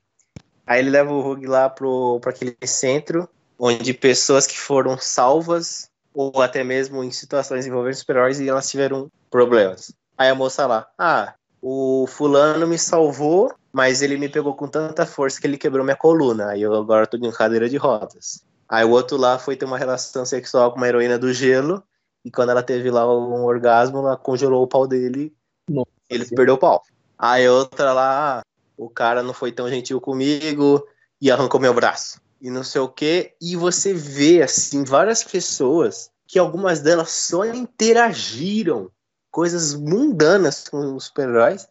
Aí 0.66 0.80
ele 0.80 0.90
leva 0.90 1.12
o 1.12 1.26
Hug 1.26 1.46
lá 1.46 1.70
pro, 1.70 2.18
pra 2.20 2.30
aquele 2.30 2.56
centro 2.66 3.28
onde 3.58 3.94
pessoas 3.94 4.46
que 4.46 4.58
foram 4.58 4.98
salvas 4.98 5.88
ou 6.12 6.42
até 6.42 6.62
mesmo 6.64 7.02
em 7.02 7.10
situações 7.10 7.66
envolvendo 7.66 7.94
super-heróis 7.94 8.40
e 8.40 8.48
elas 8.48 8.68
tiveram 8.68 9.08
problemas. 9.30 9.94
Aí 10.16 10.28
a 10.28 10.34
moça 10.34 10.66
lá, 10.66 10.86
ah, 10.98 11.34
o 11.62 12.06
fulano 12.08 12.66
me 12.66 12.78
salvou, 12.78 13.52
mas 13.72 14.02
ele 14.02 14.16
me 14.16 14.28
pegou 14.28 14.54
com 14.54 14.68
tanta 14.68 15.06
força 15.06 15.40
que 15.40 15.46
ele 15.46 15.56
quebrou 15.56 15.84
minha 15.84 15.96
coluna. 15.96 16.50
Aí 16.50 16.62
eu 16.62 16.74
agora 16.74 17.06
tô 17.06 17.16
em 17.16 17.30
cadeira 17.32 17.68
de 17.68 17.76
rodas. 17.76 18.44
Aí 18.68 18.84
o 18.84 18.90
outro 18.90 19.16
lá 19.16 19.38
foi 19.38 19.56
ter 19.56 19.64
uma 19.64 19.78
relação 19.78 20.24
sexual 20.26 20.70
com 20.70 20.76
uma 20.76 20.88
heroína 20.88 21.18
do 21.18 21.32
gelo 21.32 21.82
e 22.24 22.30
quando 22.30 22.50
ela 22.50 22.62
teve 22.62 22.90
lá 22.90 23.06
um 23.06 23.44
orgasmo, 23.44 23.98
ela 23.98 24.16
congelou 24.16 24.62
o 24.62 24.66
pau 24.66 24.86
dele 24.86 25.34
Nossa. 25.68 25.88
ele 26.10 26.26
perdeu 26.26 26.56
o 26.56 26.58
pau. 26.58 26.82
Aí 27.18 27.48
outra 27.48 27.92
lá, 27.92 28.38
ah, 28.38 28.42
o 28.76 28.88
cara 28.88 29.22
não 29.22 29.32
foi 29.32 29.50
tão 29.50 29.68
gentil 29.68 30.00
comigo 30.00 30.86
e 31.20 31.30
arrancou 31.30 31.60
meu 31.60 31.74
braço. 31.74 32.20
E 32.40 32.50
não 32.50 32.62
sei 32.62 32.80
o 32.80 32.88
que. 32.88 33.32
E 33.40 33.56
você 33.56 33.92
vê, 33.92 34.42
assim, 34.42 34.84
várias 34.84 35.24
pessoas 35.24 36.10
que 36.26 36.38
algumas 36.38 36.80
delas 36.80 37.10
só 37.10 37.44
interagiram 37.44 38.90
coisas 39.30 39.74
mundanas 39.74 40.68
com 40.68 40.94
os 40.94 41.04
super-heróis 41.04 41.66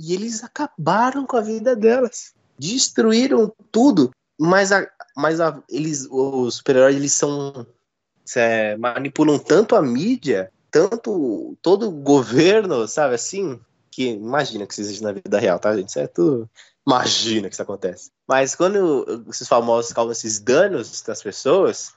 e 0.00 0.14
eles 0.14 0.42
acabaram 0.42 1.26
com 1.26 1.36
a 1.36 1.40
vida 1.40 1.76
delas. 1.76 2.32
Destruíram 2.58 3.52
tudo. 3.70 4.10
Mas, 4.38 4.72
a, 4.72 4.88
mas 5.16 5.40
a, 5.40 5.62
eles, 5.68 6.06
os 6.10 6.56
super-heróis, 6.56 6.96
eles 6.96 7.12
são. 7.12 7.66
é, 8.36 8.76
manipulam 8.76 9.38
tanto 9.38 9.74
a 9.74 9.82
mídia, 9.82 10.52
tanto 10.70 11.56
todo 11.62 11.88
o 11.88 11.92
governo, 11.92 12.86
sabe 12.86 13.14
assim? 13.14 13.60
que 13.98 14.10
imagina 14.10 14.64
que 14.64 14.74
isso 14.74 14.80
existe 14.82 15.02
na 15.02 15.10
vida 15.10 15.40
real, 15.40 15.58
tá, 15.58 15.76
gente? 15.76 15.88
Isso 15.88 15.98
é 15.98 16.06
tudo. 16.06 16.48
Imagina 16.86 17.48
que 17.48 17.54
isso 17.54 17.62
acontece. 17.62 18.12
Mas 18.28 18.54
quando 18.54 19.26
esses 19.28 19.48
famosos 19.48 19.92
causam 19.92 20.12
esses 20.12 20.38
danos 20.38 21.02
das 21.02 21.20
pessoas, 21.20 21.92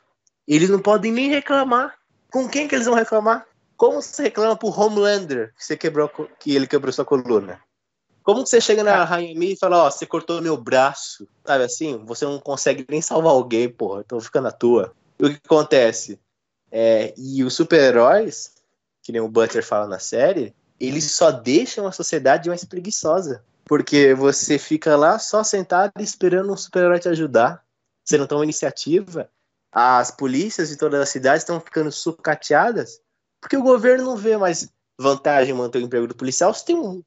eles 0.47 0.67
não 0.67 0.79
podem 0.79 1.11
nem 1.11 1.29
reclamar. 1.29 1.95
Com 2.31 2.49
quem 2.49 2.67
que 2.67 2.73
eles 2.73 2.87
vão 2.87 2.95
reclamar? 2.95 3.45
Como 3.77 4.01
você 4.01 4.23
reclama 4.23 4.55
pro 4.55 4.69
Homelander 4.69 5.53
que 5.55 5.63
você 5.63 5.77
quebrou 5.77 6.09
que 6.39 6.55
ele 6.55 6.65
quebrou 6.65 6.91
sua 6.91 7.05
coluna? 7.05 7.61
Como 8.23 8.43
que 8.43 8.49
você 8.49 8.61
chega 8.61 8.83
na 8.83 9.03
Rainha 9.03 9.37
Mi 9.37 9.53
e 9.53 9.57
fala, 9.57 9.85
ó, 9.85 9.91
você 9.91 10.05
cortou 10.05 10.41
meu 10.41 10.55
braço, 10.55 11.27
sabe 11.45 11.63
assim? 11.63 11.97
Você 12.05 12.25
não 12.25 12.39
consegue 12.39 12.85
nem 12.89 13.01
salvar 13.01 13.33
alguém, 13.33 13.69
porra, 13.69 14.01
então 14.01 14.19
fica 14.19 14.39
na 14.39 14.51
tua. 14.51 14.93
E 15.19 15.25
o 15.25 15.29
que 15.29 15.41
acontece? 15.43 16.19
É, 16.71 17.13
e 17.17 17.43
os 17.43 17.53
super-heróis, 17.53 18.53
que 19.01 19.11
nem 19.11 19.21
o 19.21 19.27
Butler 19.27 19.65
fala 19.65 19.87
na 19.87 19.99
série, 19.99 20.53
eles 20.79 21.11
só 21.11 21.31
deixam 21.31 21.87
a 21.87 21.91
sociedade 21.91 22.49
mais 22.49 22.63
preguiçosa. 22.63 23.43
Porque 23.65 24.13
você 24.13 24.57
fica 24.57 24.95
lá 24.95 25.17
só 25.17 25.43
sentado 25.43 25.91
esperando 25.99 26.51
um 26.51 26.57
super-herói 26.57 26.99
te 26.99 27.09
ajudar. 27.09 27.63
Você 28.03 28.17
não 28.17 28.27
toma 28.27 28.43
iniciativa. 28.43 29.29
As 29.71 30.11
polícias 30.11 30.69
de 30.69 30.77
toda 30.77 31.01
a 31.01 31.05
cidade 31.05 31.39
estão 31.39 31.59
ficando 31.59 31.91
sucateadas 31.91 33.01
porque 33.41 33.57
o 33.57 33.63
governo 33.63 34.05
não 34.05 34.15
vê 34.15 34.37
mais 34.37 34.71
vantagem 34.99 35.53
em 35.53 35.57
manter 35.57 35.79
o 35.79 35.81
emprego 35.81 36.07
do 36.07 36.15
policial. 36.15 36.53
Você 36.53 36.63
tem 36.63 36.75
um 36.75 37.01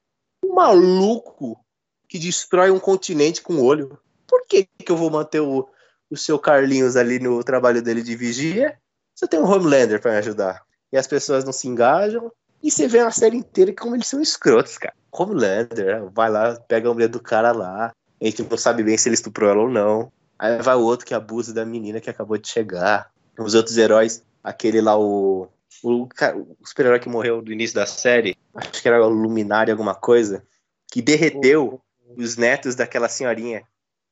maluco 0.55 1.59
que 2.07 2.17
destrói 2.17 2.71
um 2.71 2.79
continente 2.79 3.41
com 3.41 3.55
o 3.55 3.63
olho. 3.63 3.99
Por 4.27 4.47
que, 4.47 4.63
que 4.63 4.91
eu 4.91 4.97
vou 4.97 5.09
manter 5.09 5.41
o, 5.41 5.67
o 6.09 6.17
seu 6.17 6.39
Carlinhos 6.39 6.95
ali 6.95 7.19
no 7.19 7.43
trabalho 7.43 7.81
dele 7.81 8.01
de 8.01 8.15
vigia? 8.15 8.77
Você 9.13 9.27
tem 9.27 9.39
um 9.39 9.45
Homelander 9.45 10.01
para 10.01 10.11
me 10.11 10.17
ajudar. 10.17 10.63
E 10.91 10.97
as 10.97 11.07
pessoas 11.07 11.43
não 11.43 11.53
se 11.53 11.67
engajam. 11.67 12.31
E 12.63 12.71
você 12.71 12.87
vê 12.87 12.99
a 12.99 13.11
série 13.11 13.37
inteira 13.37 13.73
como 13.73 13.95
eles 13.95 14.07
são 14.07 14.21
escrotos, 14.21 14.77
cara. 14.77 14.95
Homelander, 15.11 16.09
vai 16.11 16.29
lá, 16.29 16.59
pega 16.67 16.89
a 16.89 16.93
mulher 16.93 17.07
do 17.07 17.19
cara 17.19 17.51
lá. 17.51 17.91
A 18.21 18.25
gente 18.25 18.43
não 18.43 18.57
sabe 18.57 18.83
bem 18.83 18.97
se 18.97 19.07
ele 19.07 19.13
estuprou 19.13 19.49
ela 19.49 19.61
ou 19.61 19.69
não. 19.69 20.11
Aí 20.37 20.61
vai 20.61 20.75
o 20.75 20.83
outro 20.83 21.05
que 21.05 21.13
abusa 21.13 21.53
da 21.53 21.65
menina 21.65 22.01
que 22.01 22.09
acabou 22.09 22.37
de 22.37 22.47
chegar. 22.47 23.09
Os 23.37 23.53
outros 23.53 23.77
heróis, 23.77 24.23
aquele 24.43 24.81
lá, 24.81 24.97
o. 24.97 25.47
O, 25.83 26.03
o 26.03 26.67
super-herói 26.67 26.99
que 26.99 27.09
morreu 27.09 27.41
do 27.41 27.51
início 27.51 27.75
da 27.75 27.85
série, 27.85 28.35
acho 28.53 28.81
que 28.81 28.87
era 28.87 29.05
o 29.05 29.09
Luminário 29.09 29.73
alguma 29.73 29.95
coisa, 29.95 30.43
que 30.91 31.01
derreteu 31.01 31.81
os 32.17 32.37
netos 32.37 32.75
daquela 32.75 33.09
senhorinha 33.09 33.63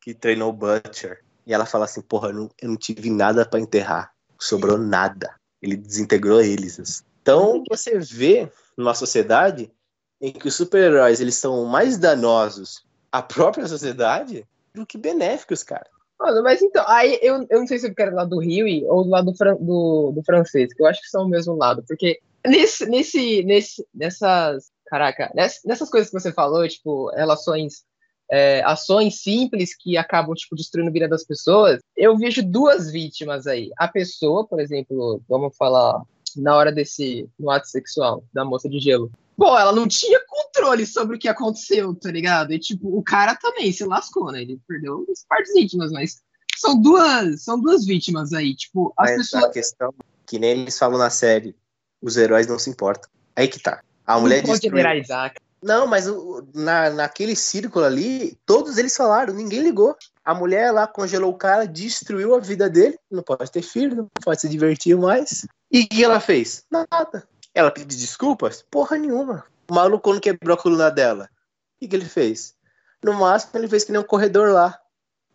que 0.02 0.14
treinou 0.14 0.50
o 0.50 0.54
Butcher. 0.54 1.24
E 1.46 1.54
ela 1.54 1.66
fala 1.66 1.86
assim, 1.86 2.02
porra, 2.02 2.30
eu 2.30 2.34
não, 2.34 2.50
eu 2.62 2.70
não 2.70 2.78
tive 2.78 3.10
nada 3.10 3.46
pra 3.46 3.60
enterrar. 3.60 4.14
Sobrou 4.40 4.78
nada. 4.78 5.36
Ele 5.62 5.76
desintegrou 5.78 6.42
eles. 6.42 6.80
assim. 6.80 7.04
Então, 7.22 7.64
você 7.70 7.98
vê 8.00 8.52
numa 8.78 8.94
sociedade 8.94 9.72
em 10.20 10.32
que 10.32 10.48
os 10.48 10.56
super-heróis 10.56 11.20
eles 11.20 11.36
são 11.36 11.66
mais 11.66 11.98
danosos 11.98 12.86
à 13.12 13.22
própria 13.22 13.68
sociedade 13.68 14.46
do 14.74 14.86
que 14.86 14.98
benéficos, 14.98 15.64
cara. 15.64 15.88
Mano, 16.24 16.42
mas 16.42 16.62
então, 16.62 16.86
aí 16.88 17.20
eu, 17.22 17.46
eu 17.50 17.60
não 17.60 17.68
sei 17.68 17.78
se 17.80 17.86
eu 17.86 17.94
quero 17.94 18.12
do 18.12 18.16
lado 18.16 18.30
do 18.30 18.40
Rio 18.40 18.66
ou 18.88 19.04
do 19.04 19.10
lado 19.10 19.30
do, 19.34 19.56
do, 19.60 20.12
do 20.16 20.24
francês, 20.24 20.74
que 20.74 20.82
eu 20.82 20.88
acho 20.88 21.02
que 21.02 21.10
são 21.10 21.26
o 21.26 21.28
mesmo 21.28 21.54
lado, 21.54 21.84
porque 21.86 22.18
nesse, 22.48 22.86
nesse, 22.86 23.44
nesse, 23.44 23.86
nessas, 23.94 24.72
caraca, 24.86 25.30
ness- 25.36 25.60
nessas 25.66 25.90
coisas 25.90 26.10
que 26.10 26.18
você 26.18 26.32
falou, 26.32 26.66
tipo, 26.66 27.10
relações, 27.10 27.84
é, 28.32 28.64
ações 28.64 29.22
simples 29.22 29.76
que 29.76 29.98
acabam, 29.98 30.34
tipo, 30.34 30.56
destruindo 30.56 30.90
a 30.90 30.94
vida 30.94 31.10
das 31.10 31.26
pessoas, 31.26 31.82
eu 31.94 32.18
vejo 32.18 32.42
duas 32.42 32.90
vítimas 32.90 33.46
aí. 33.46 33.70
A 33.78 33.90
pessoa, 33.90 34.48
por 34.48 34.62
exemplo, 34.62 35.22
vamos 35.28 35.54
falar, 35.58 36.02
na 36.38 36.56
hora 36.56 36.72
desse, 36.72 37.30
no 37.38 37.50
ato 37.52 37.68
sexual, 37.68 38.24
da 38.34 38.46
moça 38.46 38.70
de 38.70 38.80
gelo. 38.80 39.12
Pô, 39.38 39.58
ela 39.58 39.72
não 39.72 39.88
tinha 39.88 40.20
controle 40.28 40.86
sobre 40.86 41.16
o 41.16 41.20
que 41.20 41.28
aconteceu, 41.28 41.94
tá 41.96 42.12
ligado? 42.12 42.54
E, 42.54 42.60
tipo, 42.60 42.98
o 42.98 43.04
cara 43.04 43.36
também 43.36 43.72
se 43.72 43.84
lascou, 43.86 44.32
né? 44.32 44.42
Ele 44.42 44.60
perdeu 44.68 45.06
as 45.12 45.26
partes 45.28 45.56
íntimas, 45.56 45.92
mas 45.92 46.22
são 46.56 46.80
duas, 46.80 47.44
são 47.44 47.60
duas 47.60 47.86
vítimas 47.86 48.32
aí. 48.34 48.56
Tipo, 48.56 48.94
as 48.98 49.10
Mas 49.10 49.18
pessoas. 49.18 49.44
a 49.46 49.50
questão, 49.50 49.94
que 50.26 50.38
nem 50.40 50.52
eles 50.52 50.78
falam 50.78 50.98
na 51.00 51.10
série, 51.10 51.56
os 52.02 52.16
heróis 52.16 52.48
não 52.48 52.60
se 52.60 52.70
importam. 52.70 53.10
Aí 53.36 53.48
que 53.48 53.60
tá. 53.60 53.82
A 54.06 54.20
mulher 54.20 54.44
não 54.46 54.52
destruiu. 54.52 54.78
generalizar. 54.78 55.34
Não, 55.64 55.88
mas 55.88 56.08
o- 56.10 56.46
na, 56.54 56.90
naquele 56.90 57.36
círculo 57.38 57.86
ali, 57.86 58.38
todos 58.46 58.78
eles 58.78 58.96
falaram, 58.96 59.34
ninguém 59.34 59.62
ligou. 59.62 59.96
A 60.24 60.36
mulher 60.36 60.72
lá 60.72 60.86
congelou 60.86 61.32
o 61.32 61.38
cara, 61.38 61.66
destruiu 61.66 62.36
a 62.36 62.40
vida 62.40 62.70
dele, 62.70 62.98
não 63.10 63.24
pode 63.24 63.50
ter 63.50 63.62
filho, 63.62 63.96
não 63.96 64.10
pode 64.22 64.42
se 64.42 64.50
divertir 64.50 64.98
mais. 64.98 65.48
E 65.72 65.82
o 65.84 65.88
que 65.88 66.04
ela 66.04 66.20
fez? 66.20 66.64
Nada. 66.70 67.26
Ela 67.54 67.72
pediu 67.72 67.98
desculpas? 67.98 68.64
Porra 68.70 68.98
nenhuma. 68.98 69.46
O 69.70 69.74
maluco 69.74 70.04
quando 70.04 70.22
quebrou 70.22 70.56
a 70.56 70.62
coluna 70.62 70.90
dela, 70.90 71.26
o 71.26 71.80
que, 71.80 71.88
que 71.88 71.96
ele 71.96 72.06
fez? 72.06 72.56
No 73.04 73.14
máximo 73.14 73.52
ele 73.56 73.68
fez 73.68 73.84
que 73.84 73.92
nem 73.92 74.02
um 74.02 74.06
corredor 74.06 74.52
lá. 74.52 74.80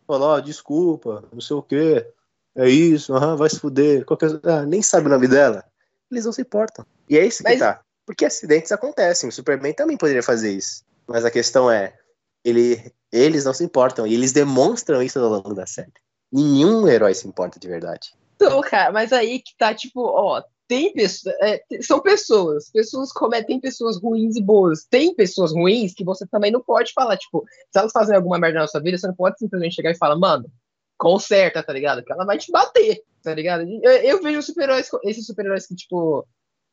Falou, 0.05 0.29
ó, 0.29 0.39
desculpa, 0.39 1.23
não 1.31 1.39
sei 1.41 1.55
o 1.55 1.61
quê. 1.61 2.05
É 2.55 2.67
isso, 2.67 3.13
aham, 3.13 3.35
vai 3.35 3.49
se 3.49 3.59
fuder. 3.59 4.03
Qualquer... 4.05 4.39
Ah, 4.43 4.65
nem 4.65 4.81
sabe 4.81 5.05
o 5.07 5.09
nome 5.09 5.27
dela. 5.27 5.63
Eles 6.11 6.25
não 6.25 6.31
se 6.31 6.41
importam. 6.41 6.85
E 7.07 7.17
é 7.17 7.25
isso 7.25 7.43
que 7.43 7.49
Mas- 7.49 7.59
tá. 7.59 7.81
Porque 8.05 8.25
acidentes 8.25 8.71
acontecem. 8.71 9.29
O 9.29 9.31
Superman 9.31 9.71
também 9.71 9.95
poderia 9.95 10.23
fazer 10.23 10.51
isso. 10.51 10.83
Mas 11.07 11.23
a 11.23 11.29
questão 11.29 11.69
é, 11.69 11.95
ele, 12.43 12.91
eles 13.11 13.45
não 13.45 13.53
se 13.53 13.63
importam. 13.63 14.07
E 14.07 14.15
eles 14.15 14.31
demonstram 14.31 15.03
isso 15.03 15.19
ao 15.19 15.29
longo 15.29 15.53
da 15.53 15.67
série. 15.67 15.93
Nenhum 16.31 16.87
herói 16.87 17.13
se 17.13 17.27
importa 17.27 17.59
de 17.59 17.67
verdade. 17.67 18.13
Então, 18.35 18.59
cara, 18.61 18.91
mas 18.91 19.13
aí 19.13 19.39
que 19.39 19.55
tá, 19.55 19.75
tipo, 19.75 20.01
ó, 20.01 20.41
tem 20.69 20.93
pessoas. 20.93 21.35
são 21.81 21.99
pessoas. 21.99 22.69
Pessoas 22.69 23.11
cometem 23.11 23.59
pessoas 23.59 23.99
ruins 23.99 24.37
e 24.37 24.41
boas. 24.41 24.85
Tem 24.85 25.15
pessoas 25.15 25.51
ruins 25.51 25.95
que 25.95 26.05
você 26.05 26.27
também 26.27 26.51
não 26.51 26.61
pode 26.61 26.93
falar, 26.93 27.17
tipo, 27.17 27.43
se 27.71 27.79
elas 27.79 27.91
fazem 27.91 28.15
alguma 28.15 28.37
merda 28.37 28.59
na 28.59 28.67
sua 28.67 28.79
vida, 28.79 28.95
você 28.95 29.07
não 29.07 29.15
pode 29.15 29.39
simplesmente 29.39 29.73
chegar 29.73 29.89
e 29.89 29.97
falar, 29.97 30.15
mano, 30.15 30.45
conserta, 30.95 31.63
tá 31.63 31.73
ligado? 31.73 32.03
Que 32.03 32.13
ela 32.13 32.23
vai 32.23 32.37
te 32.37 32.51
bater, 32.51 33.01
tá 33.23 33.33
ligado? 33.33 33.63
Eu, 33.81 33.91
eu 33.91 34.21
vejo 34.21 34.43
super-heróis, 34.43 34.87
esses 35.03 35.25
super-heróis 35.25 35.65
que, 35.65 35.75
tipo, 35.75 36.23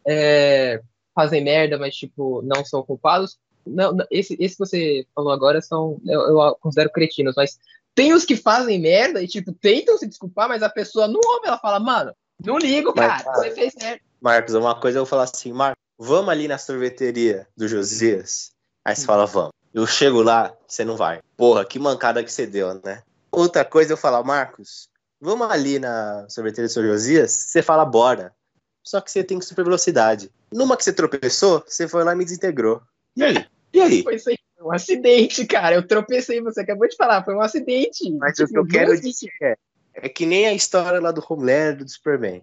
é, 0.07 0.83
fazem 1.15 1.43
merda, 1.43 1.79
mas, 1.79 1.97
tipo, 1.97 2.43
não 2.43 2.67
são 2.67 2.83
culpados. 2.83 3.39
Não, 3.67 3.93
não, 3.93 4.07
esse, 4.11 4.37
esse 4.39 4.57
que 4.57 4.59
você 4.59 5.07
falou 5.15 5.33
agora 5.33 5.63
são, 5.63 5.99
eu, 6.05 6.21
eu 6.21 6.57
considero 6.61 6.93
cretinos, 6.93 7.35
mas 7.35 7.59
tem 7.95 8.13
os 8.13 8.27
que 8.27 8.37
fazem 8.37 8.79
merda 8.79 9.23
e, 9.23 9.27
tipo, 9.27 9.55
tentam 9.55 9.97
se 9.97 10.07
desculpar, 10.07 10.51
mas 10.51 10.63
a 10.63 10.69
pessoa 10.69 11.09
não 11.09 11.21
ouve, 11.25 11.47
ela 11.47 11.59
fala, 11.59 11.81
mano, 11.81 12.15
não 12.45 12.59
ligo, 12.59 12.93
Mas, 12.97 13.23
cara, 13.23 13.37
você 13.37 13.51
fez 13.53 13.75
merda. 13.75 14.01
Marcos, 14.21 14.55
uma 14.55 14.79
coisa 14.79 14.99
eu 14.99 15.05
vou 15.05 15.09
falar 15.09 15.25
assim, 15.25 15.53
Marcos, 15.53 15.83
vamos 15.99 16.31
ali 16.31 16.49
na 16.49 16.59
sorveteria 16.59 17.47
do 17.57 17.69
Josias. 17.69 18.51
Aí 18.85 18.95
você 18.95 19.05
fala, 19.05 19.27
vamos. 19.27 19.51
Eu 19.73 19.87
chego 19.87 20.23
lá, 20.23 20.55
você 20.67 20.85
não 20.85 20.97
vai. 20.97 21.21
Porra, 21.37 21.65
que 21.65 21.79
mancada 21.79 22.25
que 22.25 22.33
você 22.33 22.47
deu, 22.47 22.75
né? 22.83 23.03
Outra 23.31 23.65
coisa 23.65 23.93
eu 23.93 23.97
falar, 23.97 24.23
Marcos, 24.23 24.89
vamos 25.21 25.51
ali 25.51 25.79
na 25.79 26.27
sorveteria 26.29 26.69
do 26.69 26.73
seu 26.73 26.83
Josias, 26.83 27.31
você 27.31 27.63
fala, 27.63 27.85
bora. 27.85 28.35
Só 28.83 29.01
que 29.01 29.11
você 29.11 29.25
tem 29.25 29.41
super 29.41 29.65
velocidade. 29.65 30.31
Numa 30.53 30.77
que 30.77 30.85
você 30.85 30.93
tropeçou, 30.93 31.63
você 31.67 31.89
foi 31.89 32.05
lá 32.05 32.13
e 32.13 32.17
me 32.17 32.25
desintegrou. 32.25 32.81
E 33.17 33.25
aí? 33.25 33.47
E 33.73 33.81
aí? 33.81 34.03
Foi 34.03 34.15
isso 34.15 34.31
aí, 34.31 34.39
um 34.61 34.73
acidente, 34.73 35.45
cara. 35.45 35.75
Eu 35.75 35.87
tropecei, 35.87 36.41
você 36.41 36.61
acabou 36.61 36.89
de 36.89 36.97
falar, 36.97 37.25
foi 37.25 37.35
um 37.35 37.41
acidente. 37.41 38.11
Mas 38.13 38.39
o 38.39 38.43
que 38.43 38.47
Tipo, 38.47 38.61
eu 38.61 38.67
quero 38.67 38.99
dizer 38.99 39.31
é, 39.43 39.57
é 39.97 40.09
que 40.09 40.27
nem 40.27 40.47
a 40.47 40.53
história 40.55 41.01
lá 41.01 41.11
do 41.11 41.25
Homelander 41.29 41.85
do 41.85 41.91
Superman. 41.91 42.43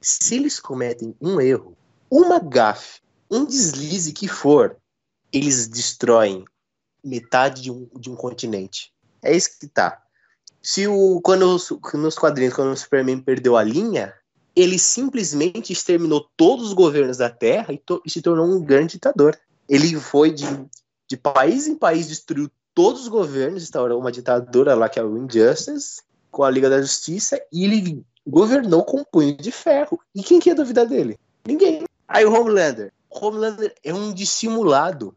Se 0.00 0.36
eles 0.36 0.60
cometem 0.60 1.14
um 1.20 1.40
erro, 1.40 1.76
uma 2.10 2.38
gafe, 2.38 3.00
um 3.30 3.44
deslize 3.44 4.12
que 4.12 4.28
for, 4.28 4.76
eles 5.32 5.68
destroem 5.68 6.44
metade 7.04 7.62
de 7.62 7.70
um, 7.70 7.88
de 7.98 8.10
um 8.10 8.16
continente. 8.16 8.92
É 9.22 9.34
isso 9.36 9.58
que 9.58 9.66
tá. 9.66 10.02
Se 10.62 10.86
o 10.86 11.20
quando 11.22 11.42
os- 11.54 11.70
nos 11.94 12.16
quadrinhos 12.16 12.54
quando 12.54 12.72
o 12.72 12.76
Superman 12.76 13.20
perdeu 13.20 13.56
a 13.56 13.62
linha, 13.62 14.14
ele 14.54 14.78
simplesmente 14.78 15.72
exterminou 15.72 16.28
todos 16.36 16.68
os 16.68 16.72
governos 16.72 17.18
da 17.18 17.30
Terra 17.30 17.72
e, 17.72 17.78
to- 17.78 18.02
e 18.04 18.10
se 18.10 18.20
tornou 18.22 18.46
um 18.46 18.60
grande 18.60 18.92
ditador. 18.94 19.38
Ele 19.68 19.94
foi 20.00 20.32
de, 20.32 20.44
de 21.08 21.16
país 21.16 21.66
em 21.66 21.76
país, 21.76 22.08
destruiu 22.08 22.50
todos 22.74 23.02
os 23.02 23.08
governos, 23.08 23.62
instaurou 23.62 24.00
uma 24.00 24.10
ditadura 24.12 24.74
lá 24.74 24.88
que 24.88 24.98
é 24.98 25.04
o 25.04 25.16
Injustice, 25.18 26.02
com 26.30 26.44
a 26.44 26.50
Liga 26.50 26.68
da 26.68 26.80
Justiça, 26.80 27.40
e 27.52 27.64
ele 27.64 28.04
governou 28.26 28.84
com 28.84 29.00
um 29.00 29.04
punho 29.04 29.36
de 29.36 29.50
ferro. 29.50 30.00
E 30.14 30.22
quem 30.22 30.38
que 30.38 30.50
ia 30.50 30.54
duvidar 30.54 30.86
dele? 30.86 31.18
Ninguém. 31.46 31.84
Aí 32.06 32.24
o 32.24 32.32
Homelander. 32.32 32.92
O 33.10 33.26
Homelander 33.26 33.74
é 33.82 33.92
um 33.92 34.12
dissimulado. 34.12 35.16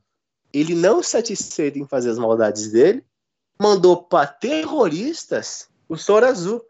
Ele 0.54 0.76
não 0.76 1.04
satisfeito 1.04 1.78
em 1.80 1.88
fazer 1.88 2.10
as 2.10 2.18
maldades 2.18 2.72
dele, 2.72 3.06
mandou 3.60 4.04
para 4.04 4.28
terroristas 4.28 5.70
o 5.88 5.98
soro 5.98 6.26
azul. 6.26 6.66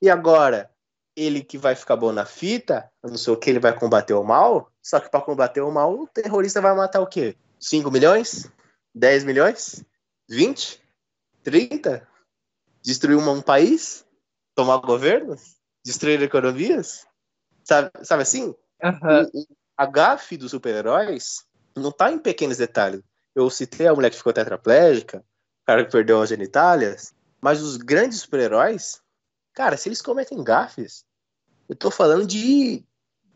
E 0.00 0.08
agora, 0.08 0.70
ele 1.14 1.42
que 1.42 1.56
vai 1.56 1.74
ficar 1.74 1.96
bom 1.96 2.12
na 2.12 2.26
fita, 2.26 2.90
não 3.02 3.16
sei 3.16 3.32
o 3.32 3.36
que, 3.36 3.50
ele 3.50 3.58
vai 3.58 3.76
combater 3.76 4.14
o 4.14 4.22
mal, 4.22 4.70
só 4.82 5.00
que 5.00 5.10
para 5.10 5.22
combater 5.22 5.62
o 5.62 5.70
mal, 5.70 5.92
o 5.94 6.06
terrorista 6.06 6.60
vai 6.60 6.74
matar 6.74 7.00
o 7.00 7.06
quê? 7.06 7.34
5 7.58 7.90
milhões? 7.90 8.50
10 8.94 9.24
milhões? 9.24 9.82
20? 10.28 10.80
30? 11.42 12.06
Destruir 12.86 13.16
um, 13.18 13.42
país? 13.42 14.06
Tomar 14.54 14.78
governos? 14.78 15.56
Destruir 15.84 16.22
economias? 16.22 17.04
Sabe, 17.64 17.90
sabe 18.04 18.22
assim? 18.22 18.54
O- 19.34 19.40
o- 19.40 19.46
A 19.76 19.84
gafe 19.84 20.36
dos 20.36 20.52
super-heróis 20.52 21.44
não 21.76 21.90
tá 21.92 22.10
em 22.12 22.18
pequenos 22.18 22.56
detalhes. 22.56 23.02
Eu 23.34 23.50
citei 23.50 23.86
a 23.86 23.94
mulher 23.94 24.10
que 24.10 24.16
ficou 24.16 24.32
tetraplégica, 24.32 25.18
o 25.18 25.66
cara 25.66 25.84
que 25.84 25.90
perdeu 25.90 26.22
as 26.22 26.28
genitálias, 26.30 27.12
mas 27.40 27.60
os 27.60 27.76
grandes 27.76 28.20
super-heróis, 28.20 29.02
cara, 29.52 29.76
se 29.76 29.88
eles 29.88 30.00
cometem 30.00 30.42
gafes, 30.42 31.04
eu 31.68 31.74
tô 31.76 31.90
falando 31.90 32.24
de, 32.24 32.82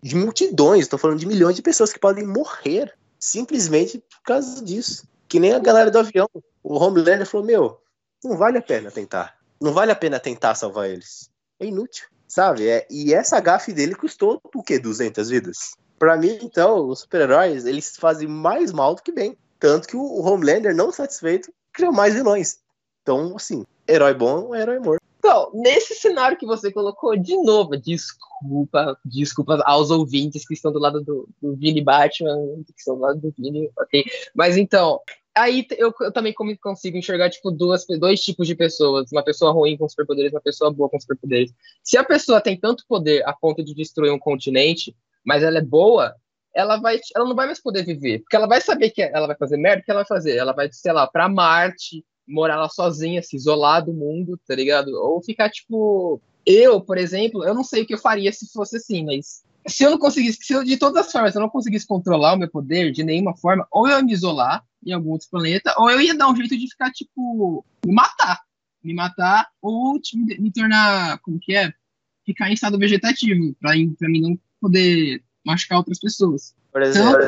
de 0.03 0.14
multidões, 0.16 0.88
tô 0.88 0.96
falando 0.96 1.18
de 1.18 1.26
milhões 1.26 1.57
de 1.57 1.62
pessoas 1.62 1.92
que 1.92 1.98
podem 1.98 2.24
morrer 2.26 2.96
simplesmente 3.18 3.98
por 3.98 4.22
causa 4.22 4.64
disso. 4.64 5.07
Que 5.28 5.38
nem 5.40 5.53
a 5.53 5.59
galera 5.59 5.90
do 5.90 5.98
avião. 5.98 6.28
O 6.62 6.76
Homelander 6.78 7.26
falou: 7.26 7.46
Meu, 7.46 7.82
não 8.24 8.36
vale 8.38 8.57
a 8.59 8.62
pena 8.62 8.90
tentar. 8.90 9.38
Não 9.61 9.73
vale 9.73 9.93
a 9.93 9.97
pena 9.97 10.19
tentar 10.19 10.55
salvar 10.55 10.89
eles. 10.89 11.31
É 11.59 11.67
inútil, 11.67 12.07
sabe? 12.27 12.67
É, 12.67 12.87
e 12.91 13.13
essa 13.13 13.39
gafe 13.41 13.73
dele 13.73 13.95
custou 13.95 14.41
o 14.55 14.63
quê? 14.63 14.79
200 14.79 15.29
vidas? 15.29 15.77
Pra 15.99 16.17
mim, 16.17 16.39
então, 16.41 16.89
os 16.89 17.01
super-heróis, 17.01 17.67
eles 17.67 17.95
fazem 17.97 18.27
mais 18.27 18.73
mal 18.73 18.95
do 18.95 19.03
que 19.03 19.13
bem. 19.13 19.37
Tanto 19.59 19.87
que 19.87 19.97
o 19.97 20.23
Homelander, 20.23 20.75
não 20.75 20.91
satisfeito, 20.91 21.53
criou 21.73 21.93
mais 21.93 22.15
vilões. 22.15 22.59
Então, 23.03 23.37
assim, 23.37 23.67
herói 23.87 24.15
bom 24.15 24.55
é 24.55 24.63
herói 24.63 24.79
morto. 24.79 25.01
Então, 25.19 25.51
nesse 25.53 25.95
cenário 25.95 26.39
que 26.39 26.47
você 26.47 26.73
colocou, 26.73 27.15
de 27.15 27.37
novo, 27.37 27.77
desculpa, 27.77 28.99
desculpas 29.05 29.61
aos 29.65 29.91
ouvintes 29.91 30.49
que 30.49 30.55
estão 30.55 30.73
do 30.73 30.79
lado 30.79 31.03
do, 31.03 31.29
do 31.43 31.55
Vini 31.55 31.83
Batman, 31.83 32.37
que 32.67 32.73
estão 32.79 32.95
do 32.97 33.03
lado 33.03 33.21
do 33.21 33.35
Vini, 33.37 33.71
ok? 33.79 34.03
Mas 34.35 34.57
então, 34.57 34.99
aí 35.37 35.66
eu, 35.78 35.93
eu 36.01 36.12
também 36.12 36.35
consigo 36.61 36.97
enxergar, 36.97 37.31
tipo, 37.31 37.51
duas, 37.51 37.87
dois 37.99 38.20
tipos 38.20 38.47
de 38.47 38.55
pessoas. 38.55 39.11
Uma 39.12 39.24
pessoa 39.24 39.53
ruim 39.53 39.76
com 39.76 39.89
superpoderes, 39.89 40.33
uma 40.33 40.41
pessoa 40.41 40.72
boa 40.72 40.89
com 40.89 41.01
superpoderes. 41.01 41.53
Se 41.83 41.97
a 41.97 42.05
pessoa 42.05 42.41
tem 42.41 42.59
tanto 42.59 42.85
poder 42.89 43.26
a 43.26 43.33
ponto 43.33 43.64
de 43.64 43.74
destruir 43.74 44.12
um 44.12 44.18
continente, 44.18 44.95
mas 45.24 45.43
ela 45.43 45.59
é 45.59 45.62
boa, 45.62 46.14
ela 46.55 46.76
vai, 46.76 47.01
ela 47.14 47.26
não 47.26 47.35
vai 47.35 47.47
mais 47.47 47.61
poder 47.61 47.85
viver, 47.85 48.20
porque 48.20 48.37
ela 48.37 48.47
vai 48.47 48.61
saber 48.61 48.91
que 48.91 49.03
ela 49.03 49.26
vai 49.26 49.37
fazer 49.37 49.57
merda, 49.57 49.83
o 49.83 49.85
que 49.85 49.91
ela 49.91 50.01
vai 50.01 50.09
fazer? 50.09 50.37
Ela 50.37 50.53
vai, 50.53 50.68
sei 50.72 50.93
lá, 50.93 51.07
pra 51.07 51.28
Marte, 51.28 52.05
morar 52.26 52.57
lá 52.57 52.68
sozinha, 52.68 53.22
se 53.22 53.37
isolar 53.37 53.85
do 53.85 53.93
mundo, 53.93 54.39
tá 54.47 54.55
ligado? 54.55 54.89
Ou 54.89 55.22
ficar, 55.22 55.51
tipo. 55.51 56.20
Eu, 56.47 56.81
por 56.81 56.97
exemplo, 56.97 57.45
eu 57.45 57.55
não 57.55 57.62
sei 57.62 57.83
o 57.83 57.87
que 57.87 57.95
eu 57.95 57.99
faria 57.99 58.33
se 58.33 58.51
fosse 58.53 58.76
assim, 58.76 59.05
mas. 59.05 59.45
Se 59.67 59.85
eu 59.85 59.91
não 59.91 59.99
conseguisse, 59.99 60.39
se 60.43 60.53
eu, 60.53 60.65
de 60.65 60.77
todas 60.77 61.07
as 61.07 61.13
formas, 61.13 61.35
eu 61.35 61.41
não 61.41 61.49
conseguisse 61.49 61.87
controlar 61.87 62.35
o 62.35 62.37
meu 62.37 62.51
poder 62.51 62.93
de 62.93 63.03
nenhuma 63.03 63.37
forma, 63.37 63.67
ou 63.71 63.89
eu 63.89 63.99
ia 63.99 64.03
me 64.03 64.13
isolar 64.13 64.65
em 64.85 64.93
algum 64.93 65.11
outro 65.11 65.29
planeta, 65.31 65.75
ou 65.77 65.91
eu 65.91 66.01
ia 66.01 66.15
dar 66.15 66.29
um 66.29 66.37
jeito 66.37 66.57
de 66.57 66.69
ficar, 66.69 66.91
tipo, 66.91 67.65
me 67.85 67.93
matar. 67.93 68.41
Me 68.83 68.95
matar, 68.95 69.49
ou 69.61 70.01
tipo, 70.01 70.25
me 70.25 70.51
tornar, 70.51 71.19
como 71.19 71.39
que 71.39 71.55
é? 71.55 71.73
Ficar 72.25 72.49
em 72.49 72.55
estado 72.55 72.79
vegetativo, 72.79 73.55
pra, 73.61 73.73
pra 73.99 74.09
mim 74.09 74.21
não 74.21 74.39
poder 74.61 75.23
machucar 75.45 75.79
outras 75.79 75.99
pessoas. 75.99 76.55
Por 76.73 76.83
exemplo, 76.83 77.19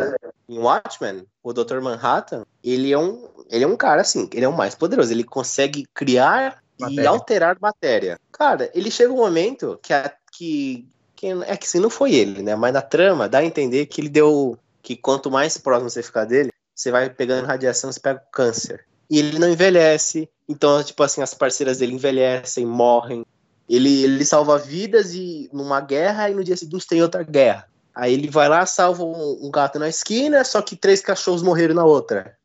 em 0.49 0.59
Watchmen, 0.59 1.26
o 1.43 1.53
Dr. 1.53 1.80
Manhattan, 1.80 2.45
ele 2.62 2.93
é 2.93 2.99
um, 2.99 3.28
ele 3.51 3.64
é 3.64 3.66
um 3.66 3.76
cara 3.76 4.03
assim, 4.03 4.28
ele 4.33 4.45
é 4.45 4.49
o 4.49 4.57
mais 4.57 4.74
poderoso, 4.74 5.12
ele 5.12 5.24
consegue 5.24 5.87
criar 5.93 6.62
e 6.78 6.83
Matéria. 6.83 7.11
alterar 7.11 7.59
matéria. 7.61 8.20
Cara, 8.30 8.70
ele 8.74 8.91
chega 8.91 9.12
um 9.12 9.16
momento 9.16 9.78
que 9.83 9.93
a, 9.93 10.12
que, 10.33 10.89
que 11.22 11.28
é 11.28 11.56
que 11.56 11.68
se 11.68 11.78
não 11.78 11.88
foi 11.88 12.14
ele, 12.14 12.42
né, 12.42 12.56
mas 12.56 12.72
na 12.72 12.82
trama 12.82 13.28
dá 13.28 13.38
a 13.38 13.44
entender 13.44 13.86
que 13.86 14.00
ele 14.00 14.08
deu 14.08 14.58
que 14.82 14.96
quanto 14.96 15.30
mais 15.30 15.56
próximo 15.56 15.88
você 15.88 16.02
ficar 16.02 16.24
dele, 16.24 16.50
você 16.74 16.90
vai 16.90 17.08
pegando 17.08 17.46
radiação, 17.46 17.92
você 17.92 18.00
pega 18.00 18.20
câncer. 18.32 18.84
E 19.08 19.20
ele 19.20 19.38
não 19.38 19.48
envelhece, 19.48 20.28
então 20.48 20.82
tipo 20.82 21.00
assim, 21.00 21.22
as 21.22 21.32
parceiras 21.32 21.78
dele 21.78 21.94
envelhecem, 21.94 22.66
morrem. 22.66 23.24
Ele, 23.68 24.02
ele 24.02 24.24
salva 24.24 24.58
vidas 24.58 25.14
e 25.14 25.48
numa 25.52 25.80
guerra 25.80 26.28
e 26.28 26.34
no 26.34 26.42
dia 26.42 26.56
seguinte 26.56 26.88
tem 26.88 27.00
outra 27.00 27.22
guerra. 27.22 27.68
Aí 27.94 28.12
ele 28.12 28.28
vai 28.28 28.48
lá, 28.48 28.66
salva 28.66 29.04
um, 29.04 29.46
um 29.46 29.50
gato 29.50 29.78
na 29.78 29.88
esquina, 29.88 30.42
só 30.42 30.60
que 30.60 30.74
três 30.74 31.00
cachorros 31.00 31.42
morreram 31.42 31.76
na 31.76 31.84
outra. 31.84 32.36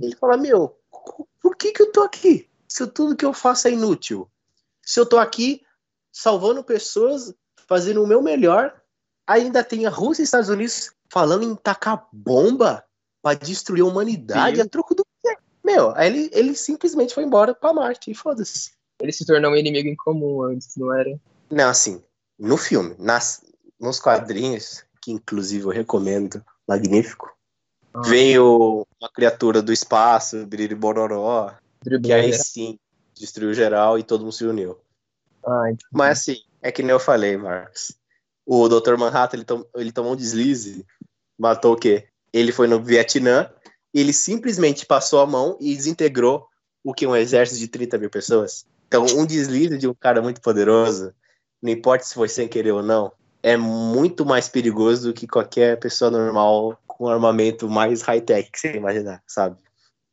Ele 0.00 0.16
fala, 0.16 0.36
meu, 0.38 0.78
por 1.42 1.56
que 1.56 1.72
que 1.72 1.82
eu 1.82 1.92
tô 1.92 2.00
aqui? 2.02 2.48
Se 2.66 2.86
tudo 2.86 3.16
que 3.16 3.24
eu 3.24 3.34
faço 3.34 3.68
é 3.68 3.72
inútil. 3.72 4.30
Se 4.82 4.98
eu 4.98 5.04
tô 5.04 5.18
aqui 5.18 5.60
salvando 6.10 6.64
pessoas, 6.64 7.34
fazendo 7.68 8.02
o 8.02 8.06
meu 8.06 8.22
melhor, 8.22 8.74
ainda 9.26 9.62
tem 9.62 9.86
a 9.86 9.90
Rússia 9.90 10.22
e 10.22 10.24
Estados 10.24 10.48
Unidos 10.48 10.90
falando 11.10 11.44
em 11.44 11.54
tacar 11.54 12.08
bomba 12.12 12.82
pra 13.22 13.34
destruir 13.34 13.82
a 13.82 13.86
humanidade 13.86 14.56
Sim. 14.56 14.62
a 14.62 14.66
troco 14.68 14.94
do 14.94 15.04
quê? 15.22 15.36
Meu, 15.62 15.92
aí 15.94 16.08
ele, 16.08 16.30
ele 16.32 16.54
simplesmente 16.54 17.14
foi 17.14 17.24
embora 17.24 17.54
pra 17.54 17.74
Marte 17.74 18.10
e 18.10 18.14
foda-se. 18.14 18.72
Ele 19.00 19.12
se 19.12 19.26
tornou 19.26 19.52
um 19.52 19.56
inimigo 19.56 19.88
em 19.88 19.96
comum 19.96 20.42
antes, 20.42 20.74
não 20.76 20.92
era? 20.92 21.20
Não, 21.50 21.68
assim, 21.68 22.02
no 22.38 22.56
filme, 22.56 22.96
nas, 22.98 23.44
nos 23.78 24.00
quadrinhos, 24.00 24.82
que 25.00 25.12
inclusive 25.12 25.64
eu 25.64 25.70
recomendo, 25.70 26.42
magnífico, 26.66 27.30
Ah. 27.94 28.00
veio 28.02 28.86
uma 29.00 29.10
criatura 29.10 29.62
do 29.62 29.72
espaço, 29.72 30.44
Biriri 30.46 30.74
Bororó, 30.74 31.52
que 32.02 32.12
aí 32.12 32.32
sim 32.32 32.78
destruiu 33.14 33.54
geral 33.54 33.98
e 33.98 34.02
todo 34.02 34.22
mundo 34.22 34.32
se 34.32 34.44
uniu. 34.44 34.78
Ah. 35.44 35.64
Mas 35.92 36.18
assim, 36.20 36.42
é 36.62 36.72
que 36.72 36.82
nem 36.82 36.90
eu 36.90 37.00
falei, 37.00 37.36
Marcos. 37.36 37.92
O 38.46 38.68
Dr. 38.68 38.96
Manhattan, 38.96 39.36
ele, 39.36 39.44
tom- 39.44 39.64
ele 39.76 39.92
tomou 39.92 40.12
um 40.12 40.16
deslize, 40.16 40.84
matou 41.38 41.74
o 41.74 41.76
quê? 41.76 42.08
Ele 42.32 42.52
foi 42.52 42.66
no 42.66 42.82
Vietnã, 42.82 43.50
ele 43.92 44.12
simplesmente 44.12 44.86
passou 44.86 45.20
a 45.20 45.26
mão 45.26 45.56
e 45.60 45.74
desintegrou 45.76 46.46
o 46.84 46.94
que? 46.94 47.06
Um 47.06 47.16
exército 47.16 47.58
de 47.60 47.68
30 47.68 47.98
mil 47.98 48.10
pessoas. 48.10 48.66
Então, 48.86 49.04
um 49.16 49.26
deslize 49.26 49.76
de 49.76 49.86
um 49.86 49.94
cara 49.94 50.22
muito 50.22 50.40
poderoso, 50.40 51.12
não 51.60 51.70
importa 51.70 52.04
se 52.04 52.14
foi 52.14 52.28
sem 52.28 52.48
querer 52.48 52.72
ou 52.72 52.82
não, 52.82 53.12
é 53.42 53.56
muito 53.56 54.24
mais 54.24 54.48
perigoso 54.48 55.08
do 55.08 55.14
que 55.14 55.26
qualquer 55.26 55.78
pessoa 55.78 56.10
normal 56.10 56.78
com 56.86 57.08
armamento 57.08 57.68
mais 57.68 58.02
high-tech 58.02 58.50
que 58.50 58.58
você 58.58 58.72
imaginar, 58.74 59.22
sabe? 59.26 59.56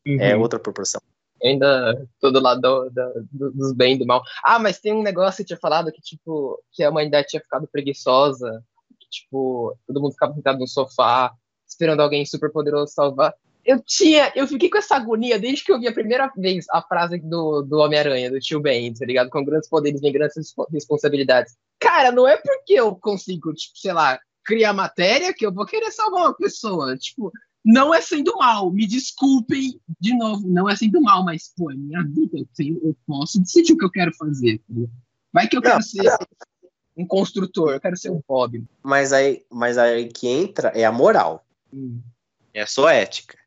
É 0.05 0.35
Uhum. 0.35 0.41
outra 0.41 0.59
proporção. 0.59 1.01
Ainda 1.43 2.07
todo 2.19 2.39
lado 2.41 2.61
do, 2.61 2.89
do- 3.31 3.51
dos 3.51 3.73
bem 3.73 3.95
e 3.95 3.99
do 3.99 4.05
mal. 4.05 4.23
Ah, 4.43 4.57
mas 4.59 4.79
tem 4.79 4.93
um 4.93 5.03
negócio 5.03 5.43
que 5.43 5.47
tinha 5.47 5.59
falado 5.59 5.91
que, 5.91 6.01
tipo, 6.01 6.61
que 6.71 6.83
a 6.83 6.89
humanidade 6.89 7.27
tinha 7.27 7.41
ficado 7.41 7.67
preguiçosa. 7.67 8.63
Que, 8.99 9.07
tipo, 9.09 9.77
todo 9.87 10.01
mundo 10.01 10.13
ficava 10.13 10.33
sentado 10.33 10.59
no 10.59 10.67
sofá, 10.67 11.31
esperando 11.67 12.01
alguém 12.01 12.25
super 12.25 12.51
poderoso 12.51 12.93
salvar. 12.93 13.33
Eu 13.65 13.81
tinha, 13.83 14.31
eu 14.35 14.47
fiquei 14.47 14.69
com 14.69 14.77
essa 14.77 14.95
agonia 14.95 15.39
desde 15.39 15.63
que 15.65 15.71
eu 15.71 15.79
vi 15.79 15.87
a 15.87 15.93
primeira 15.93 16.31
vez 16.37 16.65
a 16.69 16.81
frase 16.83 17.17
do, 17.19 17.63
do 17.63 17.79
Homem-Aranha, 17.79 18.29
do 18.29 18.39
tio 18.39 18.59
Ben, 18.59 18.93
tá 18.93 19.03
ligado? 19.05 19.29
Com 19.29 19.43
grandes 19.43 19.67
poderes 19.67 19.99
vem 20.01 20.13
grandes 20.13 20.37
respo- 20.37 20.67
responsabilidades. 20.71 21.55
Cara, 21.79 22.11
não 22.11 22.27
é 22.27 22.37
porque 22.37 22.73
eu 22.73 22.95
consigo, 22.95 23.51
tipo, 23.53 23.75
sei 23.77 23.91
lá, 23.91 24.19
criar 24.45 24.71
matéria 24.71 25.33
que 25.33 25.43
eu 25.43 25.51
vou 25.51 25.65
querer 25.65 25.91
salvar 25.91 26.25
uma 26.25 26.35
pessoa. 26.35 26.95
Tipo, 26.95 27.31
não 27.65 27.91
é 27.93 27.99
sendo 27.99 28.37
mal, 28.37 28.71
me 28.71 28.85
desculpem 28.85 29.81
de 29.99 30.15
novo, 30.15 30.47
não 30.47 30.69
é 30.69 30.75
sendo 30.75 31.01
mal, 31.01 31.25
mas, 31.25 31.51
pô, 31.57 31.71
é 31.71 31.75
minha 31.75 32.03
vida, 32.03 32.37
eu, 32.37 32.47
tenho- 32.55 32.79
eu 32.83 32.95
posso 33.07 33.39
decidir 33.39 33.73
o 33.73 33.77
que 33.77 33.85
eu 33.85 33.91
quero 33.91 34.13
fazer. 34.15 34.61
entendeu? 34.69 34.89
Vai 35.33 35.47
que 35.47 35.57
eu 35.57 35.61
quero 35.61 35.75
Não, 35.75 35.81
ser 35.81 36.15
um 36.95 37.05
construtor, 37.05 37.73
eu 37.73 37.79
quero 37.81 37.97
ser 37.97 38.11
um 38.11 38.21
hobby. 38.29 38.63
Mas 38.83 39.11
aí, 39.11 39.43
mas 39.51 39.77
aí 39.77 40.07
que 40.07 40.27
entra 40.27 40.69
é 40.69 40.85
a 40.85 40.91
moral. 40.91 41.43
Hum. 41.73 41.99
É 42.53 42.61
a 42.61 42.67
sua 42.67 42.93
ética. 42.93 43.37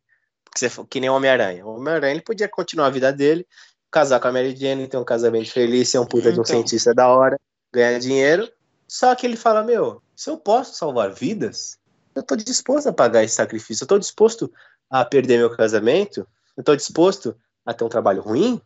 Porque 0.45 0.59
você, 0.69 0.85
que 0.91 1.01
nem 1.01 1.09
o 1.09 1.15
Homem-Aranha. 1.15 1.65
O 1.65 1.77
Homem-Aranha 1.77 2.13
ele 2.15 2.21
podia 2.23 2.49
continuar 2.49 2.87
a 2.89 2.91
vida 2.91 3.13
dele, 3.13 3.47
casar 3.91 4.21
com 4.21 4.29
a 4.29 4.33
Mary 4.33 4.55
Jane, 4.55 4.87
ter 4.89 4.99
um 4.99 5.05
casamento 5.05 5.51
feliz, 5.51 5.89
ser 5.89 5.99
um 5.99 6.05
puta 6.07 6.31
de 6.33 6.39
um 6.39 6.43
Então. 6.43 6.45
cientista 6.57 6.93
da 6.93 7.09
hora, 7.09 7.39
ganhar 7.73 7.99
dinheiro. 7.99 8.51
Só 8.87 9.15
que 9.15 9.27
ele 9.27 9.37
fala: 9.37 9.63
Meu, 9.63 10.03
se 10.17 10.29
eu 10.29 10.37
posso 10.37 10.75
salvar 10.77 11.13
vidas, 11.15 11.79
eu 12.15 12.23
tô 12.23 12.37
disposto 12.37 12.89
a 12.89 12.93
pagar 12.93 13.25
esse 13.25 13.35
sacrifício. 13.35 13.85
Eu 13.85 13.89
tô 13.89 13.99
disposto 13.99 14.53
a 14.91 15.05
perder 15.05 15.39
meu 15.39 15.55
casamento. 15.55 16.27
Eu 16.57 16.65
tô 16.65 16.75
disposto 16.75 17.37
a 17.65 17.73
ter 17.75 17.85
um 17.85 17.89
trabalho 17.89 18.23
ruim. 18.23 18.61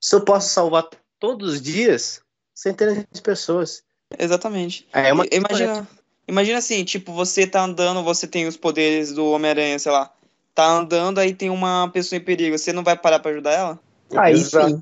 Se 0.00 0.14
eu 0.14 0.20
posso 0.24 0.48
salvar 0.48 0.88
todos 1.18 1.54
os 1.54 1.62
dias 1.62 2.20
centenas 2.54 3.04
de 3.10 3.22
pessoas. 3.22 3.82
Exatamente. 4.18 4.86
É 4.92 5.12
uma 5.12 5.26
Imagina, 5.30 5.88
imagina 6.26 6.58
assim, 6.58 6.84
tipo, 6.84 7.12
você 7.12 7.46
tá 7.46 7.62
andando, 7.62 8.02
você 8.02 8.26
tem 8.26 8.46
os 8.46 8.56
poderes 8.56 9.12
do 9.12 9.30
Homem-Aranha, 9.30 9.78
sei 9.78 9.92
lá. 9.92 10.12
Tá 10.54 10.66
andando, 10.66 11.18
aí 11.18 11.34
tem 11.34 11.50
uma 11.50 11.90
pessoa 11.90 12.18
em 12.18 12.24
perigo. 12.24 12.56
Você 12.56 12.72
não 12.72 12.82
vai 12.82 12.96
parar 12.96 13.18
pra 13.18 13.30
ajudar 13.30 13.52
ela? 13.52 13.80
Aí 14.16 14.32
Exato. 14.32 14.68
sim. 14.70 14.80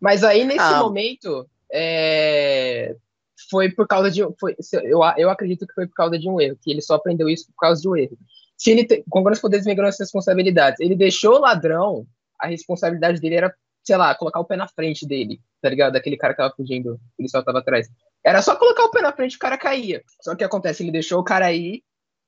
Mas 0.00 0.24
aí, 0.24 0.44
nesse 0.44 0.60
Ah. 0.60 0.78
momento, 0.78 1.48
é, 1.70 2.94
foi 3.54 3.70
por 3.70 3.86
causa 3.86 4.10
de. 4.10 4.20
Foi, 4.40 4.56
eu, 4.82 5.00
eu 5.16 5.30
acredito 5.30 5.64
que 5.64 5.74
foi 5.74 5.86
por 5.86 5.94
causa 5.94 6.18
de 6.18 6.28
um 6.28 6.40
erro, 6.40 6.58
que 6.60 6.72
ele 6.72 6.82
só 6.82 6.94
aprendeu 6.94 7.28
isso 7.28 7.46
por 7.46 7.60
causa 7.60 7.80
de 7.80 7.88
um 7.88 7.94
erro. 7.94 8.18
Se 8.56 8.72
ele 8.72 8.84
te, 8.84 9.04
com 9.08 9.22
grandes 9.22 9.40
poderes 9.40 9.64
vem 9.64 9.76
grandes 9.76 10.00
responsabilidades. 10.00 10.80
Ele 10.80 10.96
deixou 10.96 11.36
o 11.36 11.40
ladrão, 11.40 12.04
a 12.40 12.48
responsabilidade 12.48 13.20
dele 13.20 13.36
era, 13.36 13.54
sei 13.84 13.96
lá, 13.96 14.12
colocar 14.16 14.40
o 14.40 14.44
pé 14.44 14.56
na 14.56 14.66
frente 14.66 15.06
dele, 15.06 15.40
tá 15.62 15.68
ligado? 15.68 15.92
Daquele 15.92 16.16
cara 16.16 16.34
que 16.34 16.38
tava 16.38 16.52
fugindo, 16.56 16.98
ele 17.16 17.28
só 17.28 17.42
tava 17.42 17.60
atrás. 17.60 17.88
Era 18.24 18.42
só 18.42 18.56
colocar 18.56 18.82
o 18.86 18.90
pé 18.90 19.00
na 19.02 19.12
frente 19.12 19.34
e 19.34 19.36
o 19.36 19.38
cara 19.38 19.56
caía. 19.56 20.02
Só 20.20 20.32
que 20.32 20.34
o 20.34 20.38
que 20.38 20.44
acontece? 20.44 20.82
Ele 20.82 20.90
deixou 20.90 21.20
o 21.20 21.24
cara 21.24 21.46
aí 21.46 21.84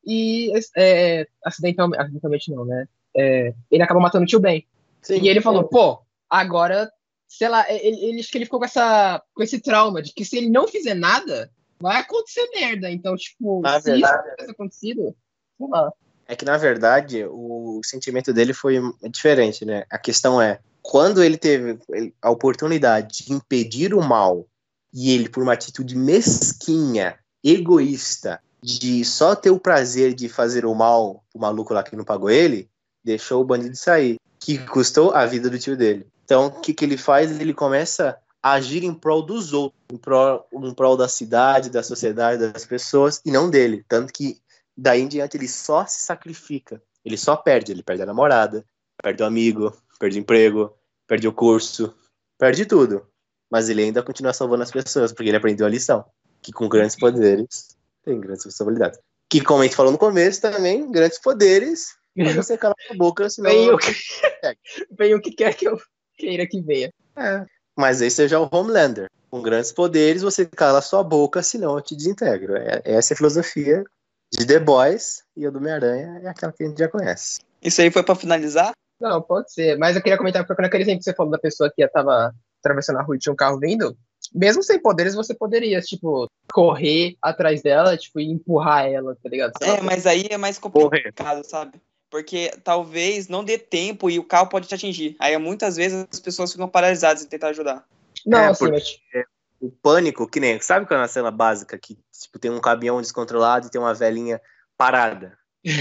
e 0.06 0.52
é, 0.76 1.26
acidentalmente, 1.44 2.00
acidentalmente 2.00 2.52
não, 2.52 2.64
né? 2.64 2.86
É, 3.16 3.52
ele 3.68 3.82
acabou 3.82 4.00
matando 4.00 4.22
o 4.22 4.28
tio 4.28 4.38
Ben. 4.38 4.64
Sim. 5.02 5.20
E 5.20 5.28
ele 5.28 5.40
falou, 5.40 5.64
pô, 5.64 5.98
agora, 6.30 6.88
sei 7.28 7.48
lá, 7.48 7.64
ele, 7.70 8.04
ele 8.04 8.20
acho 8.20 8.30
que 8.30 8.38
ele 8.38 8.44
ficou 8.44 8.58
com, 8.58 8.64
essa, 8.66 9.22
com 9.34 9.42
esse 9.42 9.60
trauma 9.60 10.02
de 10.02 10.12
que 10.12 10.24
se 10.24 10.36
ele 10.36 10.48
não 10.50 10.66
fizer 10.68 10.94
nada, 10.94 11.50
vai 11.78 12.00
acontecer 12.00 12.48
merda. 12.54 12.90
Então, 12.90 13.16
tipo, 13.16 13.60
Na 13.60 13.80
se 13.80 13.90
verdade- 13.90 14.14
isso 14.16 14.30
tivesse 14.36 14.50
acontecido, 14.52 15.16
sei 15.58 15.68
lá. 15.68 15.92
É 16.28 16.34
que, 16.34 16.44
na 16.44 16.56
verdade, 16.56 17.24
o 17.24 17.80
sentimento 17.84 18.32
dele 18.32 18.52
foi 18.52 18.80
diferente, 19.10 19.64
né? 19.64 19.84
A 19.88 19.96
questão 19.96 20.42
é, 20.42 20.58
quando 20.82 21.22
ele 21.22 21.36
teve 21.36 21.78
a 22.20 22.30
oportunidade 22.30 23.24
de 23.24 23.32
impedir 23.32 23.94
o 23.94 24.02
mal, 24.02 24.46
e 24.92 25.12
ele, 25.12 25.28
por 25.28 25.42
uma 25.42 25.52
atitude 25.52 25.94
mesquinha, 25.96 27.18
egoísta, 27.44 28.40
de 28.62 29.04
só 29.04 29.36
ter 29.36 29.50
o 29.50 29.60
prazer 29.60 30.14
de 30.14 30.28
fazer 30.28 30.64
o 30.66 30.74
mal, 30.74 31.22
o 31.32 31.38
maluco 31.38 31.72
lá 31.72 31.82
que 31.82 31.94
não 31.94 32.04
pagou 32.04 32.30
ele, 32.30 32.68
deixou 33.04 33.40
o 33.40 33.44
bandido 33.44 33.76
sair, 33.76 34.16
que 34.40 34.58
custou 34.66 35.12
a 35.12 35.24
vida 35.26 35.48
do 35.48 35.58
tio 35.58 35.76
dele. 35.76 36.06
Então, 36.26 36.46
o 36.46 36.60
que, 36.60 36.74
que 36.74 36.84
ele 36.84 36.96
faz? 36.96 37.40
Ele 37.40 37.54
começa 37.54 38.18
a 38.42 38.54
agir 38.54 38.82
em 38.82 38.92
prol 38.92 39.22
dos 39.22 39.52
outros, 39.52 39.80
em 39.92 39.96
prol, 39.96 40.44
em 40.52 40.74
prol 40.74 40.96
da 40.96 41.06
cidade, 41.06 41.70
da 41.70 41.84
sociedade, 41.84 42.50
das 42.50 42.64
pessoas, 42.64 43.22
e 43.24 43.30
não 43.30 43.48
dele. 43.48 43.84
Tanto 43.88 44.12
que 44.12 44.36
daí 44.76 45.02
em 45.02 45.06
diante 45.06 45.36
ele 45.36 45.46
só 45.46 45.86
se 45.86 46.04
sacrifica. 46.04 46.82
Ele 47.04 47.16
só 47.16 47.36
perde. 47.36 47.70
Ele 47.70 47.82
perde 47.82 48.02
a 48.02 48.06
namorada, 48.06 48.64
perde 49.00 49.22
o 49.22 49.26
amigo, 49.26 49.72
perde 50.00 50.18
o 50.18 50.20
emprego, 50.20 50.76
perde 51.06 51.28
o 51.28 51.32
curso, 51.32 51.94
perde 52.36 52.66
tudo. 52.66 53.06
Mas 53.48 53.68
ele 53.68 53.84
ainda 53.84 54.02
continua 54.02 54.32
salvando 54.32 54.64
as 54.64 54.72
pessoas, 54.72 55.12
porque 55.12 55.30
ele 55.30 55.36
aprendeu 55.36 55.64
a 55.64 55.70
lição. 55.70 56.04
Que 56.42 56.50
com 56.50 56.68
grandes 56.68 56.96
poderes 56.96 57.76
tem 58.04 58.18
grandes 58.18 58.44
responsabilidades. 58.44 58.98
Que, 59.30 59.40
como 59.40 59.60
a 59.60 59.64
gente 59.64 59.76
falou 59.76 59.92
no 59.92 59.98
começo 59.98 60.40
também, 60.40 60.90
grandes 60.90 61.20
poderes, 61.20 61.94
mas 62.18 62.34
você 62.34 62.58
cala 62.58 62.74
a 62.90 62.94
boca, 62.94 63.30
senão... 63.30 63.48
Vem 63.48 63.70
o, 63.70 63.78
que, 63.78 63.94
vem 64.90 65.14
o 65.14 65.20
que 65.20 65.30
quer 65.30 65.54
que 65.54 65.68
eu 65.68 65.78
queira 66.16 66.46
que 66.46 66.60
venha. 66.60 66.90
É. 67.16 67.44
Mas 67.76 68.00
esse 68.00 68.24
é 68.24 68.28
já 68.28 68.40
o 68.40 68.48
Homelander. 68.50 69.08
Com 69.30 69.42
grandes 69.42 69.72
poderes, 69.72 70.22
você 70.22 70.46
cala 70.46 70.80
sua 70.80 71.02
boca, 71.02 71.42
senão 71.42 71.76
eu 71.76 71.82
te 71.82 71.96
desintegro. 71.96 72.56
É, 72.56 72.80
essa 72.84 73.12
é 73.12 73.14
a 73.14 73.16
filosofia 73.16 73.84
de 74.32 74.46
The 74.46 74.58
Boys 74.58 75.22
e 75.36 75.46
a 75.46 75.50
do 75.50 75.58
Homem-Aranha 75.58 76.20
é 76.22 76.28
aquela 76.28 76.52
que 76.52 76.64
a 76.64 76.68
gente 76.68 76.78
já 76.78 76.88
conhece. 76.88 77.40
Isso 77.62 77.80
aí 77.80 77.90
foi 77.90 78.02
pra 78.02 78.14
finalizar? 78.14 78.72
Não, 79.00 79.20
pode 79.20 79.52
ser. 79.52 79.76
Mas 79.76 79.96
eu 79.96 80.02
queria 80.02 80.16
comentar, 80.16 80.46
porque 80.46 80.62
naquele 80.62 80.84
exemplo 80.84 81.00
que 81.00 81.04
você 81.04 81.14
falou 81.14 81.32
da 81.32 81.38
pessoa 81.38 81.70
que 81.74 81.86
tava 81.88 82.32
atravessando 82.60 82.98
a 82.98 83.02
rua 83.02 83.16
e 83.16 83.18
tinha 83.18 83.32
um 83.32 83.36
carro 83.36 83.58
vindo, 83.58 83.96
mesmo 84.34 84.62
sem 84.62 84.80
poderes, 84.80 85.14
você 85.14 85.34
poderia, 85.34 85.80
tipo, 85.80 86.26
correr 86.52 87.16
atrás 87.20 87.62
dela, 87.62 87.96
tipo, 87.96 88.20
e 88.20 88.30
empurrar 88.30 88.86
ela, 88.86 89.16
tá 89.22 89.28
ligado? 89.28 89.52
Sei 89.58 89.70
É, 89.70 89.80
mas 89.80 90.06
aí 90.06 90.26
é 90.30 90.36
mais 90.36 90.58
complicado, 90.58 91.44
sabe? 91.44 91.80
Porque 92.10 92.52
talvez 92.62 93.28
não 93.28 93.42
dê 93.44 93.58
tempo 93.58 94.08
e 94.08 94.18
o 94.18 94.24
carro 94.24 94.48
pode 94.48 94.68
te 94.68 94.74
atingir. 94.74 95.16
Aí 95.18 95.36
muitas 95.38 95.76
vezes 95.76 96.06
as 96.10 96.20
pessoas 96.20 96.52
ficam 96.52 96.68
paralisadas 96.68 97.22
em 97.24 97.28
tentar 97.28 97.48
ajudar. 97.48 97.84
Não, 98.24 98.38
É, 98.38 98.46
assim, 98.48 98.66
porque- 98.70 98.72
mas, 99.14 99.24
O 99.58 99.70
pânico, 99.70 100.28
que 100.28 100.38
nem. 100.38 100.60
Sabe 100.60 100.84
qual 100.86 101.00
é 101.00 101.02
a 101.04 101.08
cena 101.08 101.30
básica 101.30 101.78
que 101.78 101.98
tipo, 102.12 102.38
tem 102.38 102.50
um 102.50 102.60
caminhão 102.60 103.00
descontrolado 103.00 103.66
e 103.66 103.70
tem 103.70 103.80
uma 103.80 103.94
velhinha 103.94 104.38
parada? 104.76 105.38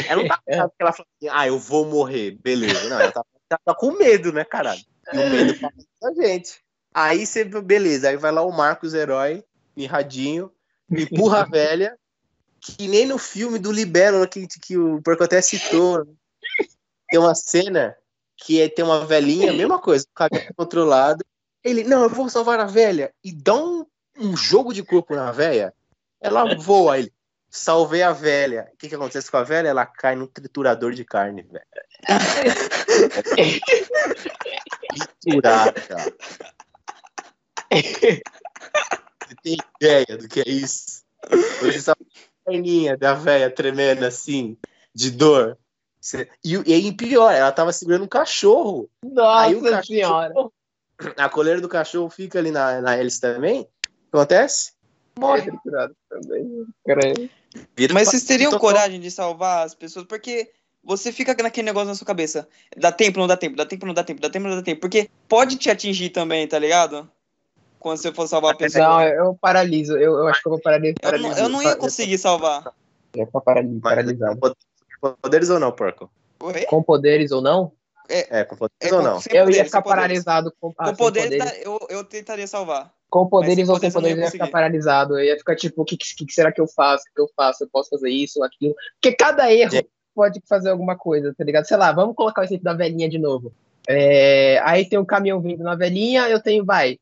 Ela 0.08 0.22
não 0.22 0.28
tá 0.30 0.40
É. 0.48 0.56
ela 0.58 0.72
fala 0.94 1.06
assim, 1.20 1.30
ah, 1.30 1.46
eu 1.46 1.60
vou 1.60 1.86
morrer, 1.86 2.32
beleza. 2.42 2.88
Não, 2.90 3.00
ela 3.00 3.12
tá, 3.12 3.22
ela 3.50 3.60
tá 3.66 3.76
com 3.76 3.92
medo, 3.92 4.32
né, 4.32 4.46
caralho? 4.46 4.80
E 5.14 5.18
o 5.18 5.30
medo 5.30 5.54
faz 5.56 5.74
a 6.04 6.14
gente. 6.24 6.60
Aí 6.94 7.26
você, 7.26 7.44
beleza, 7.44 8.08
aí 8.10 8.16
vai 8.16 8.32
lá 8.32 8.42
o 8.44 8.52
Marcos, 8.52 8.94
herói, 8.94 9.44
mirradinho, 9.76 10.50
empurra 10.90 11.42
a 11.42 11.46
velha, 11.46 11.98
que 12.66 12.88
nem 12.88 13.05
no 13.05 13.20
filme 13.20 13.59
do 13.59 13.72
Libélula 13.72 14.28
que, 14.28 14.47
que 14.47 14.76
o 14.76 14.99
Porco 15.01 15.24
até 15.24 15.39
citou. 15.41 16.03
Tem 17.07 17.20
uma 17.20 17.36
cena 17.36 17.95
que 18.38 18.59
é, 18.59 18.68
tem 18.68 18.84
uma 18.84 19.05
velhinha, 19.05 19.53
mesma 19.53 19.80
coisa, 19.80 20.05
o 20.05 20.13
caminhão 20.16 20.51
controlado. 20.57 21.24
Ele, 21.63 21.84
não, 21.84 22.03
eu 22.03 22.09
vou 22.09 22.28
salvar 22.28 22.59
a 22.59 22.66
velha. 22.66 23.13
E 23.24 23.32
dá 23.32 23.53
um, 23.55 23.86
um 24.18 24.36
jogo 24.36 24.74
de 24.74 24.82
corpo 24.84 25.16
na 25.16 25.32
velha. 25.32 25.74
Ela 26.20 26.55
voa. 26.55 26.97
Ele, 26.97 27.13
salvei 27.49 28.01
a 28.01 28.11
velha. 28.11 28.68
O 28.74 28.78
que, 28.78 28.89
que 28.89 28.95
acontece 28.95 29.30
com 29.30 29.38
a 29.38 29.43
velha? 29.43 29.68
Ela 29.68 29.86
cai 29.86 30.16
num 30.16 30.28
triturador 30.28 30.91
de 30.93 31.05
carne, 31.05 31.43
velho. 31.43 31.66
Triturada. 35.22 35.74
Você 37.72 39.36
tem 39.43 39.57
ideia 39.82 40.18
do 40.18 40.28
que 40.28 40.41
é 40.41 40.49
isso? 40.49 41.03
Você 41.61 41.82
sabe 41.82 42.05
perninha 42.46 42.96
da 42.98 43.14
velha 43.14 43.50
tremendo 43.50 44.06
assim, 44.06 44.58
de 44.93 45.12
dor. 45.12 45.58
E, 46.43 46.54
e 46.66 46.74
aí, 46.74 46.91
pior, 46.93 47.32
ela 47.32 47.52
tava 47.52 47.74
segurando 47.74 48.04
um 48.04 48.08
cachorro. 48.08 48.89
Nossa 49.04 49.48
Aí 49.48 49.56
o 49.56 49.62
cachorro- 49.62 49.84
senhora. 49.86 50.34
A 51.18 51.28
coleira 51.28 51.60
do 51.60 51.68
cachorro 51.68 52.10
fica 52.10 52.39
ali 52.39 52.52
na, 52.52 52.80
na 52.80 52.96
hélice 52.96 53.20
também. 53.20 53.62
O 53.62 53.64
que 53.64 53.70
acontece? 54.14 54.74
Morre 55.20 55.52
também. 56.10 56.68
Mas 57.91 58.10
vocês 58.10 58.24
teriam 58.24 58.58
coragem 58.60 59.00
de 59.00 59.10
salvar 59.10 59.66
as 59.66 59.74
pessoas? 59.74 60.06
Porque 60.06 60.52
você 60.84 61.12
fica 61.12 61.36
naquele 61.41 61.66
negócio 61.66 61.88
na 61.88 61.96
sua 61.96 62.06
cabeça. 62.06 62.48
Dá 62.78 62.91
tempo, 62.91 63.20
não 63.20 63.28
dá 63.28 63.36
tempo, 63.36 63.56
dá 63.56 63.66
tempo, 63.66 63.86
não 63.86 63.93
dá 63.93 64.04
tempo, 64.04 64.22
dá 64.22 64.30
tempo, 64.30 64.48
não 64.48 64.56
dá 64.56 64.62
tempo. 64.62 64.82
Porque 64.82 65.10
pode 65.28 65.58
te 65.58 65.70
atingir 65.70 66.10
também, 66.10 66.48
tá 66.48 66.60
ligado? 66.60 67.10
Quando 67.86 68.00
você 68.00 68.12
for 68.12 68.28
salvar 68.28 68.56
a 68.56 68.58
pessoa. 68.58 68.84
Não, 68.84 69.02
eu 69.04 69.38
paraliso. 69.40 69.96
Eu, 69.96 70.18
eu 70.18 70.28
acho 70.28 70.42
que 70.42 70.48
eu 70.48 70.54
vou 70.54 70.60
paralisar. 70.60 70.96
eu, 71.04 71.20
não, 71.20 71.38
eu 71.38 71.50
não 71.50 71.62
ia 71.62 71.76
conseguir 71.76 72.18
salvar. 72.18 72.74
Eu 73.14 73.30
vou 73.32 73.40
paralisar, 73.40 73.76
Mas 73.76 73.94
paralisado. 73.94 74.40
com 75.00 75.14
poderes 75.22 75.50
ou 75.52 75.60
não, 75.60 75.72
porco? 75.72 76.10
Oi? 76.42 76.66
Com 76.66 76.82
poderes 76.82 77.32
ou 77.32 77.44
não? 77.44 77.74
É, 78.10 78.44
com 78.44 78.56
poderes 78.56 78.92
É, 78.92 78.96
ou 78.96 79.04
não? 79.04 79.18
eu 79.18 79.22
poderes, 79.22 79.58
ia 79.58 79.66
ficar 79.66 79.84
paralisado 79.84 80.52
com, 80.60 80.70
ah, 80.70 80.74
Com 80.74 80.86
sem 80.86 80.96
poderes, 80.96 81.38
poderes. 81.38 81.52
tá- 81.52 81.58
eu, 81.60 81.78
eu 81.92 82.04
tentaria 82.04 82.48
salvar. 82.48 82.92
Com 83.08 83.28
poderes 83.28 83.70
ou 83.70 83.80
sem 83.80 83.92
poderes 83.92 84.18
eu 84.18 84.24
ia 84.24 84.32
ficar 84.32 84.48
paralisado. 84.48 85.20
Eu 85.20 85.24
ia 85.24 85.38
ficar 85.38 85.56
tipo, 85.56 85.84
o 85.84 85.86
que, 85.86 85.96
que, 85.96 86.26
que 86.26 86.34
será 86.34 86.52
que 86.52 86.60
eu 86.60 86.68
faço? 86.68 87.04
O 87.12 87.14
que 87.14 87.22
eu 87.22 87.30
faço? 87.36 87.66
Eu 87.66 87.70
posso 87.72 87.92
fazer 87.92 88.10
isso, 88.10 88.44
aquilo? 88.44 88.74
Porque 89.00 89.16
cada 89.16 89.54
erro 89.54 89.70
Gente. 89.70 89.90
pode 90.16 90.42
fazer 90.50 90.72
alguma 90.72 90.98
coisa, 90.98 91.36
tá 91.38 91.44
ligado? 91.44 91.66
Sei 91.66 91.78
lá, 91.78 91.92
vamos 91.92 92.16
colocar 92.16 92.42
o 92.42 92.46
exemplo 92.46 92.64
da 92.64 92.74
velhinha 92.74 93.08
de 93.08 93.20
novo. 93.20 93.54
É, 93.88 94.60
aí 94.64 94.90
tem 94.90 94.98
um 94.98 95.06
caminhão 95.06 95.40
vindo 95.40 95.64
na 95.64 95.76
velhinha, 95.76 96.28
eu 96.28 96.42
tenho, 96.42 96.66
vai, 96.66 96.98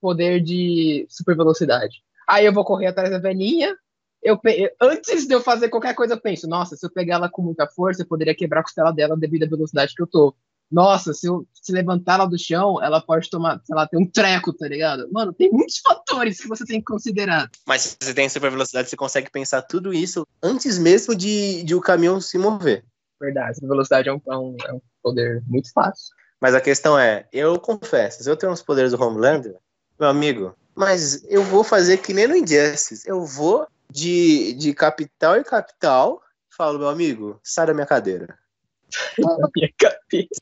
poder 0.00 0.40
de 0.40 1.06
super 1.08 1.36
velocidade. 1.36 2.02
Aí 2.28 2.46
eu 2.46 2.52
vou 2.52 2.64
correr 2.64 2.86
atrás 2.86 3.10
da 3.10 3.18
velhinha. 3.18 3.74
Eu, 4.22 4.38
pe- 4.38 4.74
antes 4.80 5.26
de 5.26 5.34
eu 5.34 5.40
fazer 5.40 5.68
qualquer 5.68 5.94
coisa, 5.94 6.14
eu 6.14 6.20
penso, 6.20 6.46
nossa, 6.46 6.76
se 6.76 6.84
eu 6.84 6.90
pegar 6.90 7.14
ela 7.16 7.28
com 7.30 7.42
muita 7.42 7.66
força, 7.66 8.02
eu 8.02 8.06
poderia 8.06 8.34
quebrar 8.34 8.60
a 8.60 8.62
costela 8.62 8.92
dela 8.92 9.16
devido 9.16 9.44
à 9.44 9.48
velocidade 9.48 9.94
que 9.94 10.02
eu 10.02 10.06
tô. 10.06 10.34
Nossa, 10.70 11.12
se 11.12 11.26
eu 11.26 11.44
se 11.52 11.72
levantar 11.72 12.14
ela 12.14 12.26
do 12.26 12.38
chão, 12.38 12.80
ela 12.80 13.00
pode 13.00 13.28
tomar, 13.28 13.60
sei 13.64 13.74
lá, 13.74 13.88
ter 13.88 13.96
um 13.96 14.06
treco, 14.06 14.52
tá 14.52 14.68
ligado? 14.68 15.08
Mano, 15.10 15.32
tem 15.32 15.50
muitos 15.50 15.78
fatores 15.78 16.40
que 16.40 16.46
você 16.46 16.64
tem 16.64 16.78
que 16.78 16.84
considerar. 16.84 17.50
Mas 17.66 17.82
se 17.82 17.96
você 18.00 18.14
tem 18.14 18.28
super 18.28 18.50
velocidade, 18.50 18.88
você 18.88 18.96
consegue 18.96 19.30
pensar 19.30 19.62
tudo 19.62 19.92
isso 19.92 20.24
antes 20.40 20.78
mesmo 20.78 21.14
de, 21.14 21.64
de 21.64 21.74
o 21.74 21.80
caminhão 21.80 22.20
se 22.20 22.38
mover. 22.38 22.84
Verdade, 23.20 23.58
velocidade 23.60 24.08
é 24.08 24.12
é 24.12 24.36
um, 24.36 24.56
é 24.64 24.72
um 24.72 24.80
poder 25.02 25.42
muito 25.46 25.72
fácil. 25.72 26.14
Mas 26.40 26.54
a 26.54 26.60
questão 26.60 26.98
é, 26.98 27.26
eu 27.32 27.58
confesso, 27.60 28.22
se 28.22 28.30
eu 28.30 28.36
tenho 28.36 28.52
os 28.52 28.62
poderes 28.62 28.92
do 28.92 29.02
Homelander, 29.02 29.56
meu 29.98 30.08
amigo, 30.08 30.56
mas 30.74 31.22
eu 31.28 31.42
vou 31.42 31.62
fazer 31.62 31.98
que 31.98 32.14
nem 32.14 32.26
no 32.26 32.34
Injustice. 32.34 33.06
Eu 33.06 33.24
vou 33.26 33.66
de, 33.90 34.54
de 34.54 34.72
capital 34.72 35.36
em 35.36 35.42
capital, 35.42 36.22
falo, 36.48 36.78
meu 36.78 36.88
amigo, 36.88 37.38
sai 37.42 37.66
da 37.66 37.74
minha 37.74 37.86
cadeira. 37.86 38.38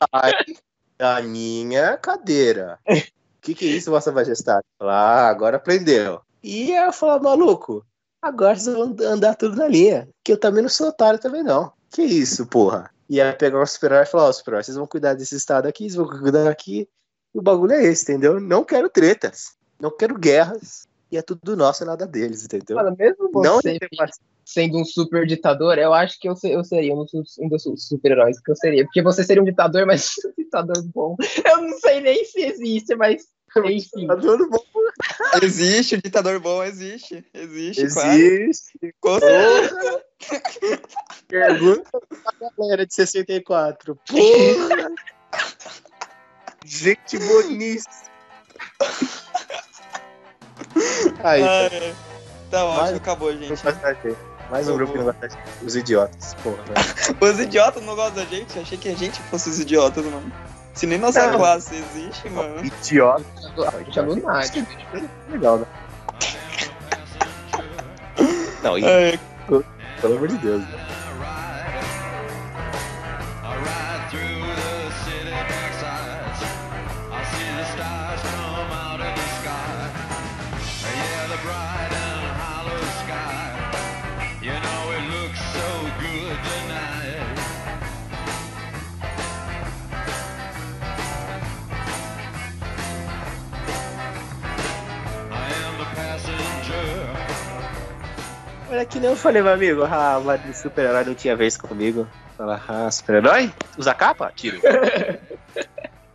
Sai 0.09 0.33
da 0.97 1.21
minha 1.21 1.97
cadeira. 1.97 2.79
O 2.87 3.41
que, 3.41 3.53
que 3.53 3.65
é 3.65 3.69
isso, 3.69 3.91
Vossa 3.91 4.11
Majestade? 4.11 4.65
Ah, 4.79 5.27
agora 5.27 5.57
aprendeu. 5.57 6.21
E 6.43 6.71
eu 6.71 6.93
falo, 6.93 7.23
maluco, 7.23 7.85
agora 8.21 8.55
vocês 8.55 8.75
vão 8.75 8.95
andar 9.01 9.35
tudo 9.35 9.55
na 9.55 9.67
linha. 9.67 10.07
Que 10.23 10.33
eu 10.33 10.37
também 10.37 10.61
não 10.61 10.69
sou 10.69 10.87
otário 10.87 11.19
também, 11.19 11.43
não. 11.43 11.71
Que 11.89 12.03
isso, 12.03 12.45
porra? 12.45 12.91
E 13.09 13.19
aí 13.19 13.33
pegar 13.33 13.59
o 13.61 13.65
super-herói 13.65 14.03
e 14.03 14.05
falar, 14.05 14.25
ó, 14.25 14.31
super 14.31 14.63
vocês 14.63 14.77
vão 14.77 14.85
cuidar 14.85 15.15
desse 15.15 15.35
estado 15.35 15.67
aqui, 15.67 15.83
vocês 15.85 15.95
vão 15.95 16.07
cuidar 16.07 16.47
aqui. 16.49 16.87
E 17.33 17.39
o 17.39 17.41
bagulho 17.41 17.73
é 17.73 17.83
esse, 17.83 18.03
entendeu? 18.03 18.39
Não 18.39 18.63
quero 18.63 18.89
tretas. 18.89 19.55
Não 19.79 19.89
quero 19.95 20.17
guerras. 20.17 20.87
E 21.11 21.17
é 21.17 21.21
tudo 21.21 21.55
nosso 21.55 21.83
e 21.83 21.87
nada 21.87 22.05
deles, 22.05 22.45
entendeu? 22.45 22.75
Mano, 22.77 22.95
mesmo 22.97 23.31
não 23.33 23.55
você 23.55 23.79
paci- 23.97 24.19
sendo 24.45 24.77
um 24.77 24.85
super 24.85 25.25
ditador, 25.25 25.77
eu 25.79 25.91
acho 25.91 26.19
que 26.19 26.29
eu, 26.29 26.35
eu 26.43 26.63
seria 26.63 26.93
um 26.93 27.03
um 27.39 27.49
dos 27.49 27.63
super-heróis 27.77 28.39
que 28.39 28.51
eu 28.51 28.55
seria. 28.55 28.83
Porque 28.83 29.01
você 29.01 29.23
seria 29.23 29.41
um 29.41 29.45
ditador, 29.45 29.87
mas 29.87 30.11
um 30.25 30.33
ditador 30.37 30.83
bom. 30.93 31.15
Eu 31.43 31.61
não 31.61 31.79
sei 31.79 32.01
nem 32.01 32.23
se 32.25 32.41
existe, 32.41 32.95
mas 32.95 33.27
enfim. 33.65 34.07
Bom. 34.07 34.63
Existe, 35.41 35.95
o 35.95 36.01
ditador 36.01 36.39
bom 36.39 36.63
existe. 36.63 37.25
Existe, 37.33 37.87
claro. 37.87 38.11
Existe. 38.11 38.95
Com 38.99 39.19
certeza. 39.19 40.03
Pergunta 41.27 41.89
pra 42.09 42.49
galera 42.57 42.85
de 42.85 42.93
64. 42.93 43.95
Porra! 43.95 44.91
Gente 46.65 47.17
boníssima. 47.19 47.93
Aí, 51.23 51.43
Ah, 51.43 51.69
é. 51.71 51.95
Tá 52.51 52.65
ótimo, 52.65 52.85
Vai. 52.87 52.95
acabou, 52.95 53.31
gente. 53.37 53.53
Mais 54.49 54.67
um 54.67 54.75
grupo 54.75 54.91
que 54.91 54.97
não 54.97 55.05
gosta 55.05 55.21
da 55.21 55.27
gente. 55.27 55.43
Os 55.63 55.75
idiotas. 55.75 56.33
Porra. 56.35 56.63
Os 57.21 57.39
idiotas 57.39 57.83
não 57.83 57.95
gostam 57.95 58.23
da 58.23 58.29
gente? 58.29 58.57
Achei 58.57 58.77
que 58.77 58.89
a 58.89 58.95
gente 58.95 59.19
fosse 59.23 59.49
os 59.49 59.59
idiotas, 59.59 60.03
mano. 60.05 60.31
Se 60.79 60.87
nem 60.87 60.97
nossa 60.97 61.27
Não. 61.27 61.37
classe 61.37 61.75
existe, 61.75 62.29
mano. 62.29 62.65
Idiota. 62.65 63.25
A 63.67 63.79
gente 63.83 63.99
é 63.99 64.01
lunático. 64.01 64.65
Legal, 65.29 65.57
né? 65.57 65.65
Não, 68.63 68.77
e, 68.77 68.85
É, 68.85 69.19
pelo 69.99 70.15
amor 70.15 70.29
de 70.29 70.37
Deus. 70.37 70.61
né? 70.61 70.67
Olha 98.79 98.85
que 98.85 98.97
nem 98.97 99.09
eu 99.09 99.15
falei, 99.17 99.41
meu 99.41 99.51
amigo. 99.51 99.83
Ah, 99.83 100.21
mas 100.23 100.41
de 100.41 100.57
super-herói 100.57 101.03
não 101.03 101.13
tinha 101.13 101.35
vez 101.35 101.57
comigo. 101.57 102.07
Fala, 102.37 102.63
ah, 102.65 102.89
super-herói? 102.89 103.51
Usa 103.77 103.93
capa? 103.93 104.31
Tiro. 104.33 104.61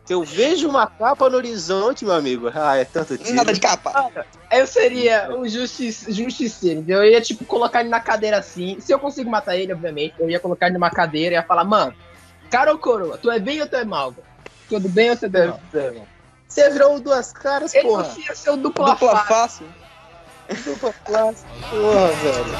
Se 0.06 0.14
eu 0.14 0.24
vejo 0.24 0.66
uma 0.70 0.86
capa 0.86 1.28
no 1.28 1.36
horizonte, 1.36 2.06
meu 2.06 2.14
amigo, 2.14 2.50
ah, 2.54 2.78
é 2.78 2.86
tanto 2.86 3.18
tiro. 3.18 3.36
nada 3.36 3.52
de 3.52 3.60
capa. 3.60 4.10
Eu 4.50 4.66
seria 4.66 5.36
o 5.36 5.46
justi 5.46 5.90
justiceiro? 6.08 6.82
Eu 6.88 7.04
ia, 7.04 7.20
tipo, 7.20 7.44
colocar 7.44 7.80
ele 7.80 7.90
na 7.90 8.00
cadeira 8.00 8.38
assim. 8.38 8.80
Se 8.80 8.90
eu 8.94 8.98
consigo 8.98 9.30
matar 9.30 9.58
ele, 9.58 9.74
obviamente, 9.74 10.14
eu 10.18 10.30
ia 10.30 10.40
colocar 10.40 10.68
ele 10.68 10.76
numa 10.76 10.90
cadeira 10.90 11.34
e 11.34 11.36
ia 11.36 11.42
falar, 11.42 11.64
mano, 11.64 11.92
cara 12.48 12.72
ou 12.72 12.78
coroa, 12.78 13.18
tu 13.18 13.30
é 13.30 13.38
bem 13.38 13.60
ou 13.60 13.66
tu 13.68 13.76
é 13.76 13.84
mal? 13.84 14.14
Tudo 14.70 14.88
bem 14.88 15.10
ou 15.10 15.16
tu 15.18 15.26
é 15.26 15.46
mal? 15.48 15.60
Você 16.48 16.70
virou 16.70 16.98
duas 16.98 17.30
caras, 17.30 17.74
Ele 17.74 17.88
porra. 17.88 18.04
não 18.04 18.18
ia 18.20 18.34
ser 18.34 18.50
o 18.50 18.56
dupla, 18.56 18.92
Dupla 18.92 19.16
face. 19.16 19.28
fácil. 19.28 19.66
Super 20.52 20.94
clássico. 21.04 21.48
porra, 21.70 22.12
velho. 22.22 22.54